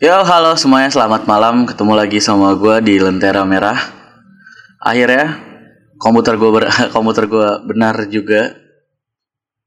Yo, 0.00 0.16
halo 0.24 0.56
semuanya, 0.56 0.88
selamat 0.88 1.28
malam. 1.28 1.68
Ketemu 1.68 1.92
lagi 1.92 2.24
sama 2.24 2.56
gue 2.56 2.80
di 2.80 2.96
Lentera 2.96 3.44
Merah. 3.44 3.76
Akhirnya 4.80 5.36
komputer 6.00 6.40
gue 6.40 6.48
ber 6.48 6.72
komputer 6.96 7.28
gue 7.28 7.68
benar 7.68 8.08
juga 8.08 8.48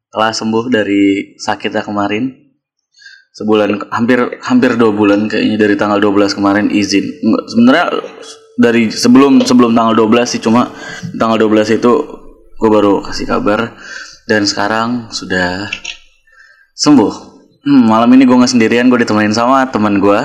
telah 0.09 0.33
sembuh 0.33 0.73
dari 0.73 1.37
sakitnya 1.37 1.85
kemarin. 1.85 2.33
Sebulan 3.37 3.93
hampir 3.93 4.41
hampir 4.41 4.73
dua 4.73 4.89
bulan 4.89 5.29
kayaknya 5.29 5.69
dari 5.69 5.77
tanggal 5.77 6.01
12 6.01 6.33
kemarin 6.33 6.73
izin. 6.73 7.05
Sebenarnya 7.53 7.93
dari 8.57 8.89
sebelum 8.89 9.45
sebelum 9.45 9.77
tanggal 9.77 9.93
12 9.93 10.33
sih 10.33 10.41
cuma 10.41 10.73
tanggal 11.13 11.45
12 11.45 11.77
itu 11.77 11.93
gue 12.57 12.69
baru 12.73 13.05
kasih 13.05 13.29
kabar 13.29 13.77
dan 14.25 14.49
sekarang 14.49 15.13
sudah 15.13 15.69
sembuh. 16.73 17.32
Hmm, 17.63 17.87
malam 17.87 18.11
ini 18.11 18.27
gue 18.27 18.35
nggak 18.35 18.59
sendirian, 18.59 18.91
gue 18.91 19.07
ditemenin 19.07 19.31
sama 19.31 19.63
teman 19.71 20.03
gue 20.03 20.19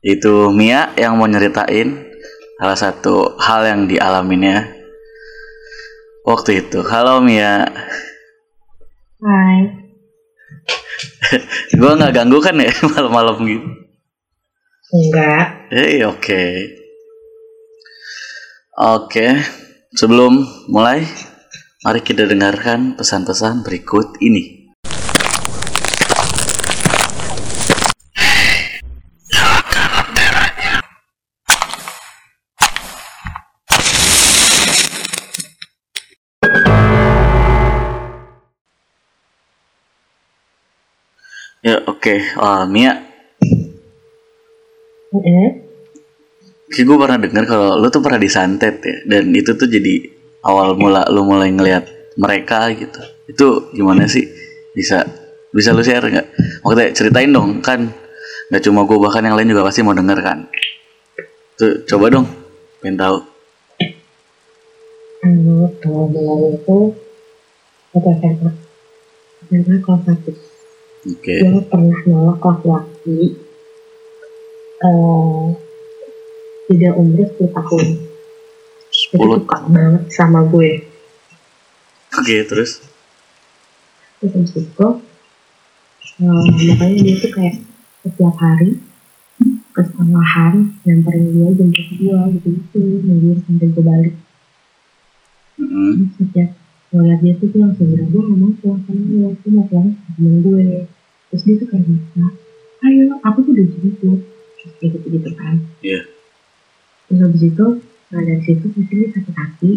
itu 0.00 0.48
Mia 0.48 0.88
yang 0.96 1.20
mau 1.20 1.28
nyeritain 1.28 2.08
salah 2.56 2.78
satu 2.80 3.36
hal 3.36 3.68
yang 3.68 3.84
dialaminya 3.84 4.64
waktu 6.24 6.64
itu. 6.64 6.80
Halo 6.88 7.20
Mia, 7.20 7.68
Hai, 9.20 9.58
gue 11.84 11.90
nggak 12.00 12.16
ganggu 12.16 12.40
kan 12.40 12.56
ya 12.56 12.72
malam-malam 12.96 13.36
gitu? 13.44 13.68
enggak. 14.88 15.68
Eh 15.68 16.00
oke, 16.08 16.44
oke. 18.80 19.26
Sebelum 19.92 20.48
mulai, 20.72 21.04
mari 21.84 22.00
kita 22.00 22.24
dengarkan 22.24 22.96
pesan-pesan 22.96 23.60
berikut 23.68 24.16
ini. 24.24 24.61
Oke, 42.02 42.18
Ah, 42.34 42.66
Mia, 42.66 42.98
Mm-mm. 45.14 45.48
Kayak 46.66 46.86
gue 46.90 46.96
pernah 46.98 47.18
dengar 47.22 47.44
kalau 47.46 47.78
lu 47.78 47.86
tuh 47.94 48.02
pernah 48.02 48.18
disantet 48.18 48.82
ya 48.82 49.06
dan 49.06 49.30
itu 49.30 49.54
tuh 49.54 49.70
jadi 49.70 50.10
awal 50.42 50.74
mula 50.74 51.06
lu 51.14 51.22
mulai 51.22 51.54
ngelihat 51.54 51.86
mereka 52.18 52.74
gitu. 52.74 52.98
Itu 53.30 53.46
gimana 53.70 54.10
sih? 54.10 54.26
Bisa 54.74 55.06
bisa 55.54 55.70
lu 55.70 55.86
share 55.86 56.02
nggak? 56.02 56.26
Maksudnya 56.66 56.90
ceritain 56.90 57.30
dong 57.30 57.62
kan 57.62 57.86
nggak 58.50 58.62
cuma 58.66 58.82
gue 58.82 58.98
bahkan 58.98 59.22
yang 59.22 59.38
lain 59.38 59.54
juga 59.54 59.70
pasti 59.70 59.86
mau 59.86 59.94
denger 59.94 60.18
kan. 60.26 60.50
Tuh 61.54 61.86
coba 61.86 62.10
dong, 62.10 62.26
pengen 62.82 62.98
tahu. 62.98 63.16
Anu, 65.22 65.70
kalau 65.78 66.10
mulai 66.10 66.58
itu 66.58 66.78
waktu 67.94 68.10
SMA. 68.18 68.50
SMA 69.46 69.76
kelas 69.78 70.02
satu. 70.02 70.51
Oke. 71.02 71.34
Gue 71.42 71.64
pernah 71.66 72.00
nolak 72.06 72.38
kelas 72.38 72.60
laki. 72.62 73.20
Eh, 74.82 75.46
tidak 76.70 76.92
umur 76.98 77.26
10 77.26 77.50
tahun. 77.50 77.86
Itu 78.92 79.16
10. 79.18 79.42
suka 79.42 79.58
banget 79.66 80.02
sama 80.14 80.40
gue. 80.46 80.86
Oke, 82.12 82.36
terus 82.46 82.82
Terus 84.22 84.32
habis 84.38 84.54
itu, 84.54 84.86
eh, 86.22 86.42
makanya 86.70 86.98
dia 87.02 87.14
tuh 87.18 87.30
kayak 87.34 87.56
setiap 88.06 88.36
hari 88.38 88.78
ke 89.72 89.80
sekolahan 89.82 90.54
nyamperin 90.86 91.26
dia 91.32 91.48
jemput 91.58 91.86
gue 91.98 92.18
gitu-gitu 92.38 92.80
nungguin 93.02 93.38
sampai 93.42 93.66
gue 93.72 93.82
balik 93.82 94.14
Mm, 95.62 96.08
sejak 96.16 96.56
ngeliat 96.92 97.24
dia 97.24 97.32
tuh 97.40 97.48
langsung 97.56 97.88
bilang 97.88 98.08
gue 98.12 98.20
gak 98.20 98.36
mau 98.36 98.52
pulang 98.60 98.80
sama 98.84 99.02
lo 99.16 99.28
gue 99.32 99.50
mau 99.50 99.64
pulang 99.64 99.88
temen 99.96 100.34
gue. 100.44 100.66
Terus 101.32 101.42
dia 101.48 101.54
tuh 101.56 101.66
kayak 101.72 101.84
bisa 101.88 102.24
ayo 102.82 103.04
aku 103.24 103.38
tuh 103.46 103.52
udah 103.56 103.66
gitu 103.80 104.10
terus 104.60 104.72
kayak 104.76 104.90
gitu 105.00 105.06
gitu 105.16 105.30
kan. 105.34 105.54
Iya. 105.80 106.00
terus 107.08 107.20
habis 107.28 107.42
itu 107.44 107.66
nah 108.12 108.20
dari 108.20 108.42
situ 108.44 108.66
di 108.76 108.82
sini 108.84 109.04
sakit 109.08 109.34
hati. 109.34 109.72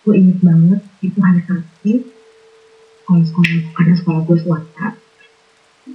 Gue 0.00 0.14
inget 0.16 0.38
banget 0.40 0.80
itu 1.04 1.18
hari 1.20 1.42
Sabtu 1.44 1.92
kalau 3.04 3.22
sekolah 3.26 3.60
karena 3.76 3.94
sekolah 4.00 4.20
gue 4.24 4.38
swasta 4.40 4.88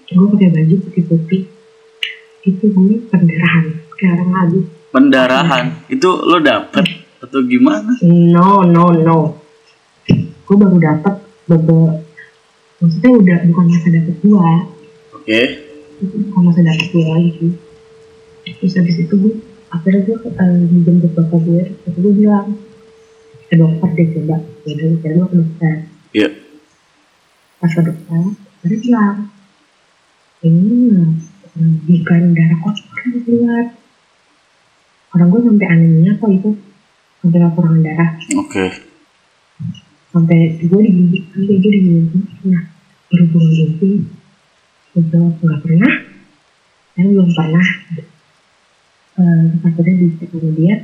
gue 0.06 0.28
pakai 0.38 0.50
baju 0.53 0.75
putih-putih. 0.86 1.44
Itu 2.46 2.66
gue 2.69 2.94
pendarahan 3.09 3.66
kayak 3.97 4.22
orang 4.22 4.31
lagu 4.31 4.59
pendarahan? 4.94 5.66
Itu 5.92 6.24
lo 6.24 6.40
dapet 6.40 7.05
atau 7.25 7.41
gimana? 7.41 7.97
No, 8.06 8.62
no, 8.62 8.94
no. 8.94 9.19
Gue 10.46 10.56
baru 10.62 10.78
dapat 10.78 11.25
beberapa, 11.50 12.06
maksudnya 12.78 13.12
udah 13.18 13.38
bukan 13.50 13.66
masa 13.66 13.88
dapet 13.90 14.16
dua, 14.22 14.50
Oke. 15.18 15.41
itu 16.06 16.16
bukan 16.30 16.41
masa 16.46 16.62
dapet 16.62 16.88
dua 16.94 17.06
lagi. 17.18 17.50
Terus 18.46 18.74
habis 18.78 18.97
itu 19.02 19.13
gue, 19.18 19.34
akhirnya 19.74 20.02
gue 20.06 20.18
uh, 20.22 20.62
dijemput 20.69 21.12
bapak 21.18 21.40
gue, 21.41 21.62
terus 21.81 21.97
gue 21.97 22.13
bilang, 22.13 22.62
ke 23.50 23.57
dokter 23.57 23.90
deh 23.97 24.07
coba, 24.13 24.38
udah 24.46 24.88
akhirnya 25.02 25.18
gue 25.18 25.25
ke 25.25 25.38
dokter. 25.42 25.75
Iya. 26.13 26.30
Pas 27.57 27.72
ke 27.74 27.81
dokter, 27.81 28.24
dia 28.69 28.78
bilang, 28.86 29.18
ini 30.46 30.78
bukan 31.90 32.22
darah 32.38 32.59
kotor 32.62 33.02
yang 33.02 33.22
keluar. 33.25 33.66
Orang 35.18 35.28
gue 35.31 35.42
sampai 35.42 35.68
anemia 35.74 36.12
kok 36.22 36.30
itu, 36.30 36.52
sampai 37.25 37.40
kekurangan 37.41 37.81
darah. 37.81 38.09
Oke. 38.38 38.66
sampai 40.08 40.40
gue 40.62 40.80
digigit 40.80 41.24
sampai 41.28 41.56
gue 41.58 41.72
digigit 41.74 42.24
pernah 42.40 42.63
berhubungan 43.09 43.52
gitu 43.52 43.88
itu 44.96 45.18
nggak 45.44 45.59
pernah 45.59 45.94
saya 46.94 47.03
belum 47.03 47.30
pernah 47.34 47.68
eh 49.16 49.44
akhirnya 49.59 49.94
dicek 50.00 50.30
sama 50.31 50.50
dia 50.53 50.75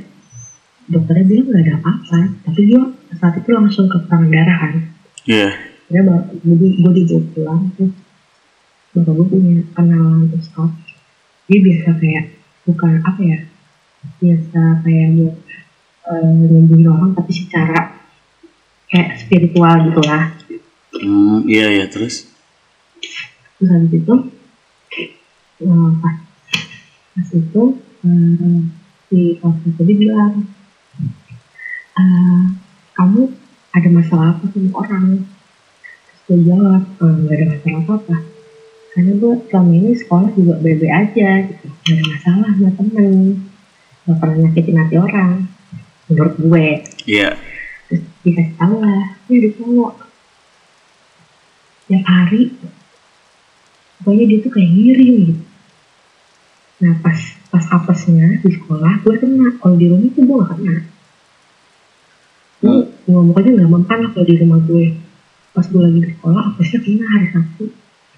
dokternya 0.84 1.24
bilang 1.24 1.46
nggak 1.48 1.62
ada 1.64 1.74
apa-apa 1.78 2.20
tapi 2.44 2.60
dia 2.68 2.82
saat 3.14 3.34
itu 3.36 3.50
langsung 3.50 3.86
kekurangan 3.88 4.28
darah 4.28 4.58
kan 4.58 4.74
Iya. 5.22 5.48
Akhirnya 5.86 6.02
bap- 6.08 6.28
jadi 6.42 6.66
gue 6.74 6.92
dibawa 6.92 7.22
pulang 7.30 7.60
terus 7.72 7.92
bapak 8.92 9.12
gue 9.14 9.26
punya 9.28 9.54
kenalan 9.72 10.28
ustad 10.34 10.70
dia 11.46 11.58
biasa 11.62 11.88
kayak 11.96 12.24
bukan 12.64 12.92
apa 13.00 13.20
ya 13.22 13.38
biasa 14.18 14.60
kayak 14.82 15.08
buat 15.16 15.36
eh, 16.10 16.26
nyembuhin 16.50 16.88
orang 16.88 17.10
tapi 17.14 17.32
secara 17.34 17.80
kayak 18.90 19.20
spiritual 19.20 19.74
gitu 19.88 20.02
lah 20.04 20.24
Hmm, 20.92 21.48
iya 21.48 21.72
iya 21.72 21.86
terus. 21.88 22.28
terus 23.56 23.70
habis 23.72 23.90
itu 23.96 24.14
eh, 25.64 25.90
pas 25.98 26.16
pas 27.16 27.28
itu 27.32 27.62
eh, 28.04 28.58
si 29.08 29.18
pastor 29.40 29.70
tadi 29.80 29.92
bilang 29.96 30.34
"Eh, 31.92 32.42
kamu 32.92 33.22
ada 33.72 33.88
masalah 33.88 34.36
apa 34.36 34.44
sama 34.52 34.70
orang? 34.84 35.24
Terus 36.04 36.20
gue 36.28 36.38
jawab 36.52 36.82
"Eh, 37.00 37.14
nggak 37.24 37.34
ada 37.40 37.46
masalah 37.56 37.78
apa 37.82 37.92
apa 37.98 38.16
karena 38.92 39.12
gue 39.16 39.34
selama 39.48 39.72
ini 39.72 39.90
sekolah 39.96 40.28
juga 40.36 40.54
bebe 40.60 40.88
aja 40.92 41.28
gitu. 41.48 41.66
Nggak 41.72 41.96
ada 41.96 42.04
masalah 42.12 42.48
sama 42.52 42.70
temen. 42.76 43.12
Nggak 44.04 44.16
pernah 44.20 44.36
nyakitin 44.44 44.76
hati 44.76 44.96
orang 45.00 45.30
menurut 46.12 46.34
gue. 46.36 46.66
Iya. 47.08 47.40
terus 47.88 48.02
dikasih 48.24 48.54
tahu 48.56 48.74
lah 48.80 49.04
ini 49.28 49.34
ada 49.40 49.50
cowok. 49.56 49.92
Tiap 51.88 52.04
hari 52.08 52.42
pokoknya 54.02 54.24
dia 54.28 54.38
tuh 54.42 54.50
kayak 54.52 54.70
ngirim 54.70 55.14
gitu. 55.28 55.44
Nah 56.82 56.92
pas 56.98 57.18
pas 57.48 57.64
apesnya 57.68 58.40
di 58.42 58.50
sekolah 58.52 58.92
gue 59.02 59.14
kena. 59.16 59.48
Kalau 59.60 59.76
di 59.76 59.86
rumah 59.88 60.10
tuh 60.12 60.22
gue 60.24 60.36
gak 60.36 60.50
kena. 60.56 60.76
Gue 62.62 62.76
ngomong 63.10 63.36
aja 63.38 63.50
gak 63.50 63.70
mempan 63.70 63.98
lah 64.02 64.10
kalau 64.14 64.26
di 64.26 64.36
rumah 64.40 64.60
gue. 64.62 64.86
Pas 65.52 65.66
gue 65.68 65.80
lagi 65.80 65.98
di 66.00 66.10
sekolah 66.16 66.42
apesnya 66.54 66.78
kena 66.80 67.04
hari 67.08 67.26
Sabtu. 67.32 67.64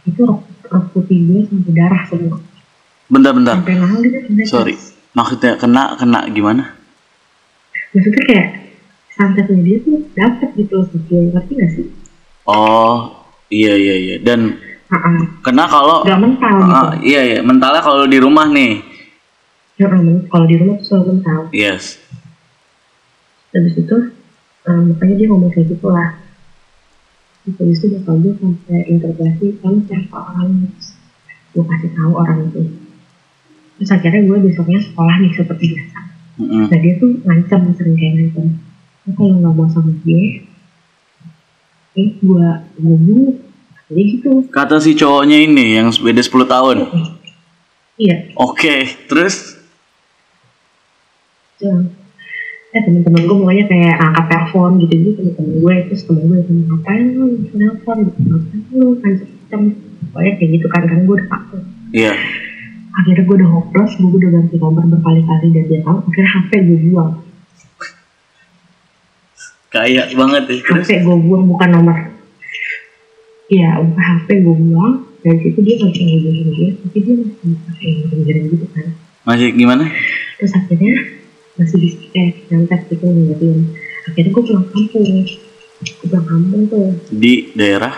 Itu 0.04 0.20
rok, 0.28 0.40
rok 0.68 0.84
putih 0.92 1.18
gue 1.24 1.40
sampai 1.48 1.72
darah 1.72 2.02
semua. 2.08 2.36
Sampai 3.08 3.74
nangis. 3.76 4.00
Gitu 4.04 4.18
sampai 4.28 4.44
Sorry. 4.46 4.74
Maksudnya 5.14 5.54
kena 5.60 5.94
kena 5.94 6.20
gimana? 6.34 6.83
Maksudnya 7.94 8.22
kayak 8.26 8.48
santetnya 9.14 9.58
dia 9.62 9.76
tuh 9.86 9.98
dapet 10.18 10.48
gitu 10.58 10.72
loh 10.74 10.86
gue 10.90 11.20
ngerti 11.30 11.52
gak 11.54 11.72
sih 11.78 11.86
Oh, 12.44 13.24
iya 13.48 13.72
iya 13.72 13.94
iya. 13.96 14.16
Dan 14.20 14.60
Ah, 14.92 15.16
kena 15.40 15.64
kalau 15.64 16.04
gak 16.04 16.20
mental 16.20 16.60
gitu 16.60 16.76
Ah, 16.76 16.92
iya 17.00 17.20
iya, 17.24 17.38
mentalnya 17.40 17.80
kalau 17.80 18.04
di 18.04 18.20
rumah 18.20 18.52
nih. 18.52 18.84
Ya, 19.80 19.88
um, 19.88 20.28
kalau 20.28 20.44
di 20.44 20.60
rumah 20.60 20.76
tuh 20.76 20.84
selalu 20.92 21.04
mental. 21.16 21.40
Yes. 21.56 21.96
Habis 23.56 23.80
itu, 23.80 23.96
um, 24.68 24.92
makanya 24.92 25.14
dia 25.16 25.26
ngomong 25.32 25.56
kayak 25.56 25.72
gitu 25.72 25.88
lah. 25.88 26.20
Habis 27.48 27.80
itu 27.80 27.96
bapak 27.96 28.12
gue 28.12 28.32
sampai 28.36 28.78
interogasi, 28.92 29.46
kamu 29.64 29.78
siapa 29.88 30.18
orang? 30.20 30.68
gue 31.54 31.62
kasih 31.62 31.90
tahu 31.94 32.12
orang 32.18 32.50
itu 32.50 32.62
terus 33.78 33.90
akhirnya 33.94 34.26
gue 34.26 34.38
besoknya 34.42 34.80
sekolah 34.82 35.14
nih 35.22 35.32
seperti 35.38 35.64
biasa 35.70 35.93
Mm-mm. 36.34 36.66
nah 36.66 36.78
dia 36.82 36.94
tuh 36.98 37.10
ngancam 37.22 37.60
sering 37.78 37.94
kayak 37.94 38.12
ngancam. 38.18 38.46
"Lu 39.06 39.10
kalau 39.14 39.34
nggak 39.38 39.54
mau 39.54 39.68
sama 39.70 39.92
dia. 40.02 40.42
Eh 41.94 42.08
gue 42.18 42.46
gue 42.74 42.96
bunuh 42.98 43.38
jadi 43.86 44.02
gitu. 44.18 44.32
Kata 44.50 44.82
si 44.82 44.98
cowoknya 44.98 45.38
ini 45.44 45.78
yang 45.78 45.92
beda 45.94 46.18
10 46.24 46.48
tahun. 46.48 46.76
iya. 48.00 48.34
Oke, 48.34 48.88
terus? 49.06 49.60
Tuh. 51.60 51.86
Eh 52.74 52.80
temen-temen 52.82 53.22
gue 53.22 53.36
pokoknya 53.38 53.64
kayak 53.70 53.94
angkat 54.02 54.26
telepon 54.26 54.70
gitu 54.82 54.94
gitu 54.98 55.10
temen-temen 55.22 55.54
gue 55.62 55.74
terus 55.86 56.02
temen 56.02 56.22
gue 56.26 56.38
bilang 56.42 56.66
ngapain 56.74 57.04
lu? 57.14 57.26
Telepon 57.54 57.96
ngapain 58.10 58.62
lu? 58.74 58.86
Kancam 58.98 59.60
pokoknya 60.10 60.32
kayak 60.34 60.50
gitu 60.58 60.66
kan 60.66 60.82
kan 60.90 60.98
gue 61.06 61.14
udah 61.14 61.28
takut. 61.30 61.62
Iya. 61.94 62.12
Akhirnya 62.94 63.22
gue 63.26 63.36
udah 63.42 63.50
hopeless 63.50 63.92
gue 63.98 64.06
udah 64.06 64.30
ganti 64.30 64.56
nomor 64.58 64.84
berkali-kali 64.86 65.46
dan 65.50 65.64
dia 65.66 65.80
tahu 65.82 65.98
akhirnya 66.06 66.30
HP 66.30 66.50
gue 66.62 66.78
buang. 66.90 67.12
Kayak 69.74 70.14
banget 70.14 70.42
ya. 70.46 70.58
Terus 70.62 70.86
HP 70.86 71.02
gue 71.02 71.16
buang 71.18 71.44
bukan 71.50 71.68
nomor. 71.74 71.98
Iya 73.50 73.70
bukan 73.82 74.04
HP 74.04 74.28
gue 74.46 74.56
buang. 74.70 74.94
Dan 75.24 75.40
situ 75.40 75.58
dia 75.64 75.74
nggak 75.80 75.90
bisa 75.96 76.02
gue 76.04 76.68
tapi 76.84 76.98
dia 77.00 77.14
masih 77.16 77.56
pakai 77.64 77.90
ngirim 78.12 78.44
gitu 78.52 78.66
kan. 78.70 78.86
Masih 79.24 79.48
gimana? 79.56 79.88
terus 80.34 80.60
akhirnya 80.60 80.94
masih 81.54 81.78
bisa 81.78 81.96
kayak 82.10 82.50
nyantet 82.50 82.80
gitu 82.90 83.06
ngingetin 83.06 83.70
akhirnya 84.04 84.30
gue 84.34 84.42
pulang 84.44 84.66
kampung. 84.68 85.04
Gue 85.80 86.06
pulang 86.06 86.26
kampung 86.28 86.62
tuh. 86.68 86.92
Di 87.08 87.54
daerah? 87.56 87.94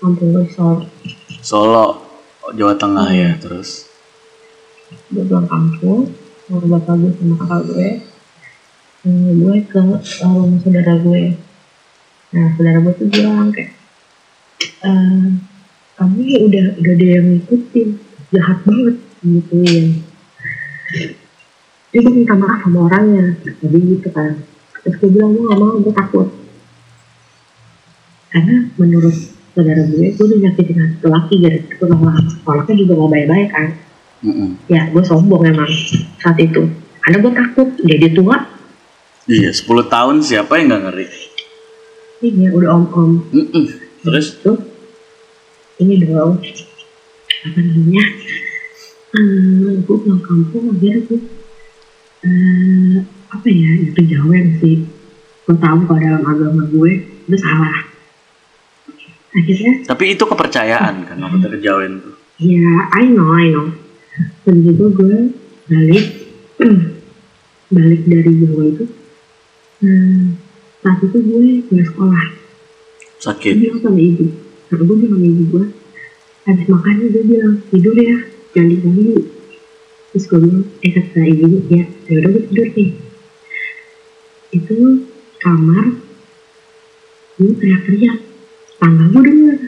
Kampung 0.00 0.32
di 0.34 0.48
Solo. 0.50 0.88
Solo, 1.42 1.86
Jawa 2.50 2.74
Tengah 2.74 3.06
Hmm. 3.06 3.20
ya, 3.22 3.30
terus. 3.38 3.86
gue 5.08 5.24
pulang 5.24 5.48
kampung 5.48 6.12
sama 6.44 6.68
bapak 6.68 6.94
gue 7.00 7.12
sama 7.16 7.34
kakak 7.40 7.60
gue. 7.64 7.88
Hmm, 9.02 9.40
gue 9.40 9.56
ke 9.64 9.78
rumah 10.20 10.58
saudara 10.60 10.94
gue. 11.00 11.22
Nah 12.32 12.46
saudara 12.52 12.78
gue 12.84 12.92
tuh 13.00 13.08
bilang 13.08 13.48
kayak 13.48 13.72
"Eh, 14.84 15.26
kamu 15.96 16.18
ya 16.28 16.38
udah 16.44 16.64
udah 16.76 16.92
ada 16.92 17.06
yang 17.08 17.26
ngikutin. 17.32 17.88
Jahat 18.36 18.58
banget 18.68 18.96
gitu 19.24 19.56
ya. 19.64 19.84
Dia 21.88 21.98
gue 22.04 22.12
minta 22.12 22.34
maaf 22.36 22.60
sama 22.68 22.78
orangnya 22.92 23.32
jadi 23.64 23.78
gitu 23.96 24.08
kan. 24.12 24.44
Terus 24.84 24.94
gue 25.00 25.08
bilang 25.08 25.32
gue 25.32 25.44
gak 25.48 25.56
mau 25.56 25.72
gue 25.80 25.94
takut. 25.96 26.28
Karena 28.28 28.56
menurut 28.76 29.16
saudara 29.52 29.82
gue 29.84 30.16
gue 30.16 30.24
udah 30.24 30.38
nyakitin 30.48 30.78
hati 30.80 31.06
laki 31.06 31.34
gara 31.44 31.58
gue 31.60 31.86
nolak 31.92 32.16
sekolahnya 32.32 32.74
juga 32.80 32.92
gak 32.96 33.10
baik-baik 33.12 33.50
kan. 33.52 33.68
Mm-mm. 34.22 34.50
ya 34.70 34.86
gue 34.86 35.02
sombong 35.02 35.42
emang 35.44 35.70
saat 36.22 36.38
itu. 36.38 36.70
Karena 37.02 37.16
gue 37.18 37.32
takut 37.34 37.68
jadi 37.82 38.08
tua. 38.14 38.38
Iya, 39.26 39.50
10 39.54 39.86
tahun 39.86 40.16
siapa 40.22 40.58
yang 40.58 40.66
nggak 40.70 40.82
ngeri? 40.90 41.06
ini 42.22 42.46
ya 42.46 42.50
udah 42.54 42.70
om 42.70 42.84
om 42.94 43.10
Mm-mm. 43.34 43.66
Terus? 44.06 44.38
Tuh 44.42 44.58
ini 45.82 46.06
dong 46.06 46.38
apa 47.42 47.58
namanya? 47.58 48.04
Hmm, 49.12 49.82
gue 49.82 49.96
pulang 49.98 50.22
kampung 50.22 50.70
akhirnya 50.72 51.02
gue 51.10 51.20
eh, 52.22 52.96
apa 53.28 53.46
ya 53.50 53.70
itu 53.90 54.00
jauhan 54.06 54.46
sih. 54.62 54.86
Gue 55.42 55.56
tahu 55.58 55.78
kalau 55.90 55.98
dalam 55.98 56.22
agama 56.22 56.62
gue 56.70 56.90
itu 57.26 57.36
salah 57.42 57.91
akhirnya 59.32 59.72
tapi 59.88 60.04
itu 60.12 60.24
kepercayaan 60.28 60.94
kan 61.08 61.16
waktu 61.16 61.48
terjauhin 61.48 62.04
tuh. 62.04 62.14
ya 62.40 62.92
I 62.92 63.08
know 63.08 63.32
I 63.32 63.48
know. 63.48 63.72
Dan 64.44 64.60
juga 64.60 64.92
gue 64.92 65.32
balik 65.72 66.06
balik 67.76 68.02
dari 68.04 68.32
Jawa 68.44 68.62
itu. 68.68 68.84
Hmm, 69.80 70.36
saat 70.84 71.00
itu 71.00 71.16
gue 71.16 71.46
gue 71.64 71.84
sekolah. 71.88 72.24
Sakit. 73.22 73.54
bilang 73.56 73.80
sama 73.80 73.98
ibu. 73.98 74.24
Karena 74.68 74.82
gue 74.84 74.96
bilang 75.00 75.16
sama 75.16 75.26
ibu 75.26 75.42
gue 75.48 75.66
habis 76.42 76.66
makannya 76.66 77.06
gue 77.14 77.22
bilang 77.22 77.54
tidur 77.70 77.94
ya 77.94 78.18
jangan 78.50 78.68
diganggu 78.74 79.14
terus 80.10 80.24
gue 80.26 80.38
bilang 80.42 80.66
eh 80.82 80.90
kata 80.90 81.20
ibu 81.22 81.46
ya 81.70 81.84
ya 82.10 82.12
udah 82.20 82.30
gue 82.36 82.42
tidur 82.52 82.68
nih. 82.76 82.90
Itu 84.52 84.76
kamar 85.40 85.86
gue 87.40 87.52
teriak-teriak 87.56 88.31
tangga 88.82 89.04
gue 89.14 89.22
denger 89.22 89.58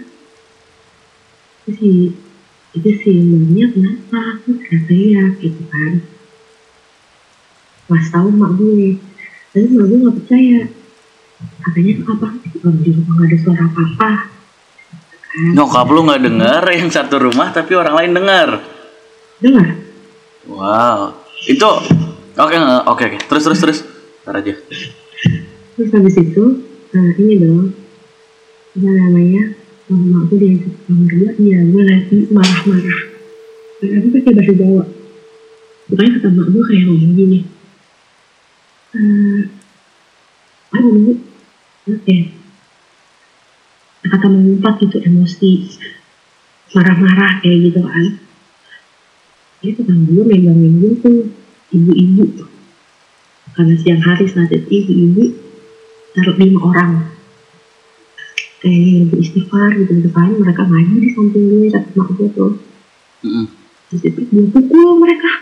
itu 1.62 1.70
si 1.78 1.90
itu 2.74 2.90
si 3.06 3.12
mbaknya 3.14 3.70
kenapa 3.70 4.18
aku 4.34 4.58
teriak-teriak 4.58 5.32
gitu 5.38 5.62
kan 5.70 5.92
mas 7.86 8.10
tahu 8.10 8.34
mak 8.34 8.58
gue 8.58 8.98
tapi 9.54 9.66
mak 9.70 9.86
gue 9.86 9.98
gak 10.02 10.16
percaya 10.18 10.60
katanya 11.62 11.92
apa 12.10 12.26
kalau 12.42 12.74
di 12.82 12.90
rumah 12.90 13.14
gak 13.22 13.28
ada 13.30 13.36
suara 13.38 13.62
apa-apa 13.70 14.12
kan 15.22 15.50
Nyokap 15.54 15.86
lu 15.94 16.00
nggak 16.06 16.22
dengar 16.26 16.62
yang 16.74 16.90
satu 16.90 17.18
rumah 17.18 17.50
tapi 17.50 17.74
orang 17.74 17.94
lain 17.98 18.14
dengar. 18.14 18.62
dengar 19.42 19.66
Wow. 20.46 21.18
Itu 21.50 21.66
oke 22.38 22.54
nggak? 22.54 22.82
oke 22.86 23.02
oke. 23.02 23.18
Terus 23.30 23.42
terus 23.42 23.58
terus. 23.58 23.78
Ntar 24.22 24.38
aja. 24.42 24.54
terus 25.74 25.90
habis 25.90 26.14
itu 26.22 26.44
nah 26.94 27.10
ini 27.18 27.34
dong 27.42 27.74
apa 28.74 28.90
namanya 28.90 29.54
gue 29.86 30.34
diajak 30.34 30.66
ke 30.66 30.80
kamar 30.90 31.10
gue 31.14 31.30
iya 31.46 31.58
gue 31.62 31.82
lagi 31.86 32.16
marah-marah. 32.34 33.00
Dan 33.78 33.90
aku 34.02 34.06
pakai 34.18 34.32
bahasa 34.34 34.52
Jawa. 34.58 34.84
Pokoknya 35.86 36.10
kata 36.18 36.28
mak 36.34 36.46
gue 36.50 36.62
kayak 36.66 36.82
ngomong 36.90 37.12
gini. 37.14 37.40
Eh 38.98 39.42
namanya 40.74 41.14
oke. 41.86 42.16
Kata 44.04 44.26
mengumpat 44.26 44.74
gitu 44.82 44.98
emosi 45.06 45.50
marah-marah 46.74 47.38
kayak 47.46 47.58
gitu 47.70 47.80
kan. 47.86 48.06
Dia 49.62 49.70
tetangga 49.78 50.10
gue 50.10 50.24
megangin 50.26 50.72
gue 50.82 50.92
tuh 50.98 51.18
ibu-ibu. 51.70 52.50
Karena 53.54 53.74
siang 53.78 54.02
hari 54.02 54.26
saat 54.26 54.50
itu 54.50 54.66
ibu-ibu 54.66 55.30
taruh 56.10 56.34
lima 56.42 56.58
orang 56.66 57.13
lagi 58.64 59.12
istighfar 59.20 59.76
gitu 59.76 59.92
gitu 60.00 60.10
kan 60.10 60.32
mereka 60.32 60.64
ngaji 60.64 60.94
di 60.98 61.08
samping 61.12 61.44
gue 61.46 61.68
mak 61.70 62.08
gue 62.16 62.28
tuh 62.32 62.52
Mm-mm. 63.22 63.46
terus 63.88 64.02
itu 64.02 64.20
gue 64.24 64.44
pukul 64.48 64.98
mereka 64.98 65.32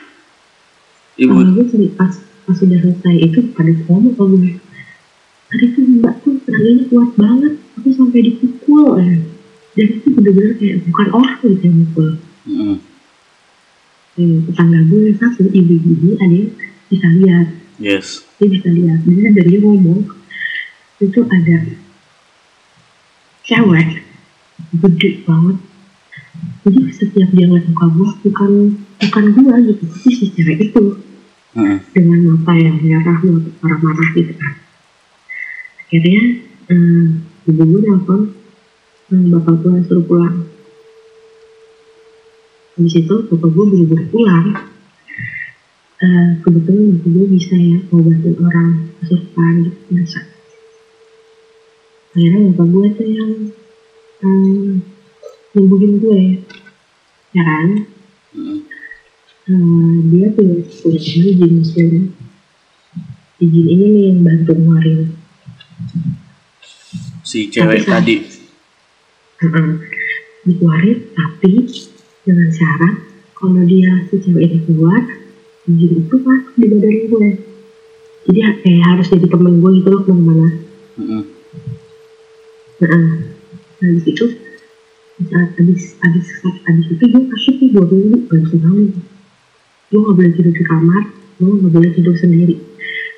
Ibu. 1.13 1.29
Sama 1.29 1.51
gue 1.55 1.65
sering 1.71 1.93
pas 1.95 2.13
pas 2.43 2.57
sudah 2.57 2.79
selesai 2.81 3.15
itu 3.21 3.39
pada 3.55 3.71
ngomong 3.87 4.17
ke 4.17 4.25
gue 4.27 4.53
tadi 5.47 5.65
tuh 5.77 5.85
mbak 6.01 6.15
tuh 6.25 6.35
tenaganya 6.43 6.83
kuat 6.89 7.11
banget 7.15 7.53
aku 7.79 7.89
sampai 7.93 8.21
dipukul 8.27 8.97
ya 8.99 9.17
dan 9.73 9.87
itu 9.89 10.09
bener-bener 10.11 10.53
kayak 10.59 10.77
bukan 10.85 11.09
orang 11.13 11.37
gitu 11.41 11.63
yang 11.63 11.77
mukul 11.79 12.09
Mm-mm. 12.49 12.77
eh, 14.17 14.37
tetangga 14.51 14.81
gue 14.89 15.15
satu 15.17 15.43
ibu-ibu 15.47 16.17
ada 16.19 16.35
yang 16.35 16.51
bisa 16.89 17.09
lihat 17.23 17.49
Yes. 17.81 18.23
dia 18.39 18.47
bisa 18.47 18.69
lihat 18.69 19.01
dia 19.03 19.33
dan 19.33 19.45
dia 19.49 19.59
ngomong 19.59 20.07
itu 20.99 21.21
ada 21.27 21.57
cewek. 23.47 23.89
Gede 24.73 25.09
banget. 25.27 25.59
Jadi 26.63 26.81
setiap 26.95 27.29
dia 27.35 27.47
ngeliat 27.47 27.67
muka 27.71 27.87
gue 27.91 28.09
bukan 28.31 28.51
bukan 29.03 29.25
gue 29.35 29.55
gitu 29.71 29.83
tapi 29.91 30.09
si 30.15 30.27
cewek 30.33 30.59
itu. 30.71 30.85
Mm-mm. 31.53 31.85
dengan 31.93 32.33
mata 32.33 32.57
yang 32.57 32.81
merah 32.81 33.21
marah-marah 33.61 34.09
gitu 34.17 34.33
kan. 34.41 34.57
Akhirnya 35.85 36.23
eh, 36.73 37.07
ibu 37.45 37.63
gue 37.69 37.81
nelfon 37.85 38.21
eh, 39.13 39.25
bapak 39.29 39.55
gue 39.61 39.85
suruh 39.85 40.05
pulang. 40.09 40.49
Habis 42.73 42.95
itu 43.05 43.17
bapak 43.29 43.51
gue 43.53 43.65
buru-buru 43.69 44.05
pulang. 44.09 44.47
Eh, 46.01 46.41
kebetulan 46.41 46.97
bapak 46.97 47.11
gue 47.21 47.27
bisa 47.37 47.53
ya 47.53 47.79
ngobatin 47.93 48.35
orang 48.41 48.69
kesurupan 48.97 49.53
gitu 49.69 49.81
biasa 49.93 50.32
akhirnya 52.13 52.41
bapak 52.53 52.67
gue 52.69 52.87
tuh 52.93 53.09
yang 53.09 53.33
eh, 54.23 54.71
nyembuhin 55.57 55.93
gue 56.01 56.21
ya 57.33 57.43
kan 57.43 57.69
Mm-mm. 58.33 58.59
Eh, 59.43 59.95
dia 60.07 60.27
tuh 60.39 60.63
punya 60.81 61.01
izin 61.03 61.53
muslim 61.59 61.93
izin 63.43 63.67
ini 63.67 63.87
nih 63.91 64.05
yang 64.13 64.19
bantu 64.23 64.55
ngeluarin 64.55 65.01
Si 67.23 67.49
cewek 67.49 67.83
Tapi 67.83 67.91
tadi. 67.91 68.17
Heeh. 69.41 69.69
dikeluarin 70.43 70.99
tapi 71.17 71.53
dengan 72.23 72.49
syarat 72.51 72.95
kalau 73.35 73.63
dia 73.67 74.07
si 74.11 74.21
cewek 74.23 74.47
ini 74.47 74.59
keluar 74.69 75.03
izin 75.67 76.07
itu 76.07 76.17
masuk 76.23 76.55
di 76.59 76.67
badan 76.71 76.97
gue 77.11 77.29
jadi 78.23 78.41
kayak 78.63 78.85
harus 78.95 79.07
jadi 79.11 79.27
temen 79.27 79.59
gue 79.59 79.71
gitu 79.83 79.89
loh 79.91 80.01
ke 80.07 80.11
mana-mana. 80.15 80.51
Nah 82.91 83.89
di 83.93 84.01
situ 84.03 84.25
saat 85.23 85.55
abis 85.55 85.95
abis 86.03 86.27
abis 86.43 86.87
itu 86.91 87.05
gue 87.07 87.23
kasih 87.31 87.53
tuh 87.63 87.69
dua 87.71 87.85
minggu 87.87 88.27
gak 88.27 88.41
bisa 88.43 88.57
bangun 88.59 88.91
gue 89.93 90.01
gak 90.03 90.17
boleh 90.19 90.33
tidur 90.35 90.55
di 90.57 90.65
kamar 90.67 91.03
gue 91.43 91.59
gak 91.59 91.73
boleh 91.75 91.91
tidur 91.91 92.15
sendiri. 92.15 92.57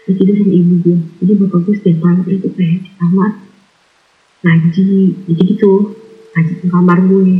Gue 0.04 0.14
tidur 0.16 0.36
sama 0.36 0.52
ibu 0.52 0.74
gue 0.80 0.96
jadi 1.20 1.32
bapak 1.44 1.58
gue 1.68 1.74
setiap 1.76 1.98
malam 2.00 2.24
itu 2.28 2.48
kayak 2.56 2.78
di 2.84 2.90
kamar 2.96 3.30
ngaji 4.44 4.88
jadi 5.28 5.42
gitu 5.54 5.72
ngaji 6.34 6.52
ke 6.60 6.66
kamar 6.72 6.98
gue. 7.04 7.30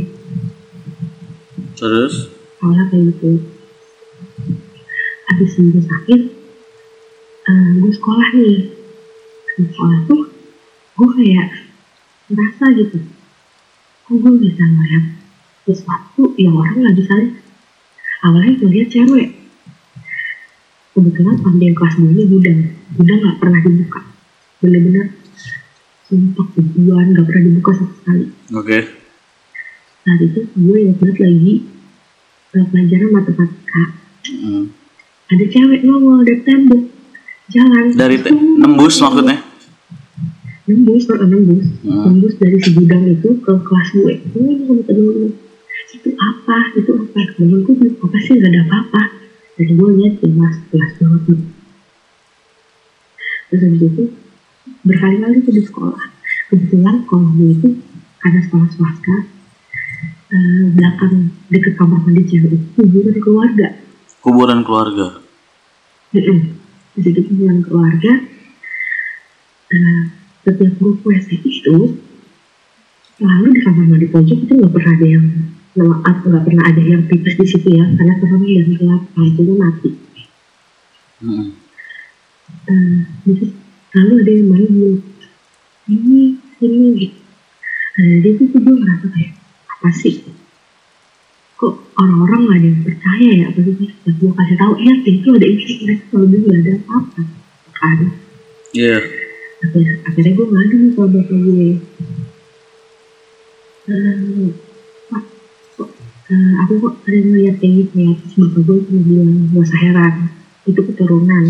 Terus? 1.75 2.15
awalnya 2.63 2.85
kayak 2.89 3.03
gitu. 3.13 3.31
Abis 5.25 5.49
sembuh 5.57 5.83
sakit 5.83 6.21
eh, 7.45 7.69
gue 7.81 7.91
sekolah 7.93 8.27
nih. 8.37 8.57
Di 9.55 9.63
sekolah 9.69 9.99
tuh 10.09 10.21
gue 10.95 11.09
kayak 11.21 11.64
ngerasa 12.29 12.65
gitu. 12.77 12.97
Kok 14.05 14.15
gue 14.21 14.33
bisa 14.41 14.63
ngeliat 14.65 15.05
sesuatu 15.65 16.33
yang 16.37 16.53
orang 16.57 16.75
nggak 16.81 16.97
bisa 16.97 17.13
lihat? 17.17 17.33
Awalnya 18.25 18.53
gue 18.57 18.69
lihat 18.69 18.89
cewek. 18.89 19.29
Kebetulan 20.95 21.35
pandai 21.43 21.75
kelas 21.75 21.93
gue 21.99 22.09
ini 22.09 22.23
gudang. 22.29 22.59
Gudang 22.97 23.19
nggak 23.21 23.37
pernah 23.41 23.59
dibuka. 23.61 24.01
Bener-bener 24.63 25.05
sumpah 26.05 26.47
tujuan 26.53 27.05
nggak 27.13 27.25
pernah 27.25 27.43
dibuka 27.49 27.71
sama 27.77 27.93
sekali. 28.01 28.25
Oke. 28.53 28.79
saat 30.05 30.21
itu 30.21 30.45
gue 30.53 30.77
ingat 30.85 31.17
lagi 31.17 31.53
eh, 32.53 32.65
pelajaran 32.69 33.09
matematika. 33.09 33.83
Hmm. 34.25 34.73
ada 35.25 35.45
cewek 35.49 35.81
nongol 35.81 36.21
dari 36.25 36.41
tembok. 36.45 36.83
Jalan. 37.45 37.93
Dari 37.93 38.17
te- 38.21 38.33
nembus 38.33 38.97
maksudnya? 39.01 39.37
Nembus 40.65 41.03
kalau 41.05 41.25
nembus. 41.29 41.65
Hmm. 41.85 42.09
nembus 42.09 42.33
dari 42.41 42.57
si 42.57 42.69
gudang 42.73 43.05
itu 43.05 43.29
ke 43.41 43.53
kelas 43.61 43.87
gue 43.93 44.13
ini 44.33 44.65
sama 44.65 44.81
temen 44.85 45.05
gue 45.13 45.29
itu 45.95 46.09
apa? 46.17 46.57
Itu 46.75 46.91
apa? 46.97 47.19
Temen 47.37 47.63
gue 47.63 47.73
bilang 47.77 47.97
apa 48.01 48.17
sih? 48.19 48.33
Gak 48.41 48.51
ada 48.51 48.61
apa-apa. 48.67 49.01
Dan 49.55 49.67
gue 49.79 49.89
lihat 50.01 50.13
jelas 50.19 50.55
jelas 50.73 50.91
banget 50.99 51.21
tuh. 51.29 51.39
Terus 53.45 53.61
habis 53.61 53.81
itu 53.85 54.03
berkali-kali 54.83 55.37
tuh 55.45 55.53
di 55.53 55.63
sekolah. 55.63 56.03
Kebetulan 56.51 56.95
sekolah 57.05 57.29
gue 57.37 57.49
itu 57.53 57.69
karena 58.19 58.39
sekolah 58.41 58.67
swasta 58.73 59.15
eh, 60.33 60.65
belakang 60.73 61.13
deket 61.53 61.73
kamar 61.77 62.01
mandi 62.03 62.25
cewek. 62.25 62.51
Itu 62.57 62.81
kuburan 62.81 63.17
keluarga. 63.21 63.67
Kuburan 64.19 64.59
keluarga. 64.65 65.07
Di 66.11 66.99
situ 66.99 67.21
hubungan 67.29 67.61
keluarga. 67.63 68.13
Eh, 69.65 70.03
setiap 70.45 70.73
grup 70.77 71.01
WC 71.01 71.41
itu 71.41 71.97
selalu 73.17 73.47
di 73.49 73.59
kamar 73.65 73.85
mandi 73.89 74.07
pojok 74.13 74.37
itu 74.45 74.53
nggak 74.53 74.73
pernah 74.77 74.93
ada 74.93 75.07
yang 75.09 75.25
nggak 75.75 76.43
pernah 76.45 76.63
ada 76.69 76.81
yang 76.85 77.01
pipis 77.09 77.35
di 77.35 77.45
situ 77.49 77.69
ya 77.73 77.83
karena 77.97 78.13
serem 78.21 78.43
dan 78.45 78.67
gelap 78.77 79.03
lampunya 79.17 79.55
mati. 79.57 79.89
Hmm. 81.25 81.47
Eh, 82.69 82.99
jadi 83.25 83.45
selalu 83.89 84.13
ada 84.21 84.31
yang 84.31 84.47
main 84.53 84.67
ini 85.89 86.21
ini 86.61 86.89
gitu. 87.01 87.19
Nah, 87.95 88.05
dari 88.21 88.29
itu 88.35 88.43
gue 88.51 88.75
ngerasa 88.75 89.05
kayak 89.09 89.33
apa 89.71 89.89
sih? 89.95 90.15
Kok 91.55 91.73
orang-orang 91.95 92.39
gak 92.45 92.57
ada 92.59 92.67
yang 92.67 92.81
percaya 92.83 93.29
ya? 93.31 93.45
Apa 93.49 93.59
sih? 93.63 93.89
Gue 94.19 94.31
kasih 94.35 94.57
tahu. 94.59 94.73
Iya 94.83 94.93
itu 95.07 95.27
ada 95.31 95.47
mereka 95.47 96.03
selalu 96.11 96.27
bilang 96.27 96.45
gak 96.45 96.59
ada 96.59 96.71
apa-apa. 96.75 97.21
Kan? 97.75 97.97
Iya. 98.75 99.24
Akhirnya, 99.63 99.93
akhirnya 100.03 100.31
gue 100.35 100.47
ngadu 100.51 100.75
nih 100.75 100.91
sama 100.91 101.07
bapak 101.13 101.37
gue 101.39 101.69
Eh, 103.85 104.49
pak 105.13 105.23
kok 105.77 105.89
eh, 106.33 106.53
aku 106.65 106.73
kok 106.81 106.93
sering 107.05 107.29
ngeliat 107.29 107.61
kayak 107.61 107.73
gitu 107.85 107.95
ya? 108.01 108.11
Terus 108.17 108.33
bapak 108.41 108.61
gue 108.65 108.77
cuma 108.89 109.01
bilang 109.05 109.31
gak 109.53 109.61
usah 109.61 109.79
heran 109.85 110.13
itu 110.65 110.81
keturunan. 110.81 111.45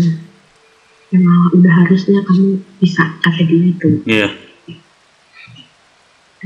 Emang 1.16 1.40
udah 1.56 1.72
harusnya 1.80 2.20
kamu 2.28 2.60
bisa 2.76 3.08
kata 3.24 3.40
dia 3.48 3.62
itu. 3.72 3.90
Iya. 4.04 4.28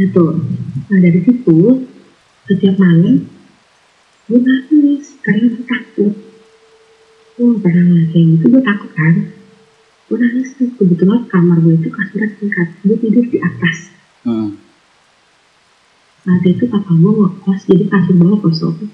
gitu 0.00 0.32
nah 0.88 0.96
dari 0.96 1.20
situ 1.20 1.84
setiap 2.48 2.80
malam 2.80 3.28
gue 4.30 4.38
nangis 4.38 5.18
karena 5.26 5.44
gue 5.50 5.64
takut. 5.66 6.14
Gue 7.34 7.44
gak 7.58 7.60
pernah 7.66 7.82
ngeliat 7.82 8.08
kayak 8.14 8.26
gitu 8.38 8.44
gue 8.46 8.62
takut 8.62 8.90
kan 8.94 9.14
gue 10.10 10.18
nangis 10.18 10.58
tuh 10.58 10.66
kebetulan 10.74 11.22
kamar 11.30 11.62
gue 11.62 11.78
itu 11.78 11.86
kasurnya 11.86 12.34
tingkat 12.34 12.68
gue 12.82 12.98
tidur 12.98 13.24
di 13.30 13.38
atas. 13.38 13.94
Hmm. 14.26 14.58
saat 16.26 16.42
itu 16.42 16.66
kakak 16.66 16.96
gue 16.98 17.12
ngekos 17.14 17.60
jadi 17.70 17.84
kasur 17.86 18.14
bawah 18.18 18.38
kosong. 18.42 18.90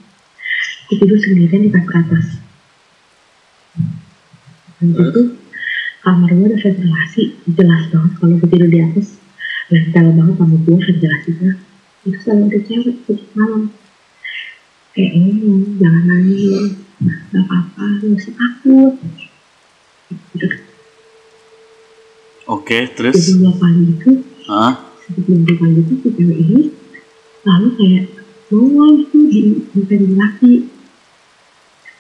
Gue 0.92 0.96
tidur 1.00 1.16
sendirian 1.16 1.64
di 1.64 1.72
kasur 1.72 1.94
atas. 1.96 2.26
Dan 4.76 4.88
itu 4.92 5.22
kamar 6.04 6.30
gue 6.36 6.46
ada 6.52 6.58
ventilasi. 6.60 7.22
Jelas 7.48 7.82
banget 7.88 8.12
kalau 8.20 8.36
gue 8.36 8.48
tidur 8.52 8.68
di 8.68 8.80
atas. 8.84 9.16
Nempel 9.72 10.06
banget 10.12 10.36
sama 10.36 10.56
gue 10.68 10.76
ventilasinya 10.84 11.52
itu 12.04 12.18
selalu 12.22 12.44
ada 12.44 12.58
cewek 12.60 12.96
setiap 13.08 13.24
malam. 13.40 13.72
Kayak 14.92 15.12
ngomong 15.16 15.80
jangan 15.80 16.04
nangis. 16.12 16.76
Gak 17.32 17.40
apa-apa 17.40 17.84
gak 18.04 18.20
usah 18.20 18.34
takut 18.36 18.94
gitu. 20.36 20.48
Oke, 22.46 22.86
jadi 22.86 22.94
terus? 22.94 23.34
dua 23.34 23.52
kali 23.58 23.82
itu 23.90 24.10
Hah? 24.46 24.72
sebelum 25.02 25.42
dua 25.42 25.54
kali 25.58 25.78
itu 25.82 25.94
si 25.98 26.08
cewek 26.14 26.38
ini 26.38 26.62
lalu 27.42 27.68
kayak 27.78 28.04
nongol 28.50 28.88
gitu 29.02 29.16
di, 29.26 29.40
ventilasi 29.74 30.52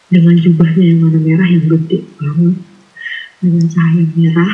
dengan 0.06 0.34
jubahnya 0.38 0.82
yang 0.86 0.98
warna 1.02 1.18
merah 1.18 1.48
yang 1.50 1.64
gede 1.66 1.98
banget 2.18 2.54
dengan 3.42 3.64
cahaya 3.66 4.04
merah 4.14 4.52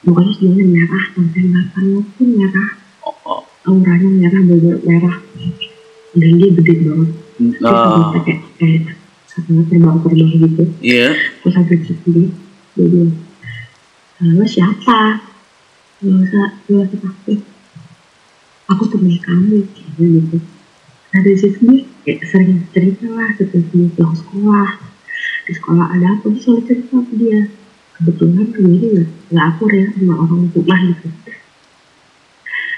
pokoknya 0.00 0.32
semuanya 0.40 0.64
merah 0.72 1.04
sampai 1.12 1.42
matanya 1.52 2.00
pun 2.16 2.28
merah 2.32 2.70
Oh, 3.06 3.14
oh. 3.22 3.40
auranya 3.68 4.08
merah 4.08 4.40
bener 4.40 4.76
merah 4.82 5.16
dan 6.16 6.30
dia 6.40 6.48
gede 6.52 6.72
banget 6.80 7.10
terus 7.36 7.56
Oh, 7.60 8.08
sampai 8.08 8.20
kayak 8.24 8.40
kayak 8.56 8.82
katanya 9.28 9.62
terbang-terbang 9.68 10.30
gitu 10.48 10.64
iya. 10.80 11.12
terus 11.44 11.56
di 11.68 11.76
situ 11.84 12.08
dia 12.72 12.84
bilang 12.88 14.48
siapa 14.48 15.20
nggak 15.96 16.28
usah 16.28 16.98
takut 17.00 17.40
aku 18.66 18.82
temen 18.90 19.16
kamu 19.22 19.62
kayak 19.70 19.90
gitu. 19.96 20.38
Nah 21.14 21.20
dari 21.22 21.38
situ 21.38 21.58
dia 21.62 21.80
kayak 22.02 22.20
sering 22.26 22.66
cerita 22.74 23.06
lah 23.08 23.30
setiap 23.38 23.64
dia 23.70 23.88
pulang 23.94 24.14
sekolah. 24.14 24.70
Di 25.46 25.52
sekolah 25.54 25.86
ada 25.94 26.06
apa 26.18 26.26
dia 26.34 26.40
selalu 26.42 26.62
cerita 26.66 26.96
ke 27.00 27.14
dia. 27.16 27.40
Kebetulan 27.96 28.46
gue 28.52 28.66
ini 28.68 28.86
nggak 28.92 29.08
nggak 29.32 29.46
akur 29.56 29.70
ya 29.72 29.86
sama 29.94 30.14
orang 30.20 30.52
rumah 30.52 30.80
gitu. 30.84 31.08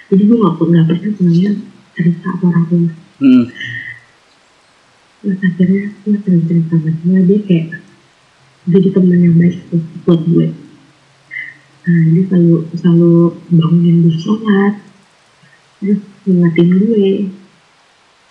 Jadi 0.09 0.23
gue 0.23 0.37
nggak 0.39 0.55
nggak 0.55 0.87
pernah 0.87 1.13
punya 1.17 1.51
cerita 1.97 2.29
sama 2.37 2.47
orang 2.53 2.67
rumah. 2.71 2.97
Hmm. 3.19 3.51
terus 5.19 5.43
akhirnya 5.43 5.91
gue 6.07 6.15
sering 6.23 6.45
cerita 6.47 6.79
sama 6.79 6.95
dia 7.03 7.19
dia 7.27 7.39
kayak 7.43 7.69
jadi 8.71 8.89
teman 8.95 9.19
yang 9.19 9.35
baik 9.35 9.59
buat 10.07 10.23
gue 10.23 10.55
nah 11.89 12.05
dia 12.13 12.23
selalu 12.29 12.57
selalu 12.77 13.13
bangunin 13.49 14.05
gue 14.05 14.17
sholat. 14.21 14.75
Terus 15.81 16.01
ngingetin 16.29 16.69
gue. 16.77 17.09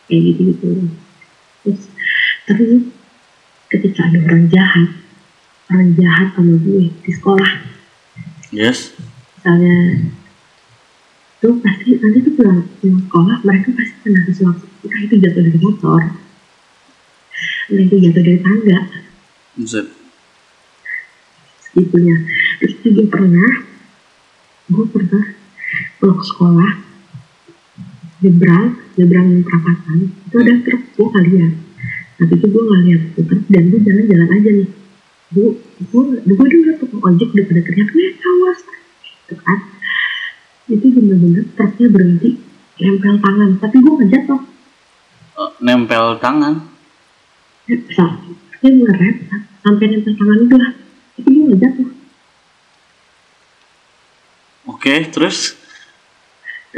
Kayak 0.08 0.22
gitu 0.24 0.42
gitu 0.54 0.68
terus 1.68 1.84
terus 2.48 2.84
ketika 3.68 4.08
ada 4.08 4.24
orang 4.24 4.48
jahat 4.48 4.90
orang 5.68 5.90
jahat 6.00 6.28
sama 6.32 6.56
gue 6.64 6.88
di 7.04 7.12
sekolah. 7.12 7.52
Yes. 8.56 8.96
misalnya 9.36 10.08
tuh 11.44 11.60
pasti 11.60 12.00
nanti 12.00 12.20
tuh 12.24 12.34
pulang, 12.40 12.64
pulang 12.80 13.00
sekolah 13.04 13.38
mereka 13.44 13.76
pasti 13.76 13.96
kena 14.08 14.22
sesuatu. 14.24 14.64
Entah 14.88 15.02
itu 15.04 15.16
jatuh 15.20 15.42
dari 15.44 15.60
motor 15.60 16.02
entah 17.68 17.84
itu 17.84 17.96
jatuh 18.00 18.24
dari 18.24 18.40
tangga. 18.40 18.80
Buset. 19.60 19.88
segitunya 21.68 22.16
terus 22.60 22.76
juga 22.84 23.04
pernah. 23.10 23.52
Gue 24.68 24.86
pernah 24.92 25.26
pulang 25.98 26.22
sekolah 26.22 26.72
nyebrang 28.18 28.68
nyebrang 28.98 29.46
perapatan 29.46 30.10
itu 30.26 30.36
ada 30.42 30.54
truk 30.66 30.82
gue 30.98 31.06
gak 31.06 31.54
tapi 32.18 32.34
itu 32.34 32.46
gue 32.50 32.64
gak 32.66 32.82
lihat 32.90 33.02
itu 33.14 33.22
truk 33.30 33.46
dan 33.54 33.64
gue 33.70 33.80
jalan-jalan 33.86 34.30
aja 34.34 34.50
nih. 34.58 34.70
Gue 35.38 35.50
gue 35.78 36.04
gue 36.26 36.46
dengar 36.50 36.76
tukang 36.82 37.02
ojek 37.06 37.30
udah 37.30 37.46
pada 37.46 37.62
teriak 37.62 37.90
nih 37.94 38.10
awas. 38.18 38.60
Gitu 39.06 39.36
kan. 39.38 39.60
Itu 40.68 40.86
bener-bener 40.98 41.46
truknya 41.54 41.88
berhenti 41.94 42.30
nempel 42.82 43.16
tangan. 43.22 43.50
Tapi 43.62 43.76
gue 43.78 43.94
gak 44.02 44.10
jatuh. 44.10 44.42
Eh, 45.38 45.52
nempel 45.62 46.06
tangan. 46.18 46.56
bisa 47.68 48.06
dia 48.64 48.72
ngerem 48.72 49.28
sampai 49.62 49.86
nempel 49.92 50.14
tangan 50.16 50.40
itu 50.42 50.56
lah 50.56 50.72
tapi 51.20 51.28
gue 51.30 51.44
gak 51.54 51.60
jatuh 51.62 51.90
Oke, 54.88 55.12
terus? 55.12 55.52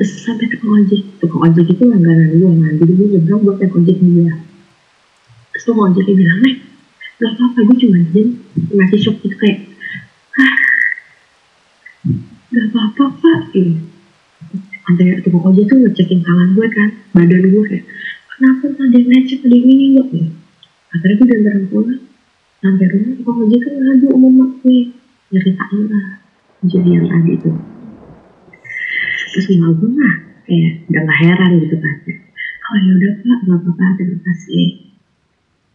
sampai 0.01 0.50
tukang 0.50 0.82
ojek. 0.82 1.22
Tukang 1.22 1.46
ojek 1.46 1.70
itu 1.70 1.84
langganan 1.86 2.42
gue 2.42 2.50
jadi 2.82 2.94
gue 2.98 3.08
nyebrang 3.13 3.46
buat 3.46 3.62
naik 3.62 3.70
ojek 3.70 4.01
dia. 4.01 4.34
Terus 5.54 5.63
tukang 5.70 5.94
ojeknya 5.94 6.18
bilang 6.18 6.39
nih 6.42 6.56
gak 7.22 7.32
apa-apa 7.38 7.60
gue 7.70 7.78
cuma 7.86 7.98
izin 8.01 8.28
ngasih 8.74 8.98
shock 8.98 9.22
gitu 9.22 9.38
kayak 9.38 9.62
ah 10.42 10.58
gak 12.50 12.66
apa-apa 12.74 13.04
pak. 13.13 13.42
Gitu. 13.54 13.78
Sampai 14.58 15.22
tukang 15.22 15.46
ojek 15.54 15.70
tuh 15.70 15.78
ngecekin 15.78 16.25
tangan 16.25 16.58
gue 16.58 16.66
kan 16.66 16.89
badan 17.13 17.46
gue 17.46 17.63
kayak 17.70 17.86
kenapa 18.34 18.66
ada 18.74 18.98
yang 18.98 19.06
lecet 19.06 19.39
ada 19.46 19.54
yang 19.54 19.70
ini 19.70 19.86
enggak? 19.94 20.08
Gitu. 20.10 20.34
Akhirnya 20.98 21.13
gue 21.13 21.28
diantarin 21.30 21.66
pulang 21.70 22.01
sampai 22.58 22.86
rumah 22.89 23.13
tukang 23.22 23.38
ojek 23.46 23.60
kan 23.62 23.74
ngadu 23.78 24.06
sama 24.10 24.30
mak 24.34 24.51
gue. 24.66 24.98
Nyeritain 25.30 25.82
lah 25.94 26.06
kejadian 26.66 27.06
tadi 27.06 27.38
itu 27.38 27.54
terus 29.29 29.45
mak 29.57 29.71
gue 29.77 29.89
mah 29.89 30.15
kayak 30.43 30.71
udah 30.89 31.01
gak 31.03 31.17
heran 31.21 31.51
gitu 31.62 31.75
kan. 31.77 31.95
Oh 32.69 32.77
ya 32.77 32.91
udah 32.98 33.12
pak 33.19 33.38
gak 33.45 33.57
apa-apa 33.62 33.86
terima 33.98 34.17
kasih. 34.24 34.65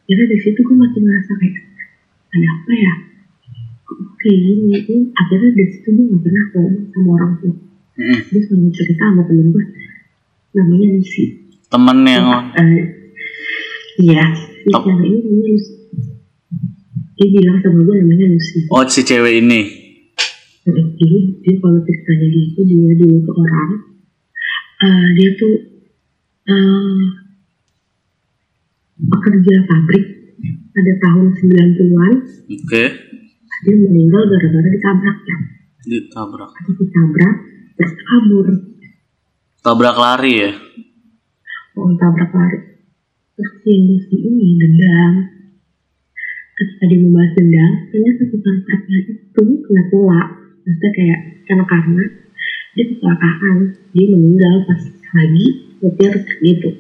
Jadi 0.04 0.23
dari 0.28 0.40
situ 0.42 0.61
gue 0.61 0.76
makin 0.76 1.02
ngerasa 1.02 1.32
kayak 1.38 1.56
ada 2.34 2.49
apa 2.50 2.73
ya? 2.75 2.94
Kok 3.84 3.99
kayak 4.18 4.38
gini? 4.38 4.66
Ini 4.84 4.96
akhirnya 5.14 5.50
dari 5.54 5.70
situ 5.70 5.88
gue 5.90 6.04
gak 6.12 6.20
pernah 6.23 6.44
ngomong 6.52 6.84
sama 6.90 7.11
orang 7.14 7.32
tua. 7.38 7.54
Mm. 7.94 8.18
terus 8.26 8.50
mau 8.50 8.70
cerita 8.75 9.06
sama 9.06 9.23
temen 9.23 9.54
gue 9.54 9.64
namanya 10.52 10.87
Lucy. 10.99 11.25
Temen 11.70 11.99
yang 12.02 12.26
Eh, 12.52 12.82
iya. 14.02 14.34
Si 14.34 14.70
Oh. 14.70 14.82
cewek 14.82 15.06
ini 15.06 15.18
namanya 15.23 15.46
Lucy. 15.54 15.73
Dia 17.14 17.26
bilang 17.30 17.58
sama 17.62 17.80
gue 17.80 17.94
namanya 18.02 18.26
Lucy. 18.34 18.58
Oh 18.66 18.82
si 18.84 19.00
cewek 19.02 19.34
ini 19.38 19.61
Jadi 20.64 21.11
dia 21.44 21.54
kalau 21.61 21.76
ceritanya 21.85 22.26
dia 22.33 22.42
itu 22.49 22.61
dia 22.64 22.92
dulu 22.97 23.16
tuh 23.21 23.35
orang 23.37 23.71
eh, 24.80 25.09
dia 25.12 25.30
tuh 25.37 25.54
eh, 26.49 27.04
pekerja 28.97 29.54
pabrik 29.68 30.04
pada 30.73 30.92
tahun 31.04 31.26
90-an 31.37 32.12
oke. 32.49 32.85
Dia 33.64 33.75
meninggal 33.76 34.23
gara-gara 34.28 34.68
ditabrak 34.73 35.18
ya. 35.25 35.37
Ditabrak. 35.85 36.50
Atau 36.52 36.73
ditabrak 36.80 37.35
terus 37.76 37.92
kabur. 38.00 38.47
Tabrak 39.61 39.97
lari 40.00 40.33
ya? 40.49 40.52
Mau 41.76 41.92
tabrak 42.00 42.33
lari. 42.33 42.59
Terus 43.37 43.52
si 43.61 43.73
Lucy 43.85 44.16
ini 44.16 44.56
dendam. 44.56 45.12
Ketika 46.54 46.85
dia 46.88 46.99
membahas 47.04 47.33
dendam 47.37 47.71
ternyata 47.92 48.23
tukang 48.33 48.59
truknya 48.64 48.99
itu 49.04 49.12
kena 49.61 49.83
tulak 49.92 50.43
maksudnya 50.64 50.90
kayak 50.97 51.21
karena 51.44 51.64
karena 51.68 52.04
dia 52.75 52.85
kecelakaan 52.88 53.56
dia 53.92 54.06
meninggal 54.11 54.54
pas 54.64 54.83
lagi 55.14 55.47
nyetir 55.78 56.12
gitu. 56.40 56.71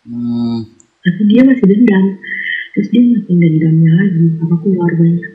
Hmm. 0.00 0.64
tapi 1.00 1.22
dia 1.28 1.40
masih 1.44 1.64
dendam. 1.64 2.04
Terus 2.70 2.88
dia 2.92 3.02
makin 3.02 3.36
dendamnya 3.40 3.92
lagi 3.98 4.24
sama 4.36 4.56
keluarganya. 4.60 5.28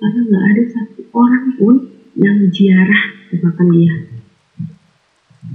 Karena 0.00 0.20
nggak 0.26 0.44
ada 0.48 0.62
satu 0.72 1.02
orang 1.12 1.46
pun 1.60 1.74
yang 2.18 2.38
ziarah 2.50 3.02
ke 3.30 3.38
makam 3.44 3.68
dia. 3.70 3.94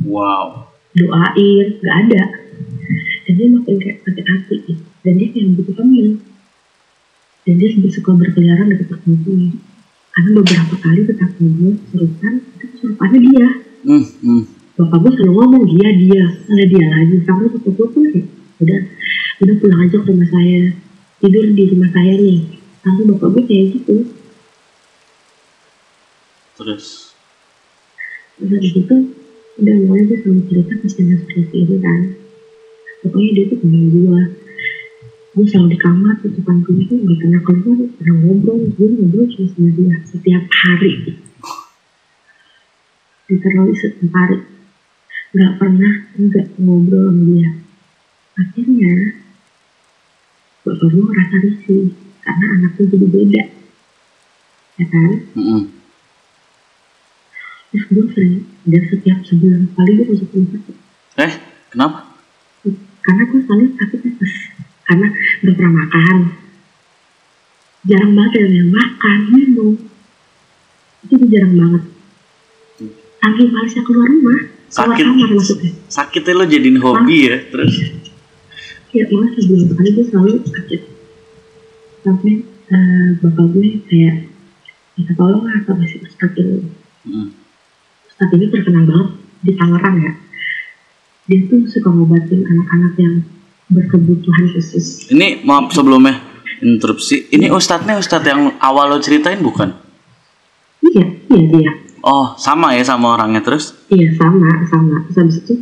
Wow. 0.06 0.70
Doain 0.94 1.68
nggak 1.82 1.98
ada. 2.08 2.24
Dan 3.26 3.34
dia 3.36 3.48
makin 3.52 3.76
kayak 3.82 3.98
sakit 4.06 4.26
hati. 4.26 4.58
Dan 5.02 5.14
dia 5.18 5.28
kayak 5.34 5.46
begitu 5.54 5.72
temen 5.76 6.08
dan 7.50 7.58
dia 7.58 7.70
suka 7.90 8.14
berkeliaran 8.14 8.70
dekat 8.70 9.02
rumah 9.10 9.26
gue 9.26 9.50
karena 10.20 10.36
beberapa 10.36 10.76
kali 10.84 11.00
tetangga 11.08 11.48
gue 11.48 11.74
serupan 11.96 12.34
itu 12.44 12.66
serupannya 12.84 13.20
dia. 13.24 13.48
Hmm. 13.88 14.04
Hmm. 14.20 14.44
bapak 14.76 14.98
gue 15.00 15.12
selalu 15.16 15.32
ngomong 15.32 15.64
dia 15.72 15.90
dia 15.96 16.24
ada 16.28 16.64
dia 16.68 16.86
lagi. 16.92 17.16
Sampai 17.24 17.48
bapak 17.48 17.72
gue 17.72 17.88
pun 17.88 18.04
kayak 18.12 18.28
udah 18.60 18.80
udah 19.40 19.56
pulang 19.64 19.80
aja 19.88 19.96
ke 19.96 20.08
rumah 20.12 20.28
saya. 20.28 20.76
Tidur 21.24 21.46
di 21.56 21.64
rumah 21.72 21.90
saya 21.96 22.14
nih. 22.20 22.40
Sampai 22.84 23.04
bapak 23.08 23.28
gue 23.32 23.44
kayak 23.48 23.66
gitu. 23.80 23.96
Terus? 26.60 27.16
Terus 28.36 28.50
dari 28.52 28.70
situ 28.76 28.96
udah 29.56 29.76
mulai 29.88 30.04
gue 30.04 30.18
selalu 30.20 30.42
cerita 30.52 30.74
ke 30.84 30.88
sana 30.92 31.16
seperti 31.16 31.56
ini 31.64 31.78
kan. 31.80 32.02
Pokoknya 33.08 33.30
dia 33.40 33.44
tuh 33.56 33.58
temen 33.64 33.84
gue 33.88 34.22
gue 35.30 35.46
selalu 35.46 35.78
di 35.78 35.78
kamar 35.78 36.18
tuh 36.26 36.34
depan 36.34 36.66
tuh 36.66 36.74
gak 37.06 37.18
pernah 37.22 37.42
keluar 37.46 37.86
pernah 38.02 38.16
ngobrol 38.18 38.66
gue 38.66 38.88
ngobrol 38.98 39.26
cuma 39.30 39.46
sama 39.54 39.70
dia 39.78 39.96
setiap 40.10 40.44
hari. 40.50 40.94
Literally 43.30 43.74
setiap 43.78 44.10
hari. 44.10 44.38
Gak 45.38 45.52
pernah 45.62 45.94
enggak 46.18 46.48
ngobrol 46.58 47.14
sama 47.14 47.24
dia. 47.30 47.50
Akhirnya 48.42 48.96
bapak 50.66 50.88
gue 50.90 51.04
ngerasa 51.06 51.36
risih 51.46 51.86
karena 52.26 52.46
anaknya 52.58 52.84
jadi 52.90 53.08
beda. 53.14 53.44
Ya 54.80 54.86
kan? 54.90 55.12
Hmm. 55.38 55.64
terus 57.70 57.86
gue 57.86 58.06
sering 58.18 58.50
dan 58.66 58.82
setiap 58.90 59.22
sebulan 59.30 59.70
sekali 59.70 59.92
gue 59.94 60.06
masuk 60.10 60.30
rumah 60.34 60.50
sakit. 60.58 60.76
Eh 61.22 61.34
kenapa? 61.70 62.00
Karena 63.06 63.24
gue 63.30 63.40
selalu 63.46 63.66
sakit 63.78 64.00
tipes 64.02 64.49
karena 64.90 65.08
gak 65.46 65.54
pernah 65.54 65.74
makan. 65.86 66.18
Jarang 67.86 68.12
banget 68.18 68.32
yang 68.42 68.74
makan 68.74 69.20
minum. 69.30 69.70
Itu 71.06 71.14
tuh 71.14 71.30
jarang 71.30 71.54
banget. 71.54 71.84
Saking 73.20 73.50
malesnya 73.54 73.84
keluar 73.86 74.08
rumah 74.10 74.40
keluar 74.70 74.96
Sakit. 74.96 75.06
kamar 75.06 75.30
maksudnya. 75.34 75.72
Sakitnya 75.90 76.34
lo 76.38 76.46
jadiin 76.46 76.78
hobi 76.82 77.18
ya 77.26 77.38
terus? 77.50 77.74
Ya 78.90 79.06
malah 79.10 79.30
sebulan 79.38 79.66
sekali 79.70 79.90
gue 79.94 80.06
selalu 80.10 80.34
sakit. 80.46 80.82
Sampai 82.06 82.34
eh, 82.46 83.10
bapak 83.22 83.46
gue 83.54 83.68
kayak 83.90 84.16
minta 84.98 85.14
tolong 85.18 85.44
lah 85.46 85.58
sama 85.66 85.84
si 85.90 85.98
ustadz 86.02 86.38
ini. 86.38 86.70
Hmm. 87.06 87.30
ustadz 88.10 88.34
ini 88.38 88.46
terkenal 88.54 88.84
banget 88.86 89.10
di 89.46 89.52
Tangerang 89.58 89.98
ya. 90.02 90.14
Dia 91.30 91.40
tuh 91.46 91.62
suka 91.70 91.90
ngobatin 91.94 92.42
anak-anak 92.46 92.94
yang 92.98 93.16
berkebutuhan 93.70 94.46
khusus 94.58 95.10
ini 95.14 95.46
maaf 95.46 95.70
sebelumnya 95.70 96.18
interupsi 96.60 97.30
ini 97.30 97.54
ustadznya 97.54 98.02
ustadz 98.02 98.28
yang 98.28 98.58
awal 98.60 98.90
lo 98.90 98.98
ceritain 98.98 99.40
bukan 99.40 99.78
iya 100.82 101.06
iya 101.30 101.44
dia 101.54 101.72
oh 102.04 102.34
sama 102.36 102.74
ya 102.74 102.84
sama 102.84 103.16
orangnya 103.16 103.46
terus 103.46 103.78
Iya 103.94 104.16
sama 104.18 104.66
sama 104.68 105.06
terus 105.06 105.18
habis 105.22 105.38
itu 105.46 105.54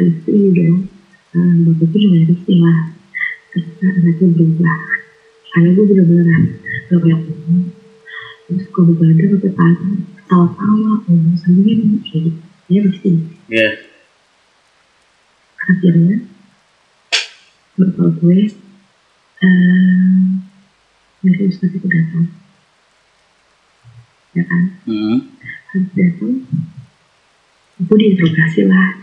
habis 0.00 0.14
itu 0.24 0.30
ini 0.32 0.48
dong 0.56 0.78
eh, 1.36 1.54
bapak 1.68 1.86
gue 1.92 2.00
mulai 2.08 2.24
risih 2.24 2.56
lah 2.58 2.78
karena 3.50 3.86
anaknya 4.00 4.26
berubah 4.32 4.78
karena 5.50 5.68
gue 5.74 5.84
bener-bener 5.84 6.26
gak 6.88 6.98
banyak 7.04 7.20
ngomong 7.26 7.64
terus 8.48 8.64
kalau 8.72 8.84
begadang 8.94 9.28
sampai 9.36 9.52
pagi 9.54 9.90
tawa-tawa 10.24 10.92
ngomong 11.06 11.36
sendiri 11.36 12.00
kayak 12.06 12.22
gitu 12.32 12.40
ya 12.70 12.80
pasti 12.86 13.10
ya 13.50 13.68
akhirnya 15.70 16.29
bapak 17.80 18.20
gue 18.20 18.52
eh 19.40 20.20
dari 21.20 21.42
ustadz 21.48 21.76
itu 21.76 21.88
datang. 21.88 22.28
Ya 24.36 24.44
kan? 24.46 24.62
Hmm. 24.84 25.18
habis 25.70 25.92
datang 25.96 26.34
aku 27.80 27.92
diinterogasi 27.96 28.68
lah. 28.68 29.00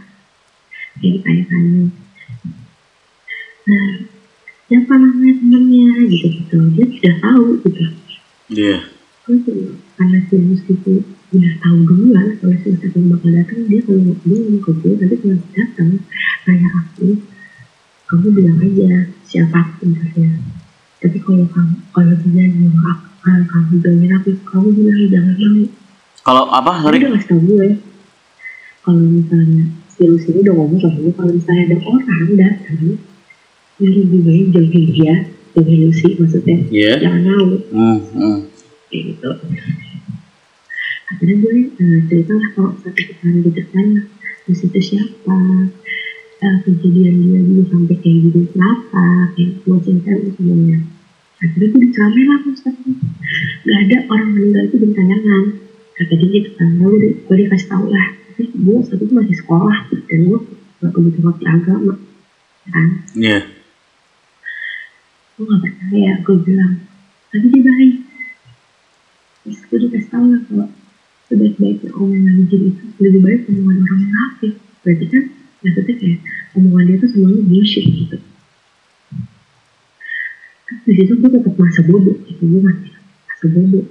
Kayak 0.98 1.12
ditanya-tanya. 1.22 1.84
Nah 3.68 3.90
siapa 4.70 4.94
namanya 4.94 5.34
temennya? 5.42 5.88
Gitu 6.06 6.28
gitu. 6.42 6.58
Dia 6.78 6.86
sudah 6.86 7.16
tahu 7.22 7.46
gitu. 7.66 7.84
Iya. 8.54 8.78
Tuh 9.26 9.38
karena 9.98 10.18
si 10.30 10.36
Mus 10.38 10.62
itu 10.70 10.94
udah 11.28 11.54
tahu 11.60 11.78
duluan 11.84 12.40
kalau 12.40 12.56
si 12.63 12.68
Ustadz 12.72 12.96
yang 12.96 13.12
bakal 13.12 13.30
datang 13.36 13.60
dia 13.68 13.82
kalau 13.84 14.00
dia 14.00 14.16
ngomong 14.24 14.62
ke 14.63 14.72
gue 14.80 14.94
nanti 14.96 15.16
kalau 15.20 15.38
datang 15.52 15.92
kayak 16.48 16.72
aku 16.72 17.08
kamu 18.08 18.28
bilang 18.32 18.58
aja 18.63 19.12
siapa? 19.28 19.60
Sebenarnya 19.80 20.58
tapi 20.98 21.17
kalau 21.22 21.46
kamu 21.46 21.76
kalau 21.93 22.15
dia 22.26 22.46
nyuruh 22.50 22.84
aku 22.89 23.08
kalau 23.22 23.43
kamu 23.46 23.74
bilangin 23.86 24.12
aku 24.17 24.32
kamu 24.50 24.67
bilang 24.74 24.98
jangan 25.13 25.36
mau 25.38 25.67
kalau 26.28 26.43
apa? 26.52 26.84
Sorry. 26.84 27.00
udah 27.00 27.10
ngasih 27.15 27.30
tau 27.32 27.39
gue. 27.39 27.70
Kalau 28.84 29.00
misalnya 29.00 29.63
si 29.88 30.04
Lucy 30.04 30.28
ini 30.36 30.43
udah 30.43 30.54
ngomong 30.60 30.80
sama 30.84 31.00
gue 31.00 31.13
kalau 31.15 31.32
misalnya 31.32 31.63
ada 31.72 31.78
orang 31.88 32.32
datang 32.36 32.84
yang 33.80 33.93
lebih 33.96 34.20
baik 34.28 34.46
jauhin 34.52 34.86
dia 34.91 35.15
jauhin 35.56 35.80
Lucy 35.88 36.08
maksudnya. 36.20 36.58
Iya. 36.67 36.93
Jangan 37.00 37.22
mau. 37.24 37.48
Hmm. 37.72 37.98
Hmm. 38.12 38.38
kayak 38.91 39.04
gitu. 39.15 39.30
Akhirnya 41.08 41.36
gue 41.39 41.54
eh, 41.80 42.00
cerita 42.12 42.34
lah 42.36 42.50
kalau 42.52 42.72
satu 42.84 43.02
kali 43.24 43.39
diceritain 43.48 43.89
Lucy 44.52 44.65
itu 44.67 44.80
siapa 44.84 45.36
eh, 46.43 46.56
kejadian 46.65 47.15
dia 47.23 47.39
dulu 47.41 47.63
sampai 47.69 47.95
kayak 48.02 48.17
gitu 48.30 48.39
kenapa 48.54 49.06
kayak 49.34 49.52
gue 49.63 49.78
ceritain 49.86 50.30
semuanya 50.38 50.78
akhirnya 51.38 51.67
gue 51.69 51.82
diceramin 51.86 52.26
lah 52.30 52.39
Ustaz 52.50 52.76
gak 53.67 53.78
ada 53.86 53.97
orang 54.10 54.30
meninggal 54.34 54.63
itu 54.69 54.76
bentayangan 54.82 55.43
kata 55.97 56.13
dia 56.13 56.30
gitu 56.30 56.50
kan 56.62 56.69
lalu 56.78 57.17
gue 57.26 57.36
dikasih 57.41 57.67
tau 57.67 57.86
lah. 57.89 58.08
Tapi 58.38 58.54
gue 58.54 58.78
saat 58.86 59.02
itu 59.02 59.13
masih 59.17 59.36
sekolah 59.41 59.78
dan 59.89 60.19
gue 60.30 60.39
gak 60.78 60.91
begitu 60.93 61.19
ngerti 61.26 61.45
agama 61.50 61.93
kan. 62.69 62.88
Iya. 63.17 63.39
gue 65.38 65.43
gak 65.45 65.62
percaya 65.65 66.12
gue 66.21 66.38
bilang. 66.45 66.73
Tapi 67.34 67.45
dia 67.50 67.62
baik. 67.65 67.95
Terus 69.41 69.60
gue 69.65 69.80
dikasih 69.89 70.10
tau 70.13 70.26
lah 70.30 70.41
kalau 70.45 70.67
sebaik-baiknya 71.28 71.89
omongan 71.97 72.45
jin 72.45 72.62
itu 72.71 72.84
lebih 73.02 73.21
baik 73.26 73.41
omongan 73.50 73.78
orang 73.82 74.00
munafik. 74.06 74.54
Berarti 74.86 75.06
kan 75.10 75.23
maksudnya 75.62 75.96
kayak 75.98 76.20
omongan 76.54 76.84
dia 76.88 76.98
tuh 77.02 77.10
semuanya 77.10 77.41
bullshit 77.46 77.86
gitu. 77.86 78.17
Terus 80.67 80.82
di 80.84 80.93
situ 81.00 81.13
gue 81.15 81.30
tetap 81.32 81.56
masa 81.56 81.82
bodoh 81.88 82.17
gitu 82.28 82.43
gue 82.43 82.62
masih 82.62 82.91
masa 83.28 83.46
bodoh 83.48 83.86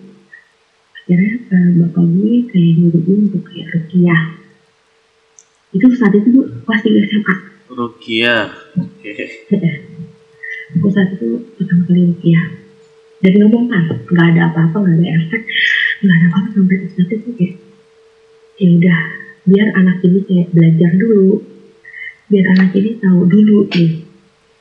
akhirnya 1.06 1.32
eh, 1.38 1.70
bapak 1.86 2.02
gue 2.02 2.34
kayak 2.50 2.70
nyuruh 2.82 3.02
gue 3.06 3.16
untuk 3.30 3.42
kayak 3.46 3.66
rukiah. 3.78 4.22
Itu 5.70 5.86
saat 5.94 6.12
itu 6.18 6.28
gue 6.34 6.44
kelas 6.66 6.82
3 6.82 7.08
SMA 7.10 7.34
Rukia. 7.76 8.50
Oke. 8.78 9.12
gue 10.66 10.90
saat 10.90 11.14
itu 11.14 11.46
pertama 11.54 11.82
kali 11.86 12.10
rukiah. 12.10 12.46
Dan 13.22 13.32
ngomong 13.38 13.70
kan 13.70 13.86
nggak 13.86 14.26
ada 14.34 14.42
apa-apa 14.50 14.76
nggak 14.82 14.98
ada 14.98 15.08
efek 15.14 15.42
nggak 16.04 16.16
ada 16.20 16.26
apa-apa 16.28 16.48
sampai 16.52 16.76
saat 16.92 17.10
itu 17.10 17.30
kayak 17.38 17.54
ya 18.56 18.68
udah 18.76 19.00
biar 19.46 19.68
anak 19.78 19.96
ini 20.04 20.20
kayak 20.26 20.48
belajar 20.52 20.90
dulu 20.98 21.55
biar 22.26 22.44
anak 22.58 22.74
ini 22.74 22.98
tahu 22.98 23.20
dulu 23.26 23.70
nih. 23.70 24.02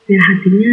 Biar 0.06 0.22
hatinya 0.22 0.72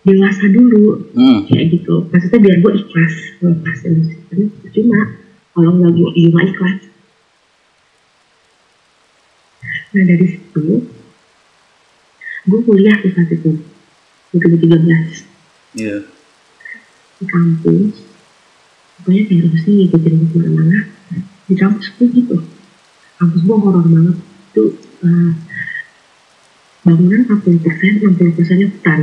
dewasa 0.00 0.44
dulu. 0.48 1.10
Hmm. 1.14 1.44
kayak 1.46 1.66
gitu. 1.74 2.06
Maksudnya 2.08 2.38
biar 2.40 2.56
gue 2.62 2.72
ikhlas 2.78 3.14
lepas 3.40 3.78
dari 3.82 4.02
karena 4.30 4.46
cuma 4.70 4.98
kalau 5.50 5.70
nggak 5.76 5.92
gue 5.92 6.10
juga 6.16 6.40
ikhlas. 6.46 6.78
Nah 9.90 10.04
dari 10.06 10.26
situ 10.30 10.64
gue 12.40 12.60
kuliah 12.64 12.96
di 13.02 13.08
saat 13.10 13.30
itu. 13.30 13.50
Di 14.30 14.36
2013 14.38 15.26
Iya. 15.74 16.06
di 17.18 17.24
kampus. 17.26 17.94
Pokoknya 19.00 19.22
kayak 19.26 19.40
harus 19.48 19.60
sih 19.64 19.72
ngikutin 19.76 20.14
ke 20.14 20.24
ke 20.30 20.36
mana-mana. 20.38 20.78
Di 21.46 21.54
kampus 21.58 21.90
gue 21.98 22.06
gitu. 22.14 22.36
Kampus 23.18 23.40
gue 23.42 23.56
horor 23.58 23.82
banget. 23.84 24.16
Itu 24.50 24.64
eh, 25.02 25.30
bangunan 26.80 27.20
40 27.28 27.60
persen 27.60 27.90
60 28.02 28.36
persennya 28.36 28.66
hutan 28.68 29.00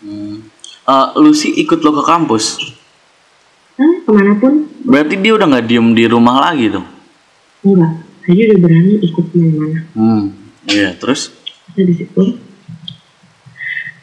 Hmm. 0.00 0.48
Eh, 0.82 1.06
lu 1.14 1.28
sih 1.30 1.52
ikut 1.54 1.76
lo 1.78 1.92
ke 1.92 2.02
kampus. 2.02 2.56
nah 3.76 4.00
ke 4.00 4.10
mana 4.10 4.32
pun 4.34 4.64
Berarti 4.80 5.14
dia 5.14 5.32
udah 5.32 5.44
nggak 5.46 5.66
diem 5.66 5.92
di 5.92 6.04
rumah 6.04 6.40
lagi 6.42 6.68
dong. 6.68 6.88
enggak 7.60 7.92
saya 8.22 8.42
udah 8.46 8.58
berani 8.58 8.92
ikut 8.98 9.24
ke 9.26 9.36
mana-mana 9.36 9.80
Hmm. 9.92 10.24
Iya. 10.64 10.96
Terus? 10.96 11.36
saya 11.68 11.84
di 11.84 11.94
situ 11.94 12.22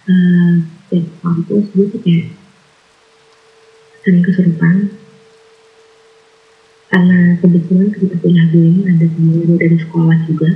eh 0.05 0.53
di 0.87 0.97
kampus 1.17 1.65
gue 1.67 1.85
tuh 1.89 1.99
kayak 1.99 2.29
sering 3.99 4.21
kesurupan 4.21 4.75
karena 6.87 7.17
kebetulan 7.37 7.87
ketika 7.89 8.15
kuliah 8.17 8.45
gue 8.47 8.63
ini 8.63 8.81
ada 8.85 9.05
temen 9.05 9.43
gue 9.43 9.57
dari 9.57 9.77
sekolah 9.77 10.17
juga 10.23 10.49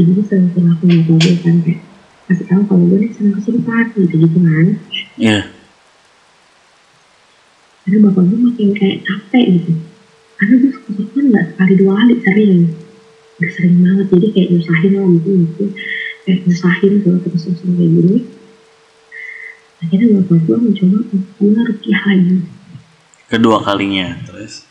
jadi 0.00 0.10
gue 0.10 0.24
sering 0.24 0.48
sering 0.50 0.68
aku 0.72 0.82
bapak 0.88 1.16
gue 1.20 1.34
kan 1.44 1.56
kayak 1.60 1.80
kasih 2.24 2.46
tahu 2.48 2.62
kalau 2.64 2.84
gue 2.88 2.98
nih 2.98 3.10
sering 3.12 3.32
kesurupan 3.36 3.84
gitu 3.92 4.14
gitu 4.16 4.38
kan 4.40 4.66
Iya. 5.20 5.40
karena 7.80 7.98
bapak 8.08 8.22
gue 8.24 8.38
makin 8.40 8.68
kayak 8.72 8.96
capek 9.04 9.44
gitu 9.60 9.72
karena 10.34 10.54
gue 10.56 10.70
kesurupan 10.72 11.24
nggak 11.28 11.44
sekali 11.52 11.72
dua 11.76 11.92
kali 11.98 12.14
sering 12.24 12.54
udah 13.36 13.50
sering 13.52 13.74
banget 13.80 14.06
jadi 14.08 14.26
kayak 14.32 14.48
nyusahin 14.50 14.90
lah 14.94 15.04
mungkin 15.04 15.34
mungkin 15.44 15.68
kayak 16.24 16.38
nyusahin 16.44 16.92
kalau 17.04 17.18
terus 17.20 17.42
terusan 17.44 17.70
kayak 17.76 17.90
gini 17.92 18.18
akhirnya 19.80 20.06
bapak 20.16 20.38
gue 20.44 20.56
mencoba 20.56 20.96
untuk 21.04 21.22
gue 21.36 21.60
rukiah 21.68 22.02
lagi 22.08 22.36
Kedua 23.30 23.62
kalinya. 23.62 24.18
Terus? 24.26 24.66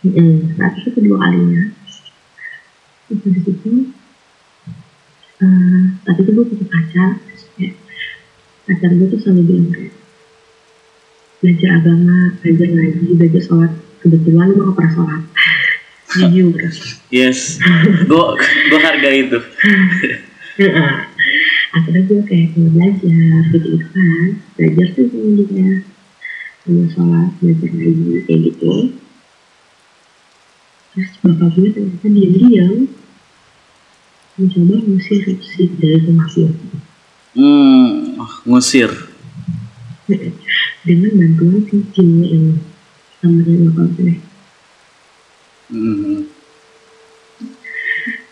Mm, 0.00 0.56
saat 0.56 0.80
itu 0.80 0.88
kedua 0.96 1.20
kalinya 1.20 1.68
terus 3.04 3.20
dari 3.20 3.40
situ 3.44 3.70
eh 5.38 5.82
tapi 6.02 6.18
itu 6.26 6.30
gue 6.34 6.44
punya 6.50 6.66
pacar 6.66 7.10
terus 7.22 7.42
kayak 7.54 7.74
pacar 8.66 8.90
gue 8.90 9.06
tuh 9.06 9.18
selalu 9.22 9.42
bilang 9.46 9.70
kayak 9.70 9.94
belajar 11.38 11.70
agama 11.78 12.16
belajar 12.42 12.68
ngaji 12.74 13.06
belajar 13.14 13.42
sholat. 13.46 13.72
Kebetulan 13.98 14.54
gue 14.54 14.62
gak 14.62 14.76
pernah 14.78 14.92
sholat. 14.94 15.22
Jujur 16.08 16.56
Yes. 17.14 17.60
Gua 18.08 18.34
gua 18.72 18.80
harga 18.80 19.10
itu. 19.12 19.38
Akhirnya 21.78 22.02
gue 22.08 22.20
kayak 22.26 22.58
mau 22.58 22.70
belajar 22.74 23.42
gitu 23.54 23.68
gitu 23.78 23.86
kan 23.94 24.28
belajar 24.58 24.86
tuh 24.96 25.06
dia 25.46 25.86
sama 26.66 26.84
sholat 26.90 27.30
belajar 27.38 27.70
ngaji 27.70 28.26
kayak 28.26 28.40
gitu. 28.50 28.72
Terus 30.98 31.10
bapak 31.22 31.48
gue 31.54 31.68
ternyata 31.70 32.06
diam-diam 32.10 32.90
mencoba 34.38 34.74
ngusir 34.86 35.20
si 35.42 35.62
dari 35.76 35.98
rumah 36.06 36.26
gue 36.30 36.48
Hmm. 37.38 38.16
ngusir. 38.48 38.90
dengan 40.88 41.12
bantuan 41.20 41.60
si 41.68 41.84
jinnya 41.92 42.26
ini 42.32 42.54
sama 43.20 43.44
dengan 43.44 43.74
bapak 43.76 43.88
gue 43.98 44.14
Hmm. 45.68 46.24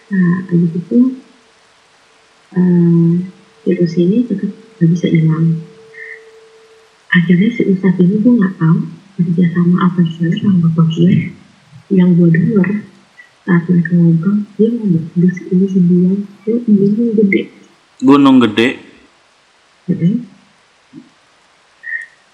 nah 0.09 0.33
abis 0.49 0.73
itu 0.73 0.99
eh, 2.57 3.13
virus 3.67 3.95
ini 4.01 4.25
tetap 4.25 4.49
gak 4.81 4.89
bisa 4.89 5.07
hilang 5.13 5.61
akhirnya 7.13 7.49
si 7.53 7.63
ustadz 7.69 8.01
ini 8.01 8.25
gue 8.25 8.33
nggak 8.41 8.57
tahu 8.57 8.79
kerja 9.21 9.45
sama 9.53 9.77
apa 9.85 10.01
sih 10.17 10.33
sama 10.41 10.71
bapak 10.71 10.87
gue 10.97 11.13
yang 11.93 12.17
gue 12.17 12.29
denger 12.33 12.69
saat 13.47 13.63
mereka 13.65 13.95
ngobrol 13.95 14.37
dia 14.53 14.69
ngomong 14.69 15.07
dus 15.15 15.39
ini 15.47 15.67
dibilang 15.69 16.19
ke 16.43 16.53
gunung 16.61 17.15
gede 17.15 17.43
Gunung 17.97 18.37
gede. 18.39 18.69
Heeh. 19.87 20.15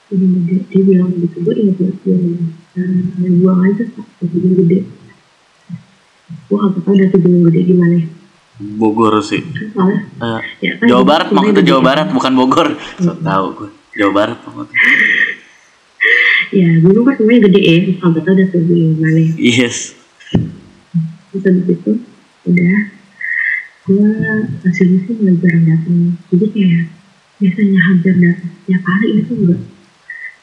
gunung 0.09 0.33
gede 0.41 0.55
dia 0.67 0.81
bilang 0.83 1.11
gitu 1.15 1.37
gue 1.39 1.55
ingat 1.55 1.77
banget 1.79 1.97
dia 2.03 2.17
bilang 2.17 2.49
"Eh, 2.75 3.33
buang 3.39 3.61
aja 3.63 3.85
pak 3.87 4.07
gunung 4.23 4.55
gede 4.59 4.79
gue 6.43 6.57
gak 6.59 6.73
tau 6.79 6.93
dari 6.93 7.13
gunung 7.15 7.43
gede 7.47 7.61
gimana 7.63 7.97
Bogor 8.63 9.19
sih. 9.21 9.41
kan 9.43 9.69
soalnya 9.71 10.01
Eh, 10.19 10.41
ya 10.63 10.73
kan 10.77 10.87
Jawa 10.87 11.03
Barat 11.03 11.29
maksudnya 11.29 11.61
Jawa 11.63 11.79
gede. 11.79 11.89
Barat 11.89 12.09
bukan 12.11 12.33
Bogor. 12.33 12.69
So, 12.97 13.11
tahu 13.19 13.47
gue. 13.55 13.71
Jawa 13.95 14.13
Barat 14.15 14.39
maksudnya. 14.41 14.77
ya 16.53 16.69
gunung 16.79 17.03
kan 17.03 17.15
semuanya 17.17 17.41
gede 17.47 17.61
ya 17.61 17.77
kalau 17.99 18.19
tau 18.19 18.33
udah 18.33 18.47
gunung 18.63 18.93
mana 18.97 19.23
Yes. 19.37 19.97
Terus 21.33 21.45
habis 21.49 21.67
itu 21.73 21.93
udah. 22.47 22.81
Gue 23.83 24.11
hasilnya 24.63 24.99
sih 25.11 25.15
mulai 25.19 25.35
jarang 25.43 25.65
datang 25.67 26.15
jadi 26.31 26.47
kayak 26.55 26.85
biasanya 27.43 27.81
hampir 27.83 28.15
datang 28.15 28.51
setiap 28.63 28.83
hari 28.87 29.09
itu 29.19 29.33
enggak 29.35 29.63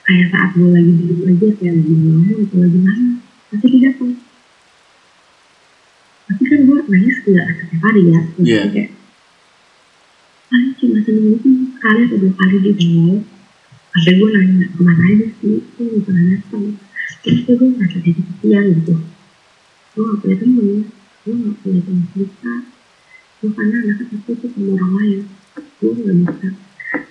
kayak 0.04 0.28
saat 0.28 0.50
gue 0.60 0.68
lagi 0.68 0.92
di 1.00 1.06
aja 1.24 1.48
kayak 1.56 1.74
lagi 1.80 1.94
ngomong 1.96 2.40
atau 2.44 2.58
lagi 2.60 2.80
mana 2.84 3.08
pasti 3.48 3.68
dia 3.72 3.82
datang 3.88 4.12
tapi 6.28 6.44
kan 6.46 6.60
gue 6.68 6.78
nangis 6.92 7.18
enggak 7.24 7.48
setiap 7.56 7.80
hari 7.80 8.02
ya. 8.12 8.20
Maksudnya 8.20 8.44
Iya. 8.52 8.64
kayak 8.76 8.90
paling 10.50 10.72
cuma 10.76 10.98
seminggu 11.06 11.36
tuh 11.40 11.54
sekali 11.80 12.00
atau 12.10 12.18
dua 12.20 12.34
kali 12.36 12.56
di 12.60 12.86
mall 12.92 13.18
sampai 13.96 14.14
gue 14.20 14.30
nanya 14.36 14.66
ke 14.68 14.82
mana 14.84 15.04
aja 15.08 15.26
sih? 15.40 15.56
Itu 15.64 15.80
nggak 15.80 16.04
pernah 16.04 16.24
datang 16.36 16.64
terus 17.24 17.40
gue 17.48 17.56
ngerasa 17.56 17.98
jadi 18.04 18.12
kesepian 18.20 18.64
gitu 18.84 18.94
gue 20.00 20.08
gak 20.08 20.20
punya 20.24 20.38
temen 20.40 20.88
gue 21.28 21.34
gak 21.36 21.56
punya 21.60 21.80
teman 21.84 22.04
cerita 22.16 22.54
gue 23.44 23.50
karena 23.52 23.76
anaknya 23.84 24.06
takut 24.08 24.36
tuh 24.40 24.50
sama 24.56 24.72
orang 24.80 24.92
lain. 24.96 25.22
Gue 25.80 25.92
gak 25.92 26.16
bisa 26.24 26.48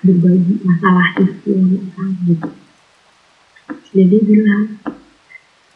berbagi 0.00 0.54
masalah 0.64 1.08
itu 1.20 1.52
orang 1.52 2.12
gitu 2.24 2.48
dan 3.68 4.06
dia 4.08 4.20
bilang 4.24 4.64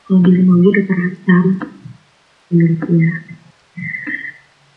kalau 0.09 0.21
di 0.25 0.33
rumah 0.41 0.57
gue 0.61 0.71
udah 0.73 0.85
terancam 0.89 1.45
menurut 2.49 2.81
dia. 2.89 3.13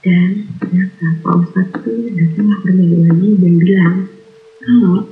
Dan 0.06 0.30
ternyata 0.60 1.06
Pak 1.24 1.34
Ustadz 1.40 1.76
tuh 1.82 2.12
datang 2.14 2.48
pergi 2.62 2.96
lagi 3.00 3.30
dan 3.40 3.54
bilang 3.58 3.96
kalau 4.60 5.08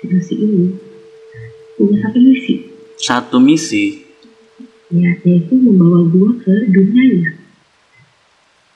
situasi 0.00 0.34
ini 0.40 0.66
punya 1.76 1.96
satu 2.00 2.18
misi. 2.20 2.54
Satu 2.96 3.36
misi. 3.40 3.84
Ya 4.92 5.10
yaitu 5.24 5.54
membawa 5.56 6.04
gua 6.04 6.36
ke 6.36 6.68
dunianya 6.68 7.42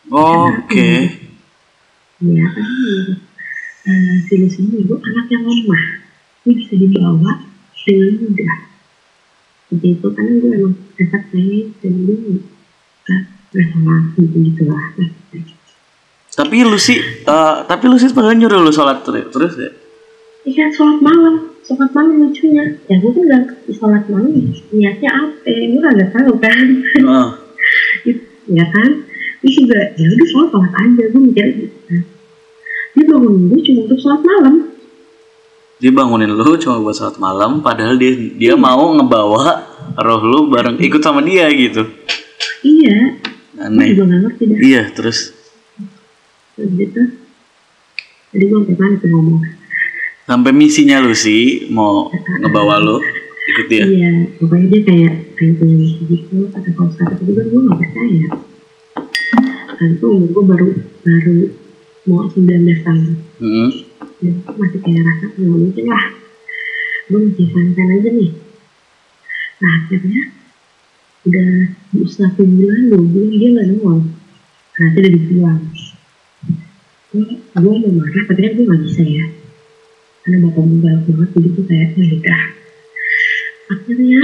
Oke. 0.06 0.90
ya 2.22 2.46
kan 2.54 2.68
uh, 3.86 4.16
filosofi 4.30 4.86
itu 4.86 4.94
anak 4.94 5.26
yang 5.34 5.42
lemah. 5.42 5.84
Ini 6.46 6.52
bisa 6.62 6.74
dibawa 6.78 7.32
dengan 7.82 8.12
mudah. 8.22 8.54
Seperti 9.66 9.86
itu 9.98 10.06
karena 10.14 10.32
gue 10.38 10.50
emang 10.54 10.74
dasar 10.94 11.22
pengen 11.34 11.74
dan 11.82 11.92
gue 12.06 12.16
nggak 12.22 13.22
nggak 13.50 13.66
sholat 13.74 14.02
gitu 14.14 14.36
gitu 14.46 14.62
lah. 14.70 14.84
Tapi 16.36 16.56
lu 16.62 16.78
sih, 16.78 16.98
eh, 17.02 17.56
tapi 17.66 17.84
lu 17.90 17.96
sih 17.98 18.12
sebenarnya 18.12 18.46
nyuruh 18.46 18.60
lu 18.62 18.70
sholat 18.70 19.02
terus 19.02 19.54
ya? 19.58 19.70
Iya 20.46 20.70
sholat 20.70 21.02
malam, 21.02 21.34
sholat 21.66 21.90
malam 21.90 22.22
lucunya. 22.22 22.64
Ya 22.86 22.94
gue 22.96 23.10
kan 23.10 23.22
nggak 23.26 23.44
sholat 23.74 24.06
malam, 24.06 24.30
niatnya 24.70 25.10
apa? 25.10 25.42
Gue 25.42 25.80
nggak 25.82 26.10
tahu 26.14 26.32
kan. 26.38 26.66
Heeh. 26.94 27.28
ya 28.58 28.64
kan? 28.70 28.90
Terus 29.42 29.54
juga 29.58 29.78
ya 29.98 30.06
udah 30.06 30.26
sholat 30.30 30.48
sholat 30.54 30.72
aja, 30.72 31.02
gue 31.10 31.20
mikir 31.20 31.46
gitu 31.58 31.78
kan. 31.90 32.02
Dia 32.94 33.04
bangun 33.10 33.34
gue 33.50 33.60
cuma 33.60 33.80
untuk 33.84 33.98
sholat 34.00 34.22
malam. 34.22 34.56
dia 35.76 35.92
bangunin 35.92 36.32
lu 36.32 36.56
cuma 36.56 36.80
buat 36.80 36.96
sholat 36.96 37.20
malam 37.20 37.60
padahal 37.60 38.00
dia 38.00 38.16
dia 38.16 38.56
mau 38.56 38.96
ngebawa 38.96 39.60
roh 40.00 40.22
lu 40.24 40.48
bareng 40.48 40.80
ikut 40.80 41.04
sama 41.04 41.20
dia 41.20 41.52
gitu 41.52 41.84
Iya, 42.64 43.20
gue 43.52 43.60
aneh 43.60 43.92
juga 43.92 44.08
nggak 44.08 44.20
ngerti 44.24 44.42
dah. 44.48 44.58
iya 44.64 44.82
terus 44.96 45.36
Terus 46.56 46.70
gitu. 46.80 47.02
Jadi 48.32 48.44
gue 48.48 48.56
sampai 48.56 48.76
mana 48.80 48.94
tuh 48.96 49.08
ngomong? 49.12 49.40
Sampai 50.26 50.52
misinya 50.52 50.98
lu 51.00 51.14
sih 51.14 51.70
mau 51.70 52.10
ngebawa 52.42 52.82
lu 52.82 52.98
ikut 53.46 53.66
dia 53.70 53.86
Iya, 53.86 54.10
pokoknya 54.42 54.66
dia 54.74 54.80
kayak 54.82 55.14
kayak 55.38 55.54
punya 55.62 55.74
misi 55.78 56.02
gitu. 56.10 56.50
Kata 56.50 56.68
kalau 56.74 56.90
kata 56.90 57.14
kan 57.14 57.46
gue 57.46 57.60
nggak 57.62 57.78
percaya. 57.78 58.26
Kan 59.78 59.88
itu 59.94 60.06
umur 60.10 60.28
gue 60.34 60.44
baru 60.50 60.68
baru 61.06 61.38
mau 62.10 62.26
19 62.26 62.42
tahun. 62.82 63.26
Mm-mm. 63.36 63.68
dan 64.16 64.34
aku 64.48 64.56
masih 64.64 64.80
kayak 64.80 65.02
rasa 65.04 65.26
nggak 65.36 65.60
mungkin 65.60 65.84
lah 65.92 66.04
gue 67.06 67.18
masih 67.20 67.46
fan-fan 67.52 67.88
aja 68.00 68.10
nih 68.16 68.32
nah 69.60 69.72
akhirnya 69.84 70.22
udah 71.28 71.48
satu 72.08 72.42
bulan 72.48 72.80
dua 72.88 73.02
bulan 73.04 73.32
dia 73.36 73.48
nggak 73.52 73.66
nongol 73.76 73.98
ternyata 74.72 74.96
udah 74.96 75.12
dibilang 75.12 75.60
gue 77.12 77.24
gue 77.44 77.72
mau 77.76 77.90
marah 77.92 78.24
tapi 78.24 78.40
kan 78.40 78.52
gue 78.56 78.64
nggak 78.64 78.82
bisa 78.88 79.02
ya 79.04 79.24
karena 80.26 80.50
bapak 80.50 80.62
gue 80.66 80.78
galak 80.82 81.02
banget 81.06 81.28
jadi 81.38 81.48
gue 81.54 81.64
kayak 81.70 81.88
ya 81.94 82.06
udah 82.18 82.42
akhirnya 83.70 84.22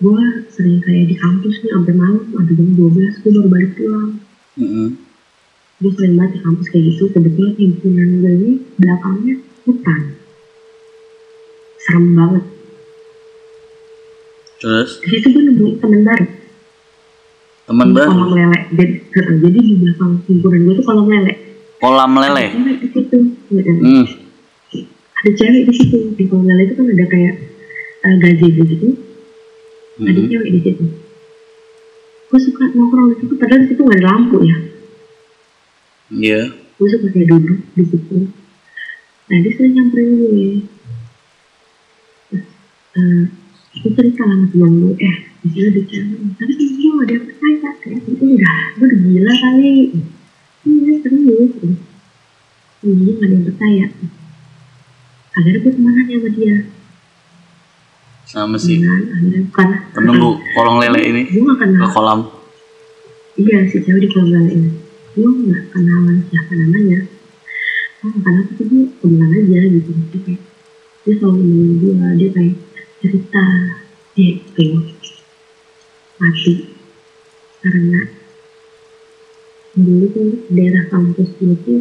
gue 0.00 0.22
sering 0.48 0.80
kayak 0.80 1.04
di 1.12 1.16
kampus 1.20 1.54
nih 1.60 1.70
sampai 1.76 1.94
malam 2.00 2.24
sampai 2.32 2.54
jam 2.56 2.68
12 2.72 3.20
gue 3.20 3.30
baru 3.36 3.48
balik 3.52 3.70
pulang. 3.76 4.10
Mm-mm. 4.56 4.88
gue 5.84 5.90
sering 6.00 6.14
banget 6.16 6.32
di 6.32 6.40
kampus 6.48 6.66
kayak 6.72 6.84
gitu 6.88 7.04
kebetulan 7.12 7.54
himpunan 7.60 8.08
gue 8.24 8.32
ini 8.40 8.52
belakangnya 8.80 9.34
hutan. 9.68 10.00
Serem 11.76 12.06
banget. 12.16 12.44
Terus? 14.64 14.90
Di 15.04 15.08
situ 15.12 15.26
gue 15.28 15.42
nemuin 15.44 15.74
temen 15.76 16.00
baru. 16.08 16.26
Teman 17.68 17.88
baru? 17.92 18.08
Kolam 18.16 18.32
lele. 18.32 18.60
Jadi, 18.72 18.94
jadi 19.44 19.58
di 19.60 19.74
belakang 19.76 20.12
himpunan 20.24 20.60
gue 20.64 20.74
tuh 20.80 20.84
kolam 20.88 21.06
lele. 21.12 21.32
Kolam 21.84 22.12
lele? 22.16 22.44
Ada 22.48 22.72
di 22.80 22.86
situ 22.96 23.18
Heeh. 23.52 24.27
Hmm. 25.18 25.26
ada 25.26 25.30
cewek 25.34 25.62
di 25.66 25.72
situ 25.74 25.98
di 26.14 26.24
lele 26.30 26.62
itu 26.62 26.74
kan 26.78 26.86
ada 26.86 27.06
kayak 27.10 27.34
uh, 28.06 28.16
gazebo 28.22 28.62
gitu 28.62 28.88
ada 29.98 30.14
Mm-mm. 30.14 30.30
cewek 30.30 30.50
di 30.54 30.60
situ. 30.62 30.84
Gue 32.30 32.38
suka 32.38 32.64
nongkrong 32.70 33.06
di 33.10 33.16
situ 33.18 33.34
padahal 33.34 33.60
di 33.64 33.68
situ 33.74 33.80
nggak 33.82 33.98
ada 33.98 34.06
lampu 34.14 34.36
ya. 34.46 34.58
Iya. 36.14 36.40
Gue 36.78 36.86
suka 36.86 37.06
kayak 37.10 37.26
duduk 37.34 37.58
di 37.74 37.84
situ. 37.88 38.16
Nah 39.28 39.36
dia 39.42 39.50
sering 39.58 39.74
nyamperin 39.74 40.08
gue. 40.14 40.46
Terus 42.30 42.46
eh 42.94 43.22
gue 43.82 43.90
cerita 43.90 44.22
lah 44.22 44.36
sama 44.38 44.46
temen 44.54 44.72
gue 44.86 44.94
eh 45.02 45.16
di 45.42 45.48
sini 45.50 45.66
ada 45.66 45.82
cewek. 45.82 46.18
Tapi 46.38 46.52
gak 46.54 46.94
ada 47.02 47.12
yang 47.14 47.24
percaya 47.26 47.70
kayak 47.82 48.00
itu 48.06 48.24
udah 48.38 48.58
gue 48.78 48.86
udah 48.86 49.00
gila 49.02 49.32
kali. 49.34 49.76
Iya 50.62 50.94
serius. 51.02 51.52
Temen 52.78 52.98
gue 53.02 53.12
gak 53.18 53.26
ada 53.26 53.34
yang 53.34 53.46
percaya 53.50 53.86
akhirnya 55.36 55.58
gue 55.64 55.72
temenan 55.76 56.04
sama 56.08 56.28
dia? 56.32 56.56
Sama 58.28 58.56
si 58.60 58.80
temenan 58.80 59.02
akhirnya 59.12 59.40
karena 59.52 59.76
penunggu 59.92 60.30
kolong 60.52 60.78
lele 60.80 61.00
ini 61.04 61.22
gue 61.28 61.42
gak 61.42 61.58
ke 61.60 61.64
kenal 61.68 61.88
kolam. 61.92 62.20
Iya 63.38 63.58
si 63.68 63.76
cewek 63.84 64.00
di 64.04 64.08
kolam 64.12 64.30
lele 64.32 64.50
ini. 64.52 64.70
Gue 65.16 65.30
gak 65.52 65.64
kenalan 65.74 66.16
siapa 66.28 66.52
namanya. 66.56 66.98
Oh 68.04 68.14
karena 68.22 68.42
itu 68.46 68.62
gue 68.68 68.84
temenan 69.02 69.30
aja 69.34 69.60
gitu. 69.68 69.90
Dia 69.92 70.20
kayak 70.24 70.40
dia 71.04 71.14
selalu 71.18 71.40
nemenin 71.40 71.72
gue 71.80 71.94
dia 72.20 72.28
kayak 72.32 72.54
cerita 73.00 73.44
dia 74.16 74.30
itu 74.38 74.66
mati. 76.20 76.54
Karena 77.58 78.00
dulu 79.78 80.06
tuh 80.10 80.30
daerah 80.50 80.84
kampus 80.90 81.28
gue 81.38 81.54
tuh 81.62 81.80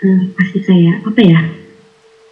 eh, 0.00 0.20
pasti 0.36 0.58
kayak 0.64 0.96
apa 1.04 1.20
ya 1.20 1.40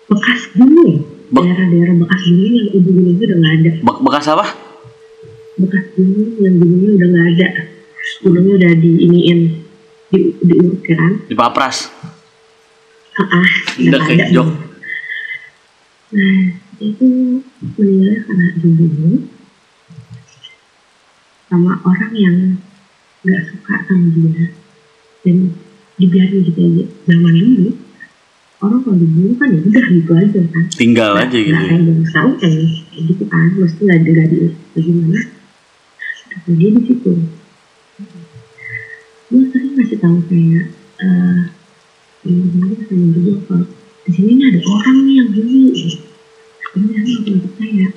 bekas 0.08 0.40
gunung 0.56 1.04
Be- 1.28 1.44
daerah-daerah 1.44 1.94
bekas 2.00 2.22
gunung 2.24 2.52
yang 2.56 2.68
ujung-ujungnya 2.72 3.24
udah 3.28 3.38
nggak 3.38 3.54
ada. 3.60 3.72
Be- 3.84 4.00
bekas 4.08 4.26
apa? 4.32 4.46
Bekas 5.60 5.84
gunung 5.92 6.30
yang 6.40 6.54
gunungnya 6.56 6.90
udah 6.96 7.08
nggak 7.12 7.26
ada. 7.36 7.48
Gunungnya 8.24 8.54
udah 8.56 8.72
diiniin 8.80 9.40
di 10.08 10.20
diurut 10.40 10.80
kan 10.88 11.20
di 11.28 11.36
papras 11.36 11.92
ah 13.20 13.20
ah 13.28 13.48
udah 13.76 14.00
nggak 14.00 14.08
kayak 14.08 14.32
ada. 14.32 14.34
jok. 14.40 14.48
Nah 16.16 16.40
itu 16.80 17.06
meninggalnya 17.76 18.20
karena 18.24 18.46
dibunuh 18.56 19.20
sama 21.52 21.72
orang 21.84 22.12
yang 22.16 22.36
nggak 23.20 23.42
suka 23.52 23.74
sama 23.84 24.08
dia. 24.16 24.46
Dan 25.26 25.36
dibiarin 25.98 26.40
gitu 26.46 26.60
aja. 26.62 26.84
Zaman 27.10 27.34
dulu 27.34 27.70
orang 28.58 28.80
kalau 28.82 28.98
dibunuh 28.98 29.34
kan 29.38 29.48
ya 29.54 29.60
udah 29.62 29.84
gitu 29.90 30.12
aja 30.14 30.40
kan. 30.50 30.64
Tinggal 30.74 31.12
aja 31.14 31.36
gitu 31.38 31.54
kayak 31.54 31.82
yang 31.82 32.02
tahu 32.10 32.30
kayak 32.38 32.62
kayak 32.90 33.02
gitu 33.10 33.24
kan. 33.26 33.46
Mesti 33.58 33.80
nggak 33.82 33.98
ada 34.02 34.24
di 34.30 34.38
bagaimana? 34.74 35.20
Kata 36.28 36.50
dia 36.54 36.70
di 36.70 36.82
situ. 36.86 37.12
Gue 39.28 39.42
sering 39.52 39.72
ngasih 39.76 39.98
tahu 40.00 40.18
kayak 40.30 40.66
eh 40.98 41.42
temen-temen 42.22 42.66
gue 42.74 42.82
tanya 42.86 43.06
gue 43.14 43.34
kalau 43.46 43.66
di 44.06 44.10
sini 44.10 44.42
ada 44.42 44.60
orang 44.64 44.96
nih 45.06 45.14
yang 45.18 45.30
gini. 45.34 45.62
Tapi 46.58 46.84
dia 46.86 46.98
nggak 46.98 47.20
pernah 47.26 47.40
percaya. 47.46 47.88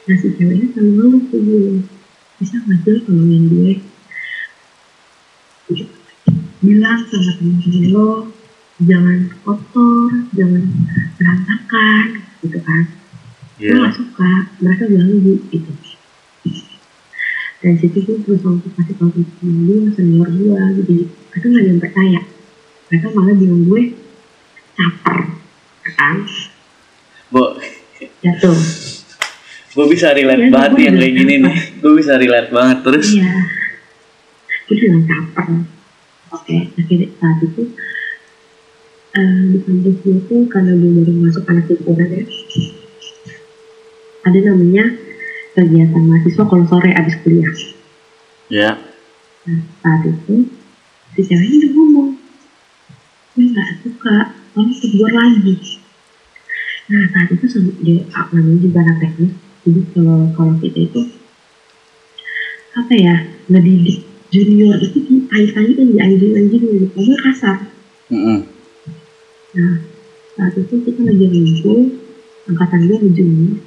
Nah 0.00 0.16
si 0.16 0.28
ceweknya 0.36 0.66
selalu 0.74 0.90
ngeluh 0.96 1.22
ke 1.28 1.36
gue 1.38 1.84
bisa 2.40 2.56
nggak 2.56 2.78
sih 2.84 3.04
tolongin 3.04 3.42
gue 3.52 3.72
bilang 6.60 7.00
sama 7.04 7.32
temen-temen 7.36 7.84
lo 7.90 8.10
jangan 8.80 9.18
kotor 9.42 10.08
jangan 10.32 10.62
berantakan 11.16 12.06
gitu 12.40 12.58
kan. 12.60 12.82
Gue 13.56 13.68
Iya. 13.68 13.76
gak 13.76 13.92
suka 13.92 14.30
mereka 14.58 14.84
ganggu 14.88 15.36
gitu. 15.48 15.72
Dan 17.60 17.76
situ 17.76 17.98
gue 18.00 18.16
terus 18.24 18.40
langsung 18.40 18.72
kasih 18.72 18.96
tau 18.96 19.12
temen 19.12 19.56
gue 19.64 19.92
senior 19.92 20.28
gue 20.28 20.56
gitu. 20.80 20.92
Mereka 21.28 21.44
gak 21.46 21.60
ada 21.60 21.68
yang 21.68 21.80
percaya. 21.80 22.20
Mereka 22.88 23.06
malah 23.12 23.34
bilang 23.36 23.62
gue 23.64 23.82
caper 24.72 25.18
kan? 25.92 26.16
Bu, 27.28 27.44
jatuh 28.20 28.56
gue 29.70 29.86
bisa 29.86 30.10
relate 30.10 30.40
Iya, 30.42 30.50
banget 30.50 30.72
yang 30.82 30.96
kayak 30.98 31.14
gini 31.14 31.34
nih. 31.38 31.56
Gue 31.78 31.92
bisa 31.94 32.16
relate 32.16 32.50
banget 32.50 32.78
terus. 32.80 33.06
iya. 33.12 33.28
Gue 34.66 34.76
bilang 34.78 35.04
caper 35.04 35.46
oke. 36.34 36.56
Akhirnya 36.78 37.08
saat 37.18 37.38
itu 37.42 37.62
eh, 39.14 39.42
di 39.54 39.58
kampus 39.66 39.96
gue 40.06 40.18
tuh 40.30 40.42
karena 40.46 40.72
gue 40.78 40.90
baru 41.02 41.12
masuk 41.18 41.44
anak 41.50 41.66
hiburan 41.66 42.08
ya 42.10 42.24
ada 44.20 44.38
namanya 44.52 44.84
kegiatan 45.56 46.02
mahasiswa 46.04 46.44
kalau 46.46 46.64
sore 46.68 46.90
abis 46.92 47.16
kuliah. 47.24 47.54
Ya. 48.50 48.70
Nah, 49.48 49.60
saat 49.80 50.02
itu 50.04 50.46
si 51.16 51.20
ceweknya 51.26 51.56
udah 51.58 51.70
ngomong 51.74 52.08
gue 53.34 53.44
nggak 53.50 53.68
suka 53.82 54.16
kamu 54.52 54.72
tegur 54.78 55.10
lagi. 55.10 55.54
Nah 56.90 57.02
saat 57.14 57.28
itu 57.30 57.46
sama 57.46 57.70
dia 57.80 58.02
ah, 58.14 58.26
namanya 58.34 58.58
juga 58.60 58.78
anak 58.84 58.96
teknik. 59.00 59.32
Jadi 59.64 59.80
kalau 59.94 60.18
kalau 60.34 60.52
kita 60.60 60.80
itu 60.90 61.00
apa 62.70 62.92
ya 62.94 63.14
ngedidik 63.50 64.09
junior. 64.30 64.78
Itu 64.80 64.98
diait-aitin 65.06 65.86
di 65.94 65.98
anjing-anjing 65.98 66.62
gitu 66.62 66.86
kamu 66.94 67.14
kasar. 67.22 67.58
Mm-mm. 68.10 68.42
nah 69.50 69.74
saat 70.38 70.54
itu 70.54 70.74
kita 70.86 71.02
lagi 71.02 71.26
ngumpul 71.26 71.78
angkatan 72.46 72.80
gue 72.86 72.98
junior. 73.14 73.58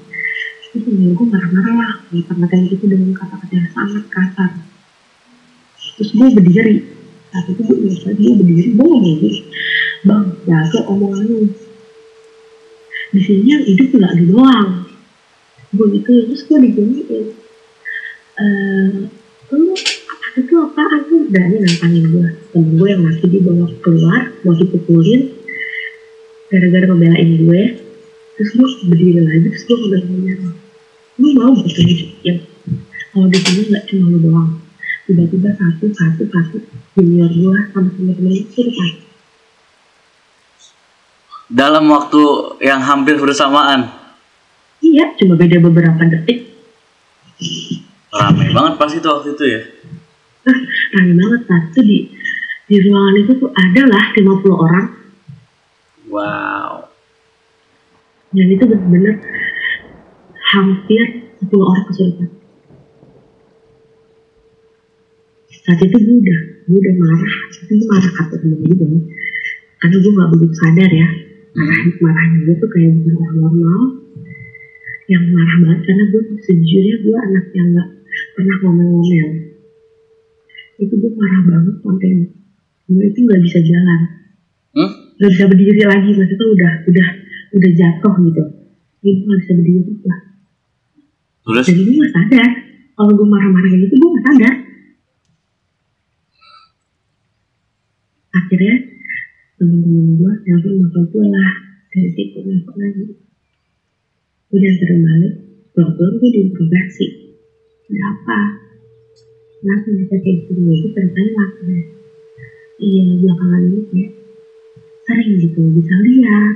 Terus 0.72 0.84
junior 0.88 1.12
gue 1.16 1.28
marah-marah 1.28 1.76
lah 1.76 1.94
ngata-ngatain 2.12 2.66
kita 2.72 2.86
dengan 2.88 3.12
kata-kata 3.14 3.54
yang 3.54 3.70
sangat 3.72 4.06
kasar. 4.10 4.52
Terus 6.00 6.10
gue 6.16 6.28
berdiri. 6.34 6.78
Saat 7.34 7.46
itu 7.50 7.62
gue 7.66 7.78
banget, 7.78 8.16
gue 8.18 8.34
berdiri 8.40 8.70
gue 8.74 8.86
ngomong 8.88 9.16
gini 9.20 9.40
bang 10.04 10.26
jaga 10.44 10.80
omongan 10.92 11.24
lu. 11.28 11.48
Di 13.14 13.22
sini 13.24 13.46
yang 13.48 13.64
hidup 13.64 13.90
nggak 13.96 14.14
lu 14.20 14.24
doang. 14.36 14.70
Gue 15.74 15.86
gitu 15.98 16.12
terus 16.30 16.44
gue 16.46 16.58
diginiin 16.60 17.26
eh 18.34 18.94
lu 19.54 19.70
apa 19.70 20.03
itu 20.34 20.54
apaan 20.58 21.06
tuh 21.06 21.30
berani 21.30 21.62
nantangin 21.62 22.06
gue 22.10 22.28
temen 22.50 22.74
gue 22.82 22.88
yang 22.90 23.02
masih 23.06 23.28
dibawa 23.30 23.70
keluar 23.86 24.22
mau 24.42 24.54
dipukulin. 24.58 25.30
Gara-gara 26.50 26.86
ngebelain 26.90 27.30
gue. 27.38 27.62
Terus 28.34 28.52
gue 28.58 28.70
berdiri 28.90 29.22
lagi 29.22 29.46
terus 29.54 29.64
gue 29.70 29.78
ngobrol 29.78 30.04
ngomong 30.10 30.54
lu 31.22 31.30
mau 31.38 31.54
gitu 31.54 31.82
yang 32.26 32.42
kalau 33.14 33.30
di 33.30 33.38
sini 33.38 33.62
nggak 33.70 33.84
cuma 33.94 34.06
lu 34.10 34.18
doang. 34.26 34.50
Tiba-tiba 35.06 35.50
satu 35.54 35.86
satu 35.94 36.24
satu. 36.26 36.58
Junior 36.98 37.30
gue 37.30 37.58
sama 37.70 37.90
temen-temen 37.94 38.34
itu 38.34 38.60
depan 38.70 38.90
Dalam 41.54 41.86
waktu 41.94 42.22
yang 42.66 42.82
hampir 42.82 43.22
bersamaan. 43.22 43.94
iya 44.82 45.14
cuma 45.22 45.38
beda 45.38 45.62
beberapa 45.62 46.02
detik. 46.10 46.58
Ramai 48.10 48.50
banget 48.50 48.74
pas 48.82 48.90
itu 48.90 49.06
waktu 49.06 49.38
itu 49.38 49.46
ya. 49.46 49.62
Ah 50.44 50.60
rame 50.98 51.14
banget 51.16 51.42
saat 51.48 51.64
itu 51.72 51.80
di 51.84 51.98
di 52.68 52.76
ruangan 52.88 53.16
itu 53.20 53.32
tuh 53.38 53.50
ada 53.52 53.82
lah 53.88 54.06
50 54.16 54.52
orang. 54.52 54.86
Wow. 56.14 56.94
dan 58.34 58.50
itu 58.50 58.66
bener-bener 58.66 59.18
hampir 60.54 61.02
10 61.42 61.50
orang 61.54 61.84
kesulitan 61.90 62.30
saat 65.64 65.80
itu 65.80 65.96
gue 65.96 66.18
udah 66.20 66.40
gue 66.68 66.76
udah 66.76 66.96
marah. 67.00 67.36
Tapi 67.56 67.72
gue 67.80 67.88
marah 67.88 68.12
kata 68.20 68.36
temen 68.36 68.60
gue 68.68 69.00
karena 69.80 69.96
gue 70.00 70.12
gak 70.12 70.30
begitu 70.36 70.56
sadar 70.60 70.92
ya. 70.92 71.08
Marah 71.56 71.80
marahnya 72.04 72.38
gue 72.44 72.56
tuh 72.60 72.70
kayak 72.72 72.92
bukan 73.00 73.16
orang 73.16 73.36
normal. 73.40 73.82
Yang 75.08 75.24
marah 75.32 75.58
banget 75.64 75.80
karena 75.88 76.04
gue 76.12 76.22
sejujurnya 76.44 76.96
gue 77.08 77.16
anak 77.16 77.46
yang 77.56 77.68
gak 77.80 77.90
pernah 78.36 78.56
ngomel-ngomel 78.60 79.30
itu 80.86 80.96
gue 81.00 81.12
marah 81.16 81.42
banget 81.48 81.76
sampai 81.82 82.12
gue 82.84 83.04
itu 83.08 83.20
gak 83.24 83.42
bisa 83.42 83.60
jalan. 83.64 84.02
Hmm? 84.74 84.92
gak 85.22 85.30
bisa 85.30 85.46
berdiri 85.46 85.84
lagi 85.86 86.10
maksudnya 86.12 86.48
udah 86.50 86.74
udah 86.90 87.08
udah 87.54 87.72
jatuh 87.78 88.14
gitu. 88.28 88.44
Gue 89.04 89.12
gak 89.24 89.40
bisa 89.40 89.54
berdiri 89.56 89.94
lah. 90.04 90.22
Terus? 91.44 91.66
dan 91.68 91.78
gue 91.80 91.96
gak 92.02 92.14
sadar. 92.14 92.50
Kalau 92.94 93.12
gue 93.18 93.28
marah-marah 93.28 93.70
kayak 93.70 93.82
gitu 93.88 93.96
gue 93.96 94.10
gak 94.18 94.26
sadar. 94.28 94.56
Akhirnya 98.34 98.76
temen-temen 99.62 100.06
gue 100.18 100.32
nelfon 100.50 100.74
bapak 100.84 101.04
gue 101.14 101.26
lah. 101.30 101.52
Dari 101.94 102.10
situ 102.12 102.40
nelfon 102.42 102.76
lagi. 102.82 103.06
Gue 104.50 104.60
diantarin 104.60 105.00
balik 105.06 105.34
kebetulan 105.74 106.14
gue 106.18 106.30
diinterogasi. 106.30 107.08
Ada 107.84 108.02
apa 108.10 108.63
kenapa 109.64 109.88
bisa 109.96 110.16
kayak 110.20 110.38
gitu 110.44 110.62
itu 110.68 110.88
ceritanya 110.92 111.32
makanya 111.40 111.80
iya 112.84 113.04
belakangan 113.16 113.62
ini 113.64 113.82
kayak 113.88 114.12
sering 115.04 115.32
gitu 115.40 115.62
bisa 115.72 115.96
lihat. 116.04 116.56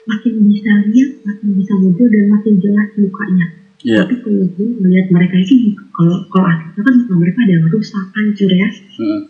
Makin 0.00 0.32
bisa 0.48 0.72
lihat 0.90 1.10
makin 1.22 1.48
bisa 1.56 1.72
muncul 1.76 2.06
dan 2.08 2.24
makin 2.28 2.54
jelas 2.60 2.88
mukanya. 3.00 3.46
Iya. 3.80 4.04
tapi 4.04 4.20
kalau 4.20 4.44
gue 4.44 4.68
melihat 4.76 5.08
mereka 5.08 5.40
itu 5.40 5.72
kalau 5.96 6.20
kalau 6.28 6.44
akhirnya 6.44 6.84
kan 6.84 6.94
muka 7.00 7.14
mereka 7.16 7.38
ada 7.48 7.56
rusak 7.64 8.06
hancur 8.12 8.50
ya 8.52 8.68
Hmm. 9.00 9.20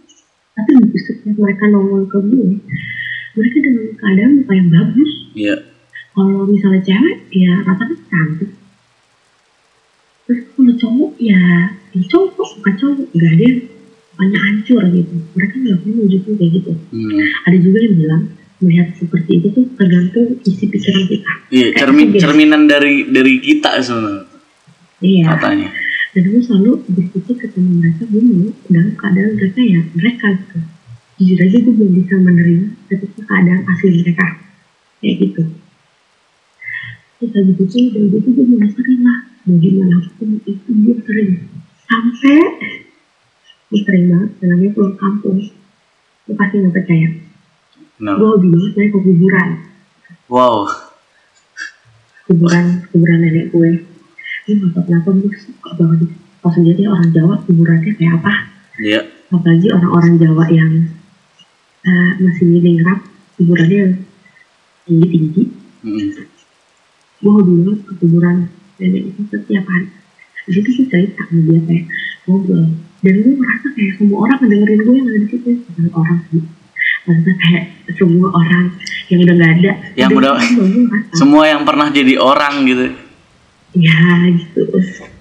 tapi 0.59 0.71
setiap 0.99 1.39
mereka 1.39 1.71
nongol 1.71 2.03
ke 2.11 2.19
gue 2.19 2.59
mereka 3.39 3.57
dengan 3.63 3.87
keadaan 3.95 4.31
muka 4.43 4.53
yang 4.59 4.69
bagus. 4.75 5.11
Iya. 5.39 5.55
kalau 6.11 6.43
misalnya 6.51 6.83
cewek 6.83 7.17
ya 7.31 7.63
rata-rata 7.63 7.95
cantik. 8.11 8.51
Terus 10.27 10.41
kalau 10.51 10.75
cowok 10.75 11.13
ya 11.23 11.39
ya 11.39 11.80
cowok 12.07 12.51
bukan 12.61 12.75
cowok 12.79 12.97
nggak 13.15 13.33
ada 13.35 13.45
yang 13.45 13.61
banyak 14.21 14.41
hancur 14.45 14.83
gitu. 14.93 15.15
Mereka 15.33 15.55
nggak 15.59 15.77
pernah 15.81 15.95
nunjukin 15.97 16.33
kayak 16.37 16.51
gitu. 16.61 16.73
Hmm. 16.93 17.11
ada 17.49 17.57
juga 17.57 17.79
yang 17.81 17.95
bilang 17.97 18.23
melihat 18.61 18.89
seperti 18.93 19.31
itu 19.41 19.49
tuh 19.57 19.65
tergantung 19.75 20.29
isi 20.45 20.65
pikiran 20.69 21.05
kita. 21.09 21.33
Iya, 21.49 21.67
Kayak 21.73 21.79
cermin 21.81 22.09
gitu. 22.13 22.21
cerminan 22.21 22.63
dari 22.69 22.95
dari 23.09 23.35
kita 23.41 23.71
sebenarnya 23.81 24.29
iya. 25.01 25.25
katanya. 25.35 25.69
dan 26.11 26.27
gue 26.27 26.43
selalu 26.43 26.83
berpikir 26.91 27.39
ketemu 27.39 27.71
mereka 27.79 28.03
gue 28.11 28.19
mau 28.19 28.51
dalam 28.67 28.93
keadaan 28.99 29.31
mereka 29.39 29.61
ya 29.63 29.81
mereka 29.95 30.27
gitu. 30.37 30.59
Jujur 31.21 31.39
aja 31.39 31.57
gue 31.61 31.73
belum 31.73 31.93
bisa 32.03 32.15
menerima 32.19 32.67
ketika 32.91 33.21
keadaan 33.25 33.63
asli 33.65 33.89
mereka. 34.05 34.27
Kayak 35.01 35.15
gitu. 35.25 35.43
Terus 37.21 37.33
habis 37.37 37.57
itu 37.57 37.79
dari 37.95 38.09
itu 38.11 38.29
gue 38.33 38.69
sering 38.77 39.01
lah 39.05 39.19
mau 39.49 39.57
gimana 39.57 39.97
pun 40.21 40.29
itu 40.45 40.69
gue 40.69 40.97
sering 41.09 41.31
sampai 41.91 42.39
gue 43.67 43.81
sering 43.83 44.05
banget 44.09 44.31
yang 44.39 44.49
namanya 44.53 44.71
pulang 44.73 44.97
kampung 44.97 45.39
gue 46.25 46.35
pasti 46.35 46.55
nggak 46.57 46.75
percaya 46.75 47.09
Nah. 48.01 48.17
gue 48.17 48.27
hobi 48.27 48.49
banget 48.49 48.73
naik 48.75 48.91
ke 48.91 48.99
kuburan 48.99 49.49
Wow. 50.27 50.57
kuburan 52.25 52.65
kuburan 52.89 53.19
nenek 53.21 53.47
gue 53.51 53.71
gue 54.41 54.55
nggak 54.55 54.73
tahu 54.73 54.85
kenapa 54.87 55.09
gue 55.13 55.31
suka 55.37 55.71
banget 55.75 56.09
kalau 56.41 56.53
sendiri 56.55 56.83
orang 56.87 57.11
Jawa 57.11 57.35
kuburannya 57.45 57.93
kayak 57.93 58.15
apa 58.23 58.35
Iya. 58.81 59.01
apalagi 59.29 59.69
orang-orang 59.69 60.15
Jawa 60.17 60.45
yang 60.49 60.73
eh, 61.83 62.11
masih 62.19 62.47
ningrat 62.57 63.01
kuburannya 63.37 63.83
tinggi 64.87 65.07
tinggi 65.09 65.45
Hmm. 65.81 66.13
gue 67.21 67.31
hobi 67.31 67.53
banget 67.59 67.79
ke 67.83 67.93
kuburan 67.97 68.37
nenek 68.77 69.03
itu 69.09 69.21
setiap 69.29 69.65
hari 69.65 69.89
di 70.49 70.51
situ 70.57 70.69
gue 70.73 70.87
cerita 70.89 71.23
sama 71.29 71.41
dia 71.45 71.61
kayak 71.69 71.85
ngobrol. 72.25 72.67
Dan 73.01 73.15
gue 73.25 73.35
merasa 73.37 73.67
kayak 73.73 73.93
semua 73.97 74.19
orang 74.29 74.39
ngedengerin 74.45 74.81
gue 74.85 74.95
yang 74.97 75.07
ada 75.09 75.19
di 75.21 75.29
situ. 75.29 75.51
Bukan 75.69 75.87
orang 75.97 76.19
sih. 76.29 76.43
Maksudnya 77.09 77.35
kayak 77.41 77.65
semua 77.97 78.29
orang 78.33 78.65
yang 79.09 79.21
udah 79.25 79.35
gak 79.37 79.53
ada. 79.61 79.73
Yang 79.97 80.11
udah- 80.17 80.37
gue 80.41 80.83
merasa. 80.89 81.13
Semua 81.17 81.43
yang 81.49 81.63
pernah 81.65 81.89
jadi 81.93 82.15
orang 82.17 82.55
gitu. 82.69 82.87
ya 83.71 84.03
gitu. 84.35 84.63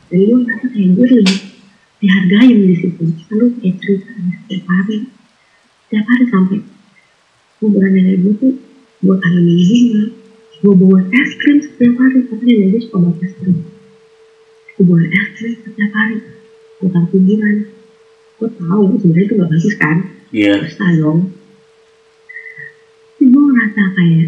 Jadi 0.09 0.23
gue 0.25 0.39
merasa 0.41 0.65
kayak 0.73 0.89
gue 0.97 1.05
lebih 1.21 1.37
dihargain 1.99 2.57
di 2.65 2.75
situ. 2.79 3.03
Lalu 3.29 3.45
kayak 3.61 3.75
cerita 3.83 4.09
setiap 4.17 4.63
hari. 4.65 4.97
Setiap 5.85 6.05
hari 6.09 6.25
sampai 6.31 6.59
kuburan 7.59 7.91
nenek 7.93 8.17
gue 8.23 8.33
tuh 8.39 8.53
gue 8.99 9.15
tanamin 9.15 9.55
bunga 9.59 10.03
gue 10.59 10.73
bawa 10.75 10.99
es 11.13 11.31
krim 11.39 11.57
setiap 11.61 11.93
hari. 12.01 12.19
Karena 12.25 12.43
nenek 12.43 12.67
gue 12.73 12.81
suka 12.87 12.97
bawa 12.97 13.13
es 13.21 13.33
krim 13.37 13.57
gue 14.83 15.01
es 15.11 15.27
krim 15.35 15.53
setiap 15.59 15.91
hari. 15.91 16.17
Gue 16.79 16.89
taruh 16.91 17.09
kuburan 17.11 17.57
gue 18.39 18.49
tahu 18.55 18.83
sebenarnya 19.03 19.25
itu 19.27 19.33
gak 19.35 19.51
bagus 19.51 19.75
kan? 19.75 19.97
Iya. 20.31 20.53
terus 20.63 20.75
dong. 20.79 21.19
Tapi 23.11 23.23
gue 23.27 23.41
ngerasa 23.51 23.81
kayak 23.99 24.27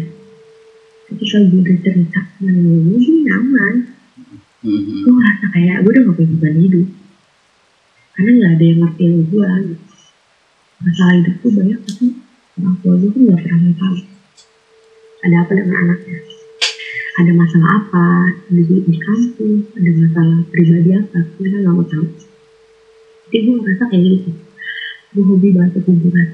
ketika 1.08 1.36
gue 1.48 1.60
udah 1.64 1.76
cerita 1.80 2.20
sama 2.20 2.50
nenek 2.52 2.80
gue 2.84 2.98
gue 3.00 3.18
nyaman. 3.24 3.74
Hmm. 4.62 4.82
gue 5.02 5.12
ngerasa 5.16 5.46
kayak 5.56 5.76
gue 5.80 5.90
udah 5.96 6.02
gak 6.04 6.16
punya 6.20 6.28
beban 6.36 6.56
hidup? 6.60 6.88
Karena 8.12 8.30
nggak 8.36 8.52
ada 8.52 8.64
yang 8.68 8.78
ngertiin 8.84 9.14
gue 9.32 9.48
gitu. 9.64 9.74
masalah 10.82 11.14
hidup 11.16 11.34
gue 11.40 11.52
banyak 11.56 11.80
tapi 11.86 12.06
orang 12.60 12.76
tua 12.84 12.94
gue 13.00 13.08
tuh 13.08 13.20
nggak 13.24 13.40
pernah 13.40 13.74
tahu. 13.80 13.96
Ada 15.22 15.36
apa 15.40 15.52
dengan 15.56 15.76
anaknya 15.88 16.31
ada 17.12 17.32
masalah 17.36 17.70
apa? 17.84 18.06
Di, 18.48 18.64
di 18.64 18.96
kampus? 18.96 19.76
Ada 19.76 19.90
masalah 20.00 20.38
pribadi 20.48 20.90
apa? 20.96 21.18
Mereka 21.36 21.56
nggak 21.60 21.74
mau 21.76 21.84
tahu? 21.84 22.06
Jadi 23.28 23.42
gue 23.44 23.54
ngerasa 23.60 23.84
kayak 23.92 24.04
gitu. 24.04 24.30
Gue 25.12 25.24
hobi 25.28 25.48
banget 25.52 25.70
ke 25.76 25.80
kuburan. 25.84 26.28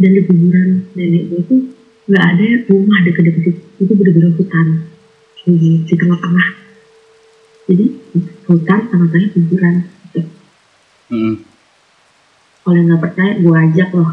Dan 0.00 0.10
di 0.16 0.22
kuburan 0.24 0.68
nenek 0.96 1.22
gue 1.28 1.40
tuh 1.44 1.60
nggak 2.08 2.24
ada 2.24 2.46
rumah 2.72 2.98
deket-deket 3.04 3.42
situ. 3.52 3.60
Itu 3.84 3.92
bener-bener 4.00 4.32
hutan. 4.40 4.66
Di, 5.44 5.84
di 5.84 5.94
tengah-tengah. 5.94 6.48
Jadi 7.68 7.84
hutan 8.48 8.80
tengah-tengah 8.88 9.28
kuburan. 9.36 9.74
Gitu. 10.08 10.20
Hmm. 11.12 11.36
kalau 12.62 12.78
yang 12.78 12.88
nggak 12.88 13.02
percaya 13.04 13.32
gue 13.36 13.56
ajak 13.68 13.90
loh. 13.92 14.10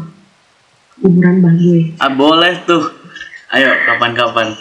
Kuburan 1.00 1.40
bah 1.40 1.56
gue 1.56 1.96
Ah, 1.96 2.12
boleh 2.12 2.60
tuh. 2.68 2.99
Ayo 3.50 3.66
kapan-kapan. 3.82 4.54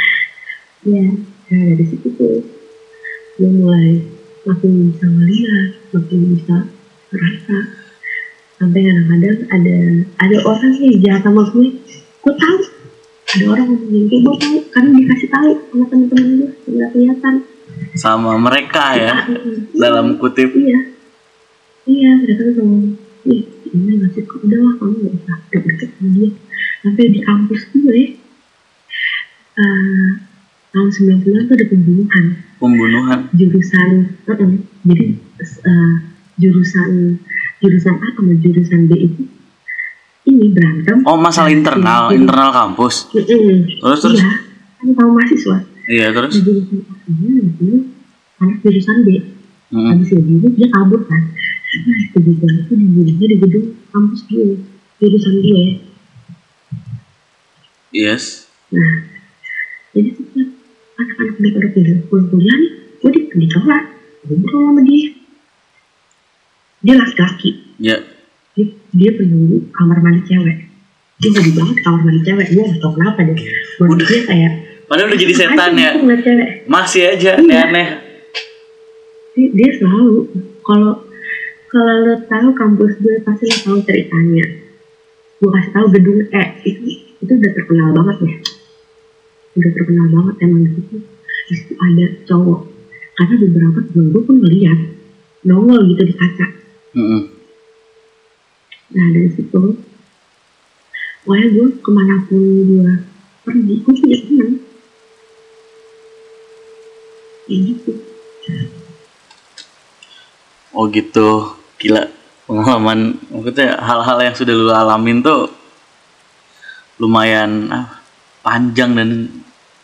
ya 0.86 1.06
nah 1.50 1.62
dari 1.74 1.82
situ 1.82 2.08
tuh. 2.14 2.46
Gue 3.34 3.50
mulai 3.50 4.06
makin 4.46 4.94
bisa 4.94 5.06
melihat 5.10 5.82
makin 5.90 6.20
bisa 6.38 6.56
merasa. 7.10 7.58
Sampai 8.54 8.86
kadang-kadang 8.86 9.38
ada 9.50 9.76
ada 10.22 10.36
orang 10.46 10.72
yang 10.78 10.96
jahat 11.02 11.26
sama 11.26 11.42
gue. 11.50 11.68
Gue 12.22 12.34
tahu. 12.38 12.58
Ada 13.34 13.44
orang 13.50 13.66
ngomongin 13.66 14.02
gue 14.06 14.18
gue 14.22 14.36
tahu. 14.38 14.56
Karena 14.70 14.90
dikasih 14.94 15.28
tahu 15.34 15.50
sama 15.74 15.84
teman-teman 15.90 16.30
gue 16.38 16.50
nggak 16.70 16.90
kelihatan. 16.94 17.34
Sama 17.98 18.38
mereka 18.38 18.94
ya. 18.94 19.26
Dalam 19.74 20.22
kutip. 20.22 20.54
iya. 20.54 20.94
Iya 21.84 22.10
mereka 22.22 22.46
tuh 22.46 22.54
ngomong 22.62 23.03
ih 23.26 23.42
ini 23.70 23.92
ngasih 23.98 24.22
kok 24.22 24.38
udah 24.40 24.58
lah 24.60 24.72
kamu 24.76 24.94
gak 25.00 25.12
usah 25.16 25.36
deket-deket 25.46 25.88
sama 25.90 26.08
dia 26.12 26.30
sampai 26.80 27.04
di 27.08 27.20
kampus 27.20 27.60
gue 27.70 28.00
eh 29.54 30.08
tahun 30.68 30.88
90 30.90 31.22
tuh 31.22 31.54
ada 31.54 31.66
pembunuhan 31.66 32.24
Pembunuhan. 32.56 33.18
jurusan 33.32 33.90
uh-uh. 34.24 34.52
jadi 34.82 35.06
uh, 35.62 35.94
jurusan 36.36 36.90
jurusan 37.58 37.94
A 37.94 38.08
sama 38.10 38.32
jurusan 38.36 38.80
B 38.84 38.92
itu 39.00 39.22
ini 40.24 40.50
berantem 40.50 41.04
Oh, 41.04 41.14
masalah 41.14 41.46
Nah, 41.46 41.54
internal, 41.54 42.02
jadi- 42.08 42.16
internal 42.18 42.50
kampus. 42.50 43.12
Mm-mm. 43.12 43.68
Terus 43.78 44.00
terus. 44.00 44.18
iya 44.18 44.32
kan 44.74 44.88
tahu 44.90 45.10
mahasiswa 45.12 45.56
Iya, 45.84 46.06
terus. 46.10 46.32
di 46.34 46.40
jurusan 46.42 46.80
A 46.82 46.94
ini 47.06 47.28
ini 47.54 47.76
anak 48.38 48.56
jurusan 48.60 48.98
B 49.00 49.08
Mm. 49.64 49.90
habis 49.90 50.06
itu 50.08 50.48
dia 50.52 50.68
kabur 50.70 51.02
kan 51.02 51.22
nah 51.76 52.00
kebetulan 52.10 52.54
itu 52.60 52.72
dibunuhnya 52.74 53.26
di 53.26 53.36
gedung 53.36 53.66
kampus 53.90 54.20
gue 54.26 54.46
jurusan 54.98 55.34
gue 55.40 55.64
Yes. 57.90 58.50
nah 58.68 59.06
jadi 59.92 60.10
setiap 60.10 60.48
anak-anak 60.94 61.36
mereka 61.38 61.56
udah 61.56 61.70
kuliah 61.72 61.98
pulang 62.08 62.26
kuliah 62.28 62.56
nih 62.56 62.70
gue 62.98 63.10
di 63.10 63.20
di 63.32 63.46
kelas 63.48 63.84
ngobrol 64.24 64.60
sama 64.64 64.80
dia 64.82 65.08
dia 66.80 66.94
laki-laki 66.96 67.50
Ya. 67.76 67.96
dia, 68.54 68.66
dia 68.92 69.10
penunggu 69.12 69.66
kamar 69.70 69.98
mandi 69.98 70.22
cewek 70.24 70.58
dia 71.16 71.30
hobi 71.32 71.50
banget 71.52 71.76
kamar 71.80 72.00
mandi 72.02 72.20
cewek 72.22 72.46
gue 72.50 72.62
gak 72.64 72.78
tau 72.78 72.92
kenapa 72.92 73.20
deh 73.24 73.36
Udah. 73.80 74.06
dia 74.06 74.22
kayak 74.24 74.52
Padahal 74.84 75.08
udah 75.08 75.18
jadi 75.18 75.32
setan 75.34 75.56
"Apaan 75.56 75.72
sih 75.72 75.80
ya. 75.80 76.46
Masih 76.68 77.02
aja 77.08 77.30
aneh-aneh. 77.40 77.88
dia, 79.32 79.48
dia 79.50 79.70
selalu 79.80 80.28
kalau 80.60 81.03
kalau 81.74 82.06
lo 82.06 82.14
tahu 82.30 82.48
kampus 82.54 83.02
gue 83.02 83.18
pasti 83.26 83.50
lo 83.50 83.58
tahu 83.66 83.78
ceritanya. 83.82 84.46
Gue 85.42 85.50
kasih 85.50 85.72
tahu 85.74 85.86
gedung 85.90 86.22
eh 86.30 86.48
itu 86.62 87.02
itu 87.18 87.32
udah 87.34 87.50
terkenal 87.50 87.88
banget 87.98 88.16
ya. 88.22 88.34
Udah 89.58 89.70
terkenal 89.74 90.06
banget 90.06 90.34
emang 90.46 90.62
di 90.62 90.70
situ. 90.78 90.96
Di 91.50 91.54
situ 91.58 91.74
ada 91.74 92.06
cowok. 92.30 92.60
Karena 93.18 93.34
beberapa 93.42 93.78
temen 93.90 94.06
gue 94.14 94.22
pun 94.22 94.36
ngeliat. 94.38 94.78
Nongol 95.42 95.80
gitu 95.90 96.02
di 96.06 96.14
kaca. 96.14 96.46
Mm-mm. 96.94 97.22
nah 98.94 99.10
dari 99.10 99.26
situ 99.34 99.82
pokoknya 101.26 101.46
gue 101.50 101.66
ke 101.82 101.90
mana 101.90 102.22
pun 102.30 102.38
gue 102.38 102.90
pergi 103.42 103.74
gue 103.82 103.94
punya 103.98 104.18
teman 104.22 104.50
kayak 107.50 107.60
gitu. 107.66 107.92
Oh 110.70 110.86
gitu. 110.86 111.63
Gila. 111.80 112.04
Pengalaman 112.44 113.16
maksudnya 113.32 113.80
hal-hal 113.80 114.18
yang 114.20 114.36
sudah 114.36 114.52
lu 114.52 114.68
alamin 114.68 115.24
tuh 115.24 115.48
lumayan 117.00 117.72
ah, 117.72 118.04
panjang 118.44 118.92
dan 118.92 119.08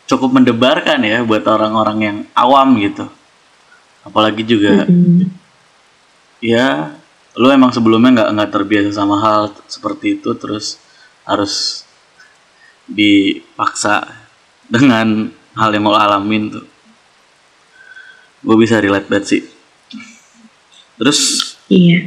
cukup 0.05 0.37
mendebarkan 0.37 1.01
ya 1.01 1.25
buat 1.25 1.43
orang-orang 1.49 1.99
yang 2.05 2.17
awam 2.37 2.77
gitu. 2.77 3.09
Apalagi 4.05 4.45
juga 4.45 4.85
Mm-mm. 4.85 5.29
ya 6.45 6.97
lu 7.39 7.49
emang 7.49 7.71
sebelumnya 7.71 8.23
nggak 8.23 8.31
nggak 8.37 8.51
terbiasa 8.53 8.91
sama 8.93 9.17
hal 9.23 9.55
seperti 9.71 10.19
itu 10.19 10.35
terus 10.35 10.83
harus 11.23 11.87
dipaksa 12.91 14.03
dengan 14.67 15.31
hal 15.55 15.71
yang 15.71 15.87
mau 15.87 15.95
alamin 15.95 16.51
tuh 16.51 16.67
gue 18.41 18.57
bisa 18.59 18.83
relate 18.83 19.07
banget 19.07 19.27
sih 19.27 19.43
terus 20.99 21.50
iya. 21.71 21.99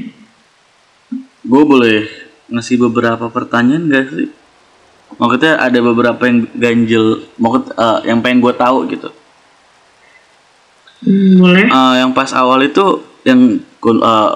Gue 1.44 1.64
boleh 1.64 2.08
ngasih 2.52 2.78
beberapa 2.78 3.28
pertanyaan 3.32 3.90
gak 3.90 4.06
sih? 4.14 4.30
Maksudnya 5.18 5.62
ada 5.62 5.80
beberapa 5.82 6.22
yang 6.26 6.50
ganjel 6.58 7.28
maksud 7.38 7.74
eh, 7.74 8.00
yang 8.10 8.20
pengen 8.22 8.42
gue 8.42 8.54
tahu 8.54 8.78
gitu. 8.90 9.10
Hmm, 11.04 11.34
boleh. 11.38 11.66
Eh, 11.70 11.94
yang 12.02 12.12
pas 12.16 12.32
awal 12.34 12.66
itu 12.66 13.04
yang 13.28 13.62
eh, 13.62 14.32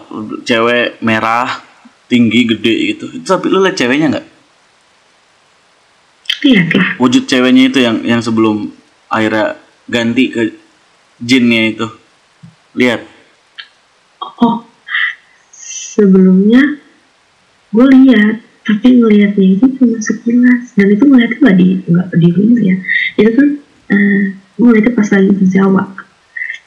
cewek 0.45 1.01
merah 1.01 1.63
tinggi 2.11 2.45
gede 2.45 2.75
gitu. 2.93 3.05
Itu 3.09 3.25
tapi 3.25 3.49
lu 3.49 3.63
liat 3.63 3.75
ceweknya 3.77 4.07
nggak? 4.17 4.27
Lihat 6.45 6.69
lah. 6.77 6.89
Wujud 7.01 7.23
ceweknya 7.25 7.73
itu 7.73 7.79
yang 7.81 7.97
yang 8.05 8.21
sebelum 8.21 8.69
akhirnya 9.09 9.57
ganti 9.89 10.29
ke 10.29 10.53
jinnya 11.17 11.73
itu. 11.73 11.87
Lihat 12.77 13.01
oh 14.21 14.66
sebelumnya 15.97 16.77
gue 17.73 17.85
lihat 17.89 18.45
tapi 18.61 18.87
ngelihatnya 18.99 19.47
itu 19.57 19.65
cuma 19.81 19.97
sekilas. 19.97 20.75
Dan 20.77 20.93
itu 20.93 21.03
ngeliatnya 21.09 21.37
nggak 21.41 21.57
di 21.57 21.67
nggak 21.89 22.07
di 22.13 22.29
rumah 22.35 22.61
ya. 22.61 22.75
Itu 23.17 23.31
kan 23.33 23.49
eh 23.89 24.23
gue 24.37 24.65
ngeliatnya 24.69 24.93
pas 24.93 25.09
lagi 25.09 25.31
di 25.33 25.45
Jawa. 25.49 25.83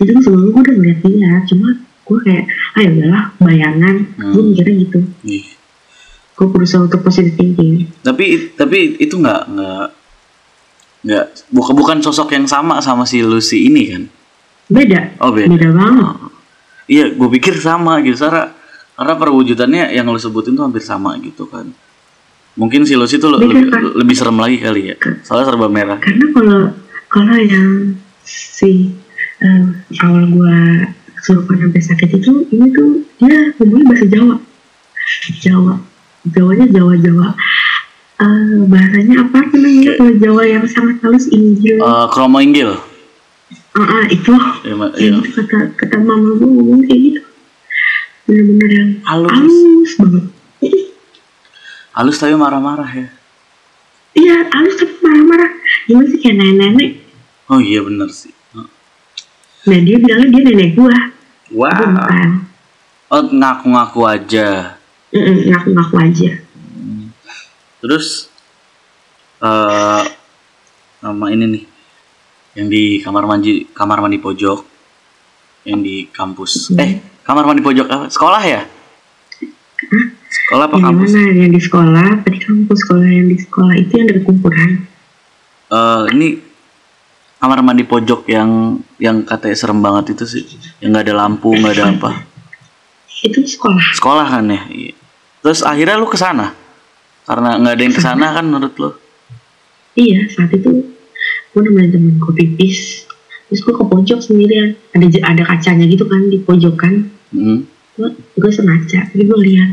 Jadi 0.00 0.10
sebelumnya 0.24 0.50
gue 0.50 0.62
udah 0.66 0.76
ngeliat 0.80 1.00
dia 1.04 1.32
cuma 1.46 1.68
gue 1.80 2.18
kayak 2.26 2.44
ah 2.74 2.80
ya 2.82 2.90
udahlah 2.90 3.24
bayangan. 3.38 3.96
Hmm. 4.18 4.32
gue 4.34 4.42
mikirnya 4.50 4.74
gitu. 4.82 5.00
Ih. 5.24 5.46
gue 6.40 6.48
berusaha 6.48 6.80
untuk 6.80 7.04
positive 7.04 7.36
thinking. 7.36 7.92
Tapi 8.00 8.56
tapi 8.56 8.96
itu 8.96 9.20
nggak 9.20 9.40
nggak 9.52 9.86
nggak 11.04 11.24
bukan 11.52 11.74
bukan 11.76 11.98
sosok 12.00 12.32
yang 12.32 12.48
sama 12.48 12.80
sama 12.80 13.04
si 13.04 13.20
Lucy 13.20 13.68
ini 13.68 13.82
kan? 13.92 14.02
Beda. 14.72 15.20
Oh 15.20 15.36
beda. 15.36 15.52
Beda 15.52 15.68
banget. 15.68 16.16
Oh. 16.16 16.32
Iya, 16.90 17.14
gue 17.14 17.28
pikir 17.38 17.54
sama 17.62 18.02
gitu, 18.02 18.18
Sarah. 18.18 18.50
Karena 19.00 19.16
perwujudannya 19.16 19.84
yang 19.90 20.04
lo 20.04 20.20
sebutin 20.20 20.52
tuh 20.52 20.62
hampir 20.62 20.84
sama 20.84 21.16
gitu 21.18 21.48
kan. 21.48 21.72
Mungkin 22.52 22.84
si 22.84 22.92
Lucy 22.92 23.16
tuh 23.16 23.32
Beda, 23.32 23.48
lebih, 23.48 23.62
lebih 23.96 24.12
serem 24.12 24.36
lagi 24.36 24.60
kali 24.60 24.92
ya. 24.92 24.96
Soalnya 25.24 25.48
serba 25.48 25.66
merah. 25.66 25.96
karena 25.96 26.26
kalau 26.28 26.60
kalau 27.08 27.36
yang 27.38 27.96
si 28.22 28.92
eh, 29.40 29.64
awal 29.98 30.28
gua 30.28 30.84
kesurupan 31.16 31.56
sampai 31.62 31.80
sakit 31.80 32.08
itu 32.14 32.44
ini 32.50 32.66
tuh 32.70 32.88
dia 33.16 33.56
ngomongnya 33.56 33.84
bahasa 33.88 34.06
Jawa 34.06 34.36
Jawa 35.40 35.74
Jawanya 36.26 36.66
Jawa 36.68 36.94
Jawa 36.96 37.28
Eh, 38.20 38.68
bahasanya 38.68 39.24
apa 39.24 39.48
namanya 39.48 39.96
kalau 39.96 40.12
Jawa 40.14 40.42
yang 40.44 40.64
sangat 40.68 41.00
halus 41.00 41.24
Injil 41.30 41.80
Eh, 41.80 42.06
Kromo 42.12 42.36
Inggil. 42.36 42.76
ah 43.70 43.80
ah, 43.80 44.04
itu 44.06 44.28
Ya, 44.60 44.76
iya. 44.98 45.16
gitu 45.16 45.40
kata 45.40 45.72
kata 45.72 45.96
mama 45.98 46.36
gua 46.36 46.44
ngomong 46.46 46.84
kayak 46.84 47.00
gitu 47.00 47.20
bener-bener 48.30 48.70
yang 48.70 48.90
Halus. 49.02 49.34
halus 49.34 49.92
banget 49.98 50.24
Halus 51.90 52.16
tapi 52.16 52.38
marah-marah 52.38 52.86
ya. 52.86 53.08
iya 54.14 54.46
halus 54.46 54.78
tapi 54.78 54.94
marah-marah 55.02 55.50
gimana 55.84 56.06
sih 56.06 56.18
kayak 56.18 56.36
nenek-nenek 56.38 56.90
Oh 57.50 57.58
iya 57.58 57.82
bener 57.82 58.06
sih. 58.08 58.30
nah 59.66 59.76
dia 59.76 59.98
bilangnya 59.98 60.28
dia 60.30 60.42
nenek 60.46 60.70
gua 60.72 60.94
Wow. 61.50 61.66
bukan 61.66 62.30
Oh 63.10 63.26
ngaku-ngaku 63.26 64.06
aja. 64.06 64.78
Ngaku-ngaku 65.10 65.94
aja 65.98 66.30
Terus 67.82 68.30
eh 69.42 70.02
nama 71.00 71.26
ini 71.26 71.44
nih 71.50 71.64
yang 72.54 72.70
di 72.70 73.02
kamar 73.02 73.26
mandi 73.26 73.66
kamar 73.66 73.98
mandi 73.98 74.22
pojok 74.22 74.62
yang 75.66 75.82
di 75.82 76.06
kampus. 76.06 76.70
Hmm. 76.70 76.78
Eh 76.78 76.92
kamar 77.30 77.46
mandi 77.46 77.62
pojok 77.62 77.86
apa? 77.86 78.06
Sekolah 78.10 78.42
ya? 78.42 78.66
Sekolah 80.26 80.66
apa 80.66 80.74
yang 80.82 80.86
kampus? 80.90 81.14
mana 81.14 81.30
yang 81.30 81.52
di 81.54 81.62
sekolah? 81.62 82.06
Apa 82.18 82.26
di 82.26 82.40
kampus 82.42 82.78
sekolah 82.82 83.06
yang 83.06 83.26
di 83.30 83.38
sekolah. 83.38 83.74
Itu 83.78 83.92
yang 83.94 84.06
dari 84.10 84.22
kumpulan 84.26 84.70
Eh 85.70 86.04
ini 86.18 86.28
kamar 87.38 87.62
mandi 87.62 87.86
pojok 87.86 88.26
yang 88.26 88.82
yang 88.98 89.22
katanya 89.22 89.54
serem 89.54 89.78
banget 89.78 90.18
itu 90.18 90.24
sih. 90.26 90.42
Yang 90.82 90.90
nggak 90.90 91.04
ada 91.06 91.14
lampu 91.14 91.54
nggak 91.54 91.74
ada 91.78 91.84
apa. 91.94 92.10
Itu 93.22 93.46
sekolah. 93.46 93.94
Sekolah 93.94 94.26
kan 94.26 94.50
ya? 94.50 94.62
Iya. 94.66 94.94
terus 95.40 95.64
akhirnya 95.64 95.96
lu 95.96 96.04
ke 96.04 96.20
sana 96.20 96.52
karena 97.24 97.56
nggak 97.56 97.72
ada 97.72 97.82
yang 97.86 97.94
ke 97.96 98.02
sana 98.02 98.26
kan 98.34 98.44
menurut 98.44 98.74
lu? 98.76 98.90
Iya 99.94 100.26
saat 100.34 100.50
itu 100.50 100.90
gue 101.54 101.60
nemenin 101.62 101.94
temen 101.94 102.18
gue 102.18 102.34
pipis. 102.34 103.06
Terus 103.46 103.62
gue 103.62 103.74
ke 103.78 103.84
pojok 103.86 104.18
sendirian. 104.18 104.74
Ada 104.98 105.06
ada 105.30 105.42
kacanya 105.46 105.86
gitu 105.86 106.10
kan 106.10 106.26
di 106.26 106.42
pojokan 106.42 107.19
Hmm. 107.30 107.62
gue 107.94 108.08
gue 108.34 108.50
sengaja 108.50 109.06
jadi 109.06 109.22
gue 109.22 109.40
lihat. 109.40 109.70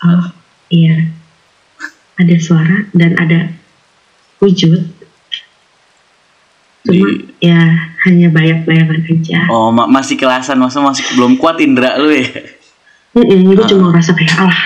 Oh 0.00 0.24
iya. 0.68 1.10
Ada 2.14 2.36
suara 2.36 2.86
dan 2.92 3.16
ada 3.16 3.50
wujud. 4.38 4.80
Cuma 6.80 7.06
Di- 7.08 7.28
ya 7.40 7.60
hanya 8.00 8.28
bayang-bayangan 8.28 9.00
aja. 9.06 9.40
Oh 9.48 9.68
ma- 9.68 9.88
masih 9.88 10.16
kelasan 10.16 10.56
masa 10.56 10.80
masih 10.80 11.04
belum 11.14 11.36
kuat 11.36 11.58
indra 11.58 11.96
lu 11.96 12.10
ya? 12.10 12.28
Mm 13.10 13.42
gue 13.44 13.58
Ah. 13.58 13.66
cuma 13.66 13.90
ngerasa 13.90 14.14
kayak 14.14 14.34
alah 14.38 14.62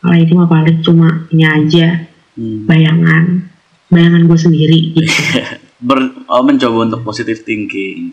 alah 0.00 0.16
ini 0.16 0.32
mah 0.32 0.46
paling 0.46 0.80
cuma 0.80 1.08
ini 1.28 1.44
aja. 1.44 2.08
Hmm. 2.36 2.68
bayangan 2.68 3.48
bayangan 3.88 4.22
gue 4.24 4.36
sendiri 4.38 4.78
gitu. 4.92 5.08
Ber, 5.86 5.98
oh, 6.24 6.40
mencoba 6.40 6.84
untuk 6.84 7.00
positive 7.02 7.40
thinking 7.40 8.12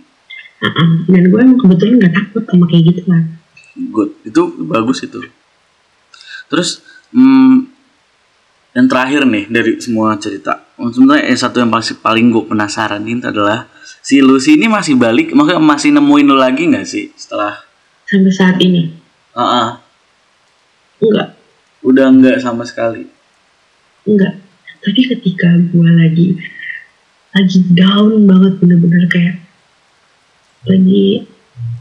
Uh-uh. 0.64 0.88
dan 1.12 1.24
gue 1.28 1.40
emang 1.44 1.60
kebetulan 1.60 1.94
nggak 2.00 2.14
takut 2.16 2.44
sama 2.48 2.66
kayak 2.72 2.84
gitu 2.96 3.02
kan 3.12 3.24
good. 3.94 4.14
Itu 4.22 4.54
bagus 4.70 5.02
itu. 5.06 5.22
Terus 6.50 6.84
hmm, 7.14 7.70
yang 8.74 8.88
terakhir 8.90 9.26
nih 9.26 9.46
dari 9.50 9.72
semua 9.82 10.18
cerita. 10.18 10.62
Sebenarnya 10.78 11.30
yang 11.30 11.40
satu 11.40 11.62
yang 11.62 11.72
paling 11.74 11.98
paling 12.02 12.26
gue 12.34 12.44
penasaran 12.50 13.04
ini 13.06 13.22
adalah 13.22 13.70
si 14.02 14.20
Lucy 14.22 14.58
ini 14.58 14.70
masih 14.70 14.98
balik, 14.98 15.32
maksudnya 15.34 15.62
masih 15.62 15.90
nemuin 15.94 16.28
lu 16.28 16.38
lagi 16.38 16.64
nggak 16.70 16.88
sih 16.88 17.10
setelah? 17.18 17.58
sampai 18.04 18.34
saat 18.36 18.58
ini? 18.62 18.94
Ah, 19.34 19.82
enggak 21.02 21.34
udah 21.82 22.06
nggak 22.14 22.38
sama 22.44 22.62
sekali. 22.68 23.10
enggak 24.04 24.38
tapi 24.84 25.02
ketika 25.08 25.48
gue 25.72 25.90
lagi 25.96 26.36
lagi 27.32 27.60
down 27.72 28.28
banget 28.28 28.60
bener-bener 28.60 29.08
kayak 29.08 29.43
lagi 30.64 31.28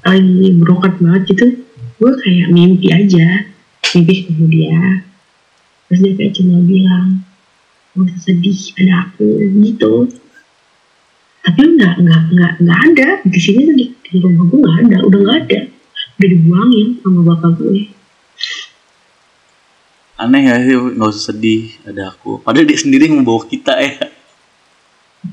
lagi 0.03 0.47
broken 0.59 0.93
banget 0.99 1.23
gitu 1.35 1.47
gue 2.03 2.13
kayak 2.27 2.49
mimpi 2.51 2.91
aja 2.91 3.47
mimpi 3.95 4.13
ketemu 4.27 4.45
dia 4.51 4.81
terus 5.87 5.99
dia 6.03 6.13
kayak 6.19 6.33
cuma 6.35 6.57
bilang 6.67 7.07
gak 7.93 8.09
usah 8.09 8.21
sedih 8.25 8.59
ada 8.81 8.95
aku 9.07 9.29
gitu 9.63 9.95
tapi 11.43 11.61
nggak 11.75 11.95
nggak 12.03 12.23
nggak 12.33 12.53
nggak 12.63 12.81
ada 12.91 13.09
di 13.27 13.39
sini 13.39 13.61
tuh 13.67 13.75
di, 13.77 13.87
di 13.91 14.17
rumah 14.23 14.45
gue 14.51 14.59
nggak 14.63 14.79
ada 14.87 14.97
udah 15.07 15.21
nggak 15.21 15.39
ada 15.47 15.61
udah 16.19 16.29
dibuangin 16.29 16.89
sama 17.03 17.21
bapak 17.27 17.53
gue 17.59 17.81
Aneh 20.23 20.47
ya 20.47 20.55
sih, 20.63 20.79
nggak 20.79 21.09
usah 21.11 21.35
sedih, 21.35 21.75
ada 21.83 22.15
aku. 22.15 22.39
Padahal 22.39 22.63
dia 22.63 22.79
sendiri 22.79 23.11
yang 23.11 23.27
membawa 23.27 23.43
kita 23.43 23.75
ya. 23.75 24.07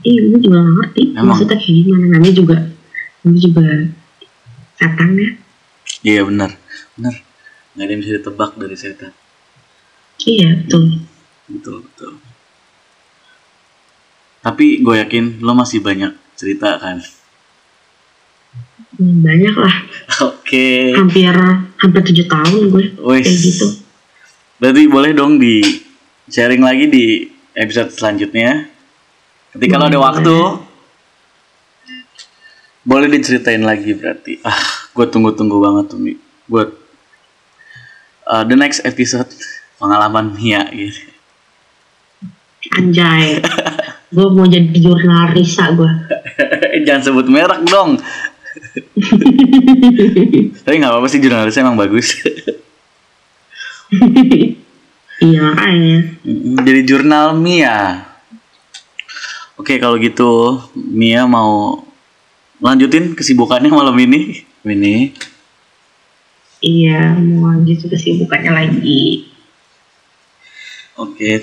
Iya, 0.02 0.34
gue 0.34 0.40
juga 0.42 0.66
gak 0.66 0.76
ngerti. 0.82 1.04
Emang. 1.14 1.26
Maksudnya 1.30 1.58
kayak 1.62 1.78
gimana? 1.86 2.06
Namanya 2.10 2.34
juga, 2.34 2.56
namanya 3.22 3.42
juga 3.42 3.64
setan 4.76 5.10
ya. 5.16 5.30
Iya 6.02 6.22
benar, 6.24 6.52
benar. 6.96 7.16
Nggak 7.76 7.84
ada 7.84 7.92
yang 7.92 8.02
bisa 8.02 8.12
ditebak 8.18 8.52
dari 8.56 8.76
setan. 8.76 9.12
Iya, 10.20 10.50
betul. 10.64 10.84
Betul 11.48 11.76
betul. 11.88 12.12
Tapi 14.40 14.80
gue 14.80 14.96
yakin 15.00 15.44
lo 15.44 15.52
masih 15.52 15.84
banyak 15.84 16.16
cerita 16.36 16.80
kan. 16.80 17.04
Hmm, 18.96 19.20
Banyak 19.24 19.56
lah. 19.56 19.76
Oke. 20.32 20.96
Hampir, 20.96 21.32
hampir 21.76 22.02
tujuh 22.08 22.26
tahun 22.28 22.62
gue 22.72 22.84
Wes. 23.04 23.24
kayak 23.28 23.40
gitu. 23.40 23.68
Berarti 24.60 24.82
boleh 24.88 25.12
dong 25.16 25.40
di 25.40 25.60
sharing 26.28 26.64
lagi 26.64 26.88
di 26.88 27.06
episode 27.56 27.92
selanjutnya. 27.92 28.68
Ketika 29.56 29.76
lo 29.80 29.88
ada 29.88 30.00
waktu, 30.00 30.36
boleh 30.36 30.69
diceritain 32.98 33.62
lagi 33.62 33.94
berarti. 33.94 34.42
Ah, 34.42 34.90
gue 34.96 35.06
tunggu-tunggu 35.06 35.62
banget 35.62 35.94
tuh, 35.94 36.00
Mi. 36.02 36.18
Buat 36.50 36.80
uh, 38.30 38.46
the 38.46 38.56
next 38.58 38.86
episode 38.86 39.28
pengalaman 39.82 40.38
Mia 40.38 40.70
gitu. 40.74 41.10
Anjay. 42.78 43.42
gue 44.10 44.26
mau 44.34 44.50
jadi 44.50 44.74
jurnal 44.74 45.34
Risa 45.34 45.74
gue. 45.74 45.90
Jangan 46.86 47.02
sebut 47.02 47.26
merek 47.30 47.66
dong. 47.70 47.98
Tapi 50.66 50.76
nggak 50.82 50.92
apa-apa 50.92 51.08
sih 51.08 51.22
jurnalisnya 51.22 51.64
emang 51.66 51.78
bagus. 51.78 52.18
iya 55.24 55.40
makanya. 55.46 55.98
Jadi 56.66 56.82
jurnal 56.86 57.38
Mia. 57.38 58.06
Oke 59.56 59.78
kalau 59.78 60.02
gitu 60.02 60.58
Mia 60.74 61.30
mau 61.30 61.86
lanjutin 62.60 63.16
kesibukannya 63.16 63.72
malam 63.72 63.96
ini. 64.00 64.44
Ini. 64.64 65.16
Iya, 66.60 67.16
mau 67.16 67.56
lanjut 67.56 67.88
kesibukannya 67.88 68.52
lagi. 68.52 69.32
Oke. 71.00 71.40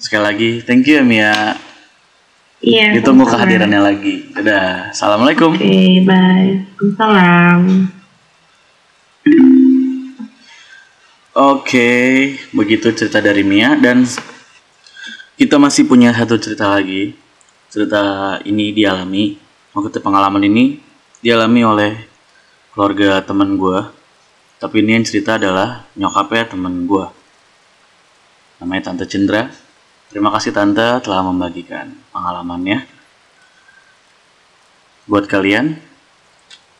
Sekali 0.00 0.22
lagi 0.24 0.50
thank 0.64 0.88
you 0.88 0.96
ya 0.96 1.04
Mia. 1.04 1.32
Iya. 2.64 2.96
Ditunggu 2.96 3.28
sama-sama. 3.28 3.44
kehadirannya 3.44 3.80
lagi. 3.84 4.14
Dadah. 4.32 4.96
Assalamualaikum. 4.96 5.52
Oke, 5.52 6.02
bye. 6.08 6.64
Salam. 6.96 7.92
Oke, 11.36 11.90
begitu 12.56 12.96
cerita 12.96 13.20
dari 13.20 13.44
Mia 13.44 13.76
dan 13.76 14.08
kita 15.36 15.60
masih 15.60 15.84
punya 15.84 16.16
satu 16.16 16.40
cerita 16.40 16.72
lagi. 16.72 17.12
Cerita 17.68 18.40
ini 18.48 18.72
dialami, 18.72 19.36
maksudnya 19.76 20.00
pengalaman 20.00 20.40
ini 20.48 20.80
dialami 21.20 21.60
oleh 21.60 21.92
keluarga 22.72 23.20
teman 23.20 23.60
gue. 23.60 23.84
Tapi 24.56 24.80
ini 24.80 24.96
yang 24.96 25.04
cerita 25.04 25.36
adalah 25.36 25.84
nyokapnya 26.00 26.56
teman 26.56 26.88
gue. 26.88 27.04
Namanya 28.64 28.88
Tante 28.88 29.04
Cendra. 29.04 29.52
Terima 30.08 30.32
kasih 30.32 30.56
Tante 30.56 31.04
telah 31.04 31.20
membagikan 31.20 31.92
pengalamannya. 32.08 32.88
Buat 35.04 35.28
kalian 35.28 35.76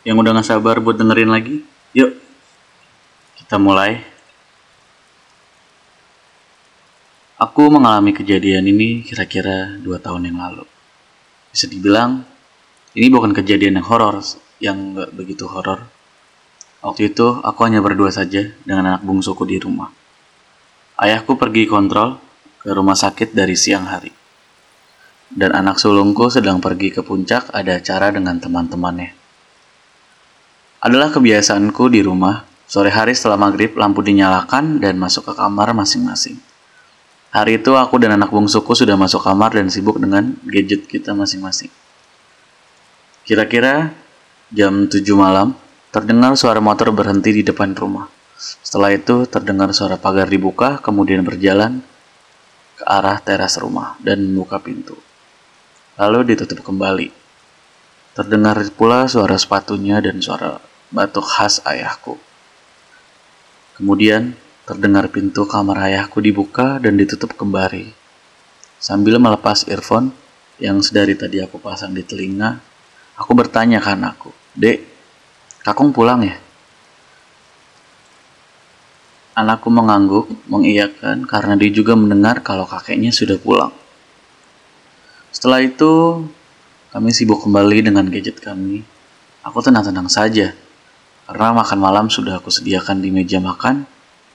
yang 0.09 0.17
udah 0.17 0.41
gak 0.41 0.49
sabar 0.49 0.81
buat 0.81 0.97
dengerin 0.97 1.29
lagi, 1.29 1.61
yuk 1.93 2.17
kita 3.37 3.61
mulai. 3.61 4.01
Aku 7.37 7.69
mengalami 7.69 8.17
kejadian 8.17 8.65
ini 8.65 9.05
kira-kira 9.05 9.77
dua 9.85 10.01
tahun 10.01 10.33
yang 10.33 10.41
lalu. 10.41 10.65
Bisa 11.53 11.69
dibilang, 11.69 12.25
ini 12.97 13.13
bukan 13.13 13.37
kejadian 13.37 13.77
yang 13.77 13.87
horor, 13.93 14.25
yang 14.57 14.97
nggak 14.97 15.13
begitu 15.13 15.45
horor. 15.45 15.85
Waktu 16.81 17.13
itu, 17.13 17.45
aku 17.45 17.61
hanya 17.69 17.85
berdua 17.85 18.09
saja 18.09 18.49
dengan 18.65 18.89
anak 18.89 19.05
bungsuku 19.05 19.45
di 19.45 19.61
rumah. 19.61 19.93
Ayahku 20.97 21.37
pergi 21.37 21.69
kontrol 21.69 22.17
ke 22.65 22.73
rumah 22.73 22.97
sakit 22.97 23.37
dari 23.37 23.53
siang 23.53 23.85
hari. 23.85 24.09
Dan 25.29 25.53
anak 25.53 25.77
sulungku 25.77 26.33
sedang 26.33 26.57
pergi 26.65 26.89
ke 26.89 27.05
puncak 27.05 27.53
ada 27.53 27.77
acara 27.77 28.09
dengan 28.09 28.41
teman-temannya. 28.41 29.13
Adalah 30.81 31.13
kebiasaanku 31.13 31.93
di 31.93 32.01
rumah, 32.01 32.49
sore 32.65 32.89
hari 32.89 33.13
setelah 33.13 33.37
maghrib 33.37 33.77
lampu 33.77 34.01
dinyalakan 34.01 34.81
dan 34.81 34.97
masuk 34.97 35.29
ke 35.29 35.33
kamar 35.37 35.77
masing-masing. 35.77 36.41
Hari 37.29 37.61
itu 37.61 37.77
aku 37.77 38.01
dan 38.01 38.17
anak 38.17 38.33
bungsuku 38.33 38.73
sudah 38.73 38.97
masuk 38.97 39.21
kamar 39.21 39.53
dan 39.53 39.69
sibuk 39.69 40.01
dengan 40.01 40.33
gadget 40.49 40.89
kita 40.89 41.13
masing-masing. 41.13 41.69
Kira-kira 43.27 43.91
jam 44.55 44.87
7 44.87 45.03
malam, 45.19 45.59
terdengar 45.91 46.39
suara 46.39 46.63
motor 46.63 46.95
berhenti 46.95 47.35
di 47.35 47.43
depan 47.43 47.75
rumah. 47.75 48.07
Setelah 48.39 48.95
itu 48.95 49.27
terdengar 49.27 49.75
suara 49.75 49.99
pagar 49.99 50.31
dibuka, 50.31 50.79
kemudian 50.79 51.27
berjalan 51.27 51.83
ke 52.79 52.87
arah 52.87 53.19
teras 53.19 53.59
rumah 53.59 53.99
dan 53.99 54.23
membuka 54.23 54.63
pintu. 54.63 54.95
Lalu 55.99 56.39
ditutup 56.39 56.63
kembali. 56.63 57.11
Terdengar 58.15 58.63
pula 58.79 59.11
suara 59.11 59.35
sepatunya 59.35 59.99
dan 59.99 60.23
suara 60.23 60.63
batuk 60.95 61.27
khas 61.27 61.59
ayahku. 61.67 62.15
Kemudian 63.75 64.39
terdengar 64.71 65.11
pintu 65.11 65.51
kamar 65.51 65.91
ayahku 65.91 66.23
dibuka 66.23 66.79
dan 66.79 66.95
ditutup 66.95 67.35
kembali. 67.35 67.91
Sambil 68.79 69.19
melepas 69.19 69.67
earphone 69.67 70.15
yang 70.63 70.79
sedari 70.79 71.19
tadi 71.19 71.43
aku 71.43 71.59
pasang 71.59 71.91
di 71.91 72.07
telinga, 72.07 72.76
aku 73.17 73.33
bertanya 73.33 73.81
ke 73.81 73.89
anakku, 73.91 74.31
Dek, 74.53 74.85
kakung 75.65 75.91
pulang 75.91 76.23
ya? 76.23 76.37
Anakku 79.37 79.69
mengangguk, 79.69 80.33
mengiyakan 80.49 81.29
karena 81.29 81.61
dia 81.61 81.69
juga 81.69 81.93
mendengar 81.93 82.41
kalau 82.41 82.65
kakeknya 82.65 83.13
sudah 83.13 83.37
pulang. 83.37 83.73
Setelah 85.29 85.61
itu, 85.61 86.25
kami 86.89 87.13
sibuk 87.13 87.45
kembali 87.45 87.85
dengan 87.93 88.09
gadget 88.09 88.41
kami. 88.41 88.81
Aku 89.45 89.61
tenang-tenang 89.61 90.09
saja, 90.09 90.57
karena 91.29 91.53
makan 91.53 91.79
malam 91.79 92.07
sudah 92.09 92.41
aku 92.41 92.49
sediakan 92.49 93.05
di 93.05 93.13
meja 93.13 93.37
makan. 93.37 93.85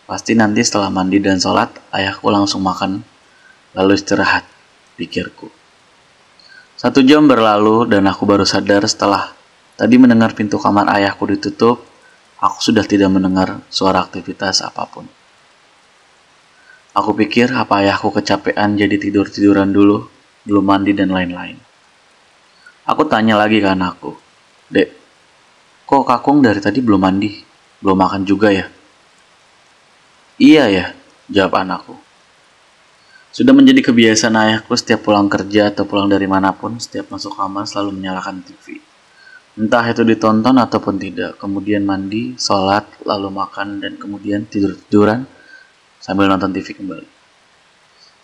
Pasti 0.06 0.38
nanti 0.38 0.62
setelah 0.62 0.94
mandi 0.94 1.18
dan 1.18 1.42
sholat, 1.42 1.74
ayahku 1.90 2.30
langsung 2.30 2.62
makan, 2.62 3.02
lalu 3.74 3.98
istirahat, 3.98 4.46
pikirku. 5.00 5.61
Satu 6.82 7.06
jam 7.06 7.30
berlalu 7.30 7.86
dan 7.86 8.10
aku 8.10 8.26
baru 8.26 8.42
sadar 8.42 8.82
setelah 8.90 9.38
tadi 9.78 10.02
mendengar 10.02 10.34
pintu 10.34 10.58
kamar 10.58 10.90
ayahku 10.90 11.30
ditutup, 11.30 11.78
aku 12.42 12.58
sudah 12.58 12.82
tidak 12.82 13.14
mendengar 13.14 13.62
suara 13.70 14.02
aktivitas 14.02 14.66
apa 14.66 14.90
pun. 14.90 15.06
Aku 16.98 17.14
pikir 17.14 17.54
apa 17.54 17.86
ayahku 17.86 18.10
kecapean 18.10 18.82
jadi 18.82 18.98
tidur-tiduran 18.98 19.70
dulu, 19.70 20.10
belum 20.50 20.66
mandi 20.66 20.98
dan 20.98 21.14
lain-lain. 21.14 21.62
Aku 22.90 23.06
tanya 23.06 23.38
lagi 23.38 23.62
ke 23.62 23.70
anakku, 23.70 24.18
Dek, 24.74 24.90
kok 25.86 26.02
kakung 26.10 26.42
dari 26.42 26.66
tadi 26.66 26.82
belum 26.82 26.98
mandi? 26.98 27.30
Belum 27.78 27.94
makan 27.94 28.26
juga 28.26 28.50
ya? 28.50 28.66
Iya 30.42 30.66
ya, 30.66 30.86
jawab 31.30 31.62
anakku. 31.62 31.94
Sudah 33.32 33.56
menjadi 33.56 33.80
kebiasaan 33.80 34.36
ayahku 34.36 34.76
setiap 34.76 35.08
pulang 35.08 35.32
kerja 35.32 35.72
atau 35.72 35.88
pulang 35.88 36.12
dari 36.12 36.28
mana 36.28 36.52
pun, 36.52 36.76
setiap 36.76 37.16
masuk 37.16 37.32
kamar 37.40 37.64
selalu 37.64 37.96
menyalakan 37.96 38.44
TV. 38.44 38.84
Entah 39.56 39.88
itu 39.88 40.04
ditonton 40.04 40.52
ataupun 40.60 41.00
tidak, 41.00 41.40
kemudian 41.40 41.88
mandi, 41.88 42.36
sholat, 42.36 42.84
lalu 43.08 43.32
makan, 43.32 43.80
dan 43.80 43.96
kemudian 43.96 44.44
tidur-tiduran 44.52 45.24
sambil 46.04 46.28
nonton 46.28 46.52
TV 46.52 46.76
kembali. 46.76 47.08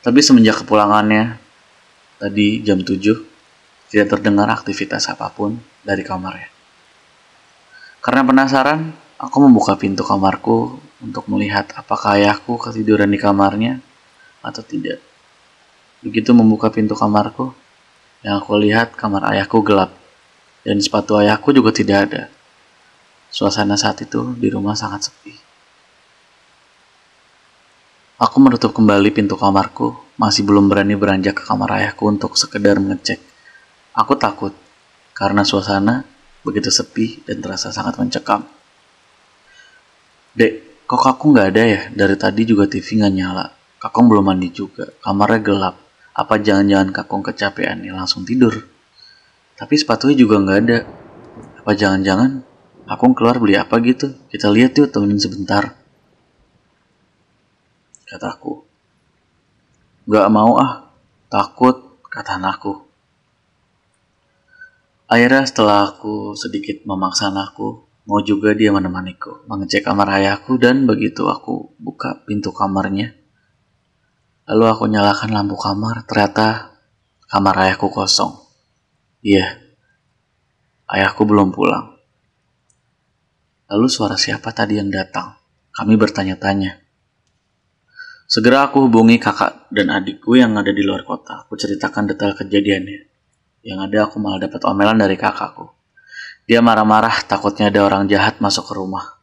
Tapi 0.03 0.20
semenjak 0.20 0.68
kepulangannya, 0.68 1.39
tadi 2.20 2.60
jam 2.68 2.84
7 2.84 2.99
tidak 3.88 4.08
terdengar 4.12 4.51
aktivitas 4.51 5.08
apa 5.08 5.32
pun 5.32 5.55
dari 5.88 6.03
kamarnya. 6.03 6.51
Karena 8.03 8.28
penasaran, 8.28 8.91
aku 9.16 9.38
membuka 9.39 9.80
pintu 9.80 10.03
kamarku 10.03 10.84
untuk 10.99 11.32
melihat 11.32 11.72
apakah 11.80 12.20
ayahku 12.20 12.60
ketiduran 12.60 13.08
di 13.08 13.20
kamarnya 13.20 13.86
atau 14.47 14.63
tidak. 14.63 15.03
Begitu 15.99 16.31
membuka 16.31 16.71
pintu 16.71 16.95
kamarku, 16.95 17.51
yang 18.23 18.39
aku 18.39 18.55
lihat 18.57 18.95
kamar 18.95 19.27
ayahku 19.35 19.61
gelap 19.61 19.93
dan 20.67 20.79
sepatu 20.83 21.15
ayahku 21.19 21.55
juga 21.55 21.71
tidak 21.71 21.97
ada. 22.09 22.21
Suasana 23.31 23.75
saat 23.75 24.03
itu 24.03 24.35
di 24.39 24.47
rumah 24.47 24.75
sangat 24.75 25.11
sepi. 25.11 25.35
Aku 28.17 28.41
menutup 28.41 28.73
kembali 28.73 29.13
pintu 29.13 29.37
kamarku, 29.37 29.93
masih 30.17 30.41
belum 30.41 30.67
berani 30.67 30.97
beranjak 30.97 31.37
ke 31.37 31.43
kamar 31.45 31.69
ayahku 31.77 32.09
untuk 32.09 32.33
sekedar 32.33 32.81
mengecek. 32.81 33.21
Aku 33.93 34.17
takut, 34.17 34.51
karena 35.13 35.45
suasana 35.45 36.01
begitu 36.41 36.73
sepi 36.73 37.21
dan 37.29 37.39
terasa 37.39 37.69
sangat 37.69 37.99
mencekam. 38.01 38.41
Dek, 40.33 40.85
kok 40.89 41.05
aku 41.05 41.33
nggak 41.33 41.47
ada 41.53 41.63
ya? 41.65 41.81
Dari 41.93 42.15
tadi 42.17 42.41
juga 42.45 42.65
TV 42.65 43.01
nggak 43.01 43.13
nyala. 43.13 43.57
Kakong 43.78 44.09
belum 44.09 44.25
mandi 44.25 44.49
juga, 44.49 44.89
kamarnya 45.01 45.39
gelap. 45.41 45.75
Apa 46.17 46.41
jangan-jangan 46.41 46.89
kakong 46.89 47.21
kecapean 47.21 47.86
nih 47.86 47.93
langsung 47.93 48.25
tidur? 48.25 48.53
Tapi 49.53 49.73
sepatunya 49.78 50.17
juga 50.17 50.41
nggak 50.41 50.59
ada. 50.65 50.80
Apa 51.61 51.71
jangan-jangan 51.78 52.41
kakong 52.89 53.13
keluar 53.13 53.38
beli 53.38 53.53
apa 53.53 53.78
gitu? 53.86 54.17
Kita 54.34 54.49
lihat 54.49 54.73
yuk 54.78 54.89
temenin 54.89 55.21
sebentar 55.21 55.78
kataku. 58.07 58.63
Gak 60.07 60.28
mau 60.32 60.55
ah, 60.55 60.95
takut, 61.28 61.99
kata 62.07 62.39
anakku. 62.39 62.88
Akhirnya 65.07 65.43
setelah 65.43 65.91
aku 65.91 66.36
sedikit 66.36 66.84
memaksa 66.88 67.32
anakku, 67.32 67.88
mau 68.07 68.19
juga 68.23 68.55
dia 68.55 68.71
menemaniku, 68.71 69.43
mengecek 69.51 69.84
kamar 69.84 70.19
ayahku 70.19 70.55
dan 70.55 70.88
begitu 70.88 71.28
aku 71.28 71.75
buka 71.80 72.23
pintu 72.23 72.55
kamarnya. 72.55 73.15
Lalu 74.47 74.63
aku 74.63 74.83
nyalakan 74.87 75.35
lampu 75.35 75.59
kamar, 75.59 76.07
ternyata 76.07 76.71
kamar 77.27 77.67
ayahku 77.67 77.91
kosong. 77.91 78.31
Iya, 79.19 79.59
ayahku 80.87 81.27
belum 81.27 81.51
pulang. 81.51 81.99
Lalu 83.67 83.87
suara 83.91 84.15
siapa 84.15 84.55
tadi 84.55 84.79
yang 84.79 84.87
datang? 84.87 85.35
Kami 85.75 85.99
bertanya-tanya. 85.99 86.79
Segera 88.27 88.71
aku 88.71 88.87
hubungi 88.87 89.19
kakak 89.19 89.67
dan 89.67 89.91
adikku 89.91 90.39
yang 90.39 90.55
ada 90.55 90.71
di 90.71 90.79
luar 90.79 91.03
kota. 91.03 91.43
Aku 91.43 91.59
ceritakan 91.59 92.07
detail 92.07 92.31
kejadiannya. 92.31 93.01
Yang 93.67 93.79
ada 93.83 93.97
aku 94.07 94.15
malah 94.23 94.39
dapat 94.47 94.63
omelan 94.63 94.95
dari 94.95 95.19
kakakku. 95.19 95.67
Dia 96.47 96.63
marah-marah 96.63 97.27
takutnya 97.27 97.67
ada 97.67 97.83
orang 97.83 98.07
jahat 98.07 98.39
masuk 98.39 98.71
ke 98.71 98.73
rumah. 98.79 99.16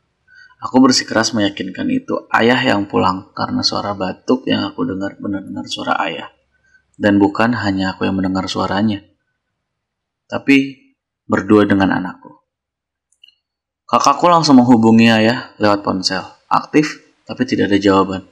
Aku 0.64 0.80
bersikeras 0.80 1.36
meyakinkan 1.36 1.84
itu 1.92 2.24
ayah 2.32 2.56
yang 2.56 2.88
pulang 2.88 3.28
karena 3.36 3.60
suara 3.60 3.92
batuk 3.92 4.48
yang 4.48 4.64
aku 4.64 4.88
dengar 4.88 5.12
benar-benar 5.20 5.68
suara 5.68 6.00
ayah. 6.08 6.32
Dan 6.96 7.20
bukan 7.20 7.52
hanya 7.52 7.92
aku 7.92 8.08
yang 8.08 8.16
mendengar 8.16 8.48
suaranya. 8.48 9.04
Tapi 10.24 10.88
berdua 11.28 11.68
dengan 11.68 11.92
anakku. 11.92 12.32
Kakakku 13.84 14.24
langsung 14.24 14.56
menghubungi 14.56 15.12
ayah 15.12 15.52
lewat 15.60 15.84
ponsel. 15.84 16.24
Aktif, 16.48 16.96
tapi 17.28 17.44
tidak 17.44 17.68
ada 17.68 17.76
jawaban. 17.76 18.24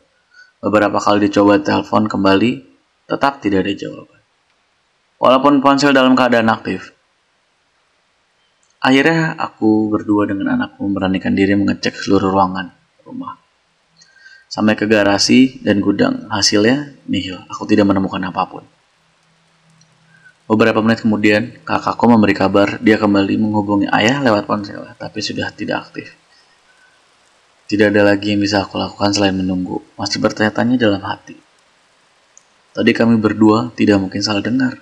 Beberapa 0.64 1.04
kali 1.04 1.28
dicoba 1.28 1.60
telepon 1.60 2.08
kembali, 2.08 2.64
tetap 3.12 3.44
tidak 3.44 3.68
ada 3.68 3.76
jawaban. 3.76 4.20
Walaupun 5.20 5.60
ponsel 5.60 5.92
dalam 5.92 6.16
keadaan 6.16 6.48
aktif. 6.48 6.96
Akhirnya 8.82 9.38
aku 9.38 9.94
berdua 9.94 10.26
dengan 10.26 10.58
anakku 10.58 10.82
memberanikan 10.82 11.38
diri 11.38 11.54
mengecek 11.54 11.94
seluruh 11.94 12.34
ruangan 12.34 12.74
rumah. 13.06 13.38
Sampai 14.50 14.74
ke 14.74 14.90
garasi 14.90 15.62
dan 15.62 15.78
gudang, 15.78 16.26
hasilnya 16.26 16.98
nihil. 17.06 17.38
Aku 17.46 17.62
tidak 17.62 17.86
menemukan 17.86 18.18
apa 18.26 18.42
pun. 18.50 18.66
Beberapa 20.50 20.82
menit 20.82 21.06
kemudian, 21.06 21.62
kakakku 21.62 22.10
memberi 22.10 22.34
kabar 22.34 22.82
dia 22.82 22.98
kembali 22.98 23.38
menghubungi 23.38 23.86
ayah 23.94 24.18
lewat 24.18 24.50
ponsel, 24.50 24.82
tapi 24.98 25.22
sudah 25.22 25.48
tidak 25.54 25.88
aktif. 25.88 26.18
Tidak 27.70 27.88
ada 27.88 28.02
lagi 28.12 28.34
yang 28.34 28.42
bisa 28.42 28.66
aku 28.66 28.76
lakukan 28.76 29.14
selain 29.14 29.32
menunggu, 29.38 29.80
masih 29.94 30.18
bertanya-tanya 30.18 30.76
dalam 30.76 31.00
hati. 31.06 31.38
Tadi 32.74 32.90
kami 32.92 33.16
berdua 33.16 33.70
tidak 33.78 34.02
mungkin 34.02 34.20
salah 34.20 34.42
dengar. 34.42 34.76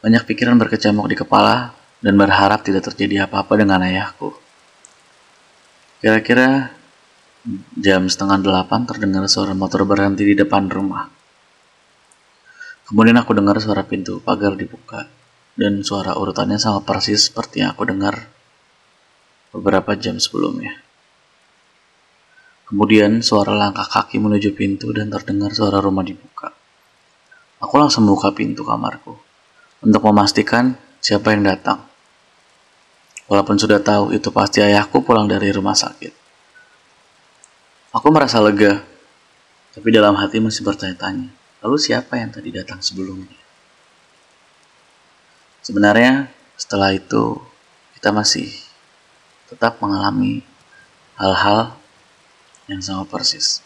Banyak 0.00 0.24
pikiran 0.26 0.56
berkecamuk 0.56 1.06
di 1.06 1.14
kepala 1.14 1.83
dan 2.04 2.20
berharap 2.20 2.60
tidak 2.60 2.84
terjadi 2.92 3.24
apa-apa 3.24 3.56
dengan 3.56 3.80
ayahku. 3.80 4.36
Kira-kira 6.04 6.68
jam 7.80 8.04
setengah 8.04 8.44
delapan 8.44 8.84
terdengar 8.84 9.24
suara 9.24 9.56
motor 9.56 9.88
berhenti 9.88 10.28
di 10.28 10.36
depan 10.36 10.68
rumah. 10.68 11.08
Kemudian 12.84 13.16
aku 13.16 13.32
dengar 13.32 13.56
suara 13.56 13.88
pintu 13.88 14.20
pagar 14.20 14.52
dibuka 14.52 15.08
dan 15.56 15.80
suara 15.80 16.12
urutannya 16.20 16.60
sama 16.60 16.84
persis 16.84 17.32
seperti 17.32 17.64
yang 17.64 17.72
aku 17.72 17.88
dengar 17.88 18.28
beberapa 19.56 19.96
jam 19.96 20.20
sebelumnya. 20.20 20.76
Kemudian 22.68 23.24
suara 23.24 23.56
langkah 23.56 23.88
kaki 23.88 24.20
menuju 24.20 24.52
pintu 24.52 24.92
dan 24.92 25.08
terdengar 25.08 25.56
suara 25.56 25.80
rumah 25.80 26.04
dibuka. 26.04 26.52
Aku 27.64 27.80
langsung 27.80 28.04
membuka 28.04 28.28
pintu 28.36 28.60
kamarku 28.60 29.16
untuk 29.80 30.04
memastikan 30.04 30.76
siapa 31.00 31.32
yang 31.32 31.48
datang. 31.48 31.93
Walaupun 33.24 33.56
sudah 33.56 33.80
tahu 33.80 34.12
itu 34.12 34.28
pasti 34.28 34.60
ayahku 34.60 35.00
pulang 35.00 35.24
dari 35.24 35.48
rumah 35.48 35.72
sakit. 35.72 36.12
Aku 37.94 38.10
merasa 38.10 38.42
lega, 38.42 38.82
tapi 39.72 39.88
dalam 39.94 40.18
hati 40.18 40.42
masih 40.42 40.66
bertanya-tanya, 40.66 41.30
lalu 41.62 41.76
siapa 41.78 42.18
yang 42.20 42.34
tadi 42.34 42.50
datang 42.50 42.82
sebelumnya? 42.82 43.38
Sebenarnya 45.64 46.28
setelah 46.58 46.92
itu 46.92 47.40
kita 47.96 48.12
masih 48.12 48.52
tetap 49.48 49.80
mengalami 49.80 50.44
hal-hal 51.16 51.78
yang 52.68 52.84
sama 52.84 53.08
persis. 53.08 53.64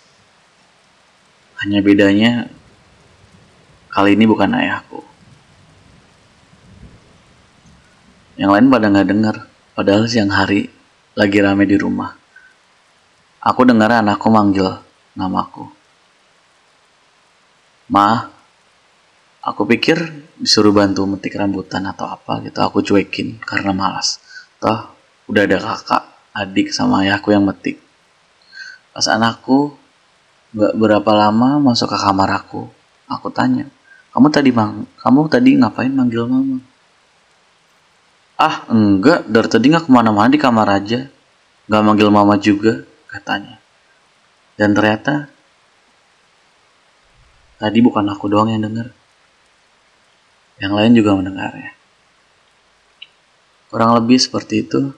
Hanya 1.58 1.82
bedanya 1.82 2.46
kali 3.90 4.14
ini 4.14 4.28
bukan 4.28 4.54
ayahku. 4.54 5.02
Yang 8.38 8.50
lain 8.54 8.66
pada 8.70 8.86
nggak 8.86 9.08
dengar, 9.10 9.36
padahal 9.78 10.10
siang 10.10 10.34
hari 10.34 10.66
lagi 11.14 11.38
rame 11.38 11.62
di 11.62 11.78
rumah. 11.78 12.10
Aku 13.38 13.62
dengar 13.62 13.94
anakku 13.94 14.26
manggil 14.26 14.74
namaku. 15.14 15.70
Ma, 17.94 18.26
aku 19.38 19.62
pikir 19.70 20.02
disuruh 20.34 20.74
bantu 20.74 21.06
metik 21.06 21.38
rambutan 21.38 21.86
atau 21.86 22.10
apa 22.10 22.42
gitu. 22.42 22.58
Aku 22.58 22.82
cuekin 22.82 23.38
karena 23.38 23.70
malas. 23.70 24.18
Toh 24.58 24.90
udah 25.30 25.46
ada 25.46 25.62
kakak, 25.62 26.02
adik 26.34 26.74
sama 26.74 27.06
ayahku 27.06 27.30
yang 27.30 27.46
metik. 27.46 27.78
Pas 28.90 29.06
anakku 29.06 29.78
gak 30.58 30.74
berapa 30.74 31.10
lama 31.14 31.62
masuk 31.62 31.94
ke 31.94 31.98
kamar 32.02 32.34
aku, 32.34 32.66
aku 33.06 33.30
tanya, 33.30 33.70
kamu 34.10 34.26
tadi 34.26 34.50
mang, 34.50 34.90
kamu 34.98 35.30
tadi 35.30 35.54
ngapain 35.54 35.92
manggil 35.94 36.26
mama? 36.26 36.58
Ah 38.38 38.62
enggak, 38.70 39.26
dari 39.26 39.48
tadi 39.50 39.66
nggak 39.66 39.84
ke 39.86 39.90
mana-mana 39.90 40.30
di 40.30 40.38
kamar 40.38 40.70
aja, 40.70 41.10
nggak 41.66 41.82
manggil 41.82 42.06
mama 42.06 42.38
juga, 42.38 42.86
katanya. 43.10 43.58
Dan 44.54 44.78
ternyata 44.78 45.26
tadi 47.58 47.78
bukan 47.82 48.06
aku 48.06 48.30
doang 48.30 48.54
yang 48.54 48.62
dengar, 48.62 48.94
yang 50.62 50.70
lain 50.70 50.94
juga 50.94 51.18
mendengar 51.18 51.50
ya. 51.50 51.74
Kurang 53.74 53.98
lebih 53.98 54.22
seperti 54.22 54.62
itu 54.62 54.94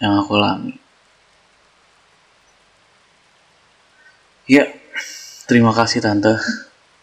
yang 0.00 0.16
aku 0.16 0.32
alami. 0.40 0.80
Ya, 4.48 4.64
terima 5.44 5.76
kasih 5.76 6.00
tante. 6.00 6.40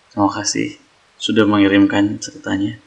Terima 0.09 0.33
kasih 0.33 0.81
sudah 1.21 1.45
mengirimkan 1.45 2.17
ceritanya. 2.17 2.84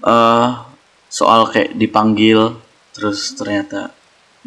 Uh, 0.00 0.62
soal 1.10 1.48
kayak 1.48 1.74
dipanggil 1.78 2.58
terus 2.92 3.32
ternyata 3.34 3.94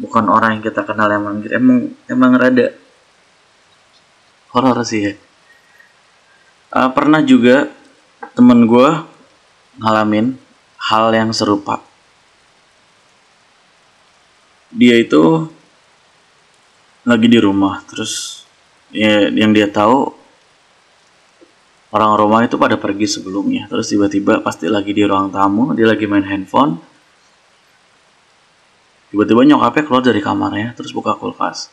bukan 0.00 0.28
orang 0.32 0.58
yang 0.58 0.62
kita 0.64 0.82
kenal 0.86 1.10
yang 1.10 1.22
manggil 1.22 1.50
emang 1.52 1.78
emang 2.08 2.32
rada 2.38 2.72
horor 4.50 4.80
sih 4.86 5.00
ya. 5.10 5.14
Uh, 6.70 6.90
pernah 6.94 7.20
juga 7.22 7.70
temen 8.34 8.66
gue 8.66 8.88
ngalamin 9.78 10.38
hal 10.78 11.10
yang 11.14 11.30
serupa. 11.34 11.82
Dia 14.70 15.02
itu 15.02 15.50
lagi 17.02 17.26
di 17.26 17.38
rumah 17.42 17.82
terus 17.88 18.44
ya 18.94 19.26
yang 19.32 19.50
dia 19.50 19.66
tahu 19.66 20.19
orang 21.90 22.18
rumah 22.18 22.40
itu 22.46 22.56
pada 22.56 22.78
pergi 22.78 23.06
sebelumnya. 23.06 23.66
Terus 23.66 23.90
tiba-tiba 23.90 24.42
pasti 24.42 24.66
lagi 24.70 24.94
di 24.94 25.02
ruang 25.02 25.30
tamu 25.30 25.74
dia 25.74 25.86
lagi 25.86 26.06
main 26.06 26.26
handphone. 26.26 26.78
Tiba-tiba 29.10 29.42
nyokapnya 29.42 29.82
keluar 29.82 30.02
dari 30.06 30.22
kamarnya 30.22 30.74
terus 30.78 30.94
buka 30.94 31.18
kulkas. 31.18 31.70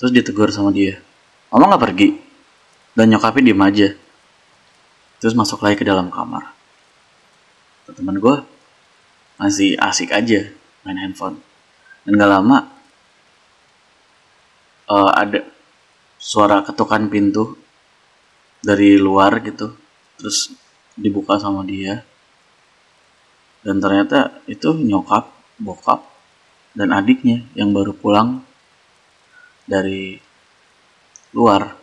Terus 0.00 0.12
ditegur 0.12 0.48
sama 0.52 0.72
dia 0.72 1.00
mama 1.56 1.72
nggak 1.72 1.84
pergi? 1.88 2.08
Dan 2.96 3.12
nyokapnya 3.12 3.52
diem 3.52 3.62
aja. 3.64 3.88
Terus 5.20 5.32
masuk 5.32 5.64
lagi 5.64 5.80
ke 5.80 5.84
dalam 5.88 6.12
kamar. 6.12 6.52
Teman 7.88 8.20
gue 8.20 8.36
masih 9.40 9.76
asik 9.80 10.12
aja 10.12 10.52
main 10.84 11.00
handphone. 11.00 11.40
Dan 12.04 12.20
gak 12.20 12.28
lama 12.28 12.58
uh, 14.90 15.10
ada 15.16 15.42
suara 16.20 16.60
ketukan 16.60 17.08
pintu 17.08 17.56
dari 18.66 18.98
luar 18.98 19.38
gitu 19.46 19.70
terus 20.18 20.50
dibuka 20.98 21.38
sama 21.38 21.62
dia. 21.62 22.02
Dan 23.62 23.78
ternyata 23.78 24.42
itu 24.50 24.74
nyokap 24.74 25.30
bokap 25.62 26.02
dan 26.74 26.90
adiknya 26.90 27.46
yang 27.54 27.70
baru 27.70 27.94
pulang 27.94 28.42
dari 29.70 30.18
luar. 31.30 31.78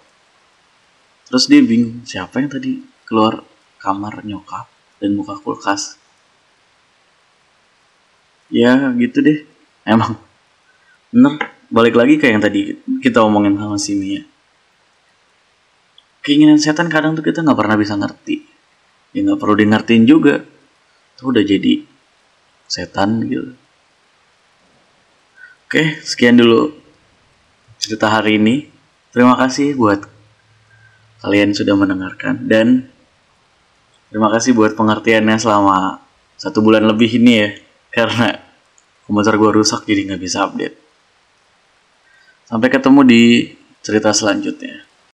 Terus 1.27 1.47
dia 1.47 1.63
bingung 1.63 2.03
siapa 2.03 2.43
yang 2.43 2.51
tadi 2.51 2.83
keluar 3.07 3.47
kamar 3.79 4.27
nyokap 4.27 4.67
dan 4.99 5.15
buka 5.15 5.39
kulkas? 5.39 5.95
Ya 8.51 8.91
gitu 8.99 9.23
deh. 9.23 9.47
Emang 9.87 10.19
bener. 11.15 11.39
Balik 11.73 11.97
lagi 11.97 12.21
kayak 12.21 12.33
yang 12.37 12.43
tadi 12.43 12.61
kita 13.01 13.25
omongin 13.25 13.57
sama 13.57 13.81
si 13.81 13.97
Mia 13.97 14.21
keinginan 16.23 16.57
setan 16.57 16.87
kadang 16.87 17.13
tuh 17.13 17.21
kita 17.21 17.43
nggak 17.43 17.59
pernah 17.59 17.75
bisa 17.77 17.99
ngerti. 17.99 18.47
Ya 19.13 19.21
nggak 19.21 19.37
perlu 19.37 19.55
di 19.59 19.65
ngertiin 19.67 20.03
juga. 20.07 20.41
Tuh 21.19 21.29
udah 21.29 21.43
jadi 21.43 21.83
setan 22.65 23.27
gitu. 23.27 23.53
Oke 25.67 25.99
sekian 26.01 26.39
dulu 26.39 26.71
cerita 27.77 28.09
hari 28.09 28.39
ini. 28.39 28.71
Terima 29.13 29.37
kasih 29.37 29.77
buat 29.77 30.01
kalian 31.21 31.53
sudah 31.53 31.75
mendengarkan. 31.77 32.47
Dan 32.47 32.87
terima 34.09 34.31
kasih 34.33 34.55
buat 34.57 34.73
pengertiannya 34.73 35.37
selama 35.37 36.01
satu 36.39 36.63
bulan 36.63 36.87
lebih 36.87 37.19
ini 37.19 37.33
ya. 37.35 37.49
Karena 37.93 38.33
komputer 39.05 39.37
gue 39.37 39.51
rusak 39.53 39.85
jadi 39.85 40.09
nggak 40.09 40.21
bisa 40.23 40.49
update. 40.49 40.75
Sampai 42.47 42.71
ketemu 42.73 43.01
di 43.05 43.23
cerita 43.83 44.15
selanjutnya 44.15 44.92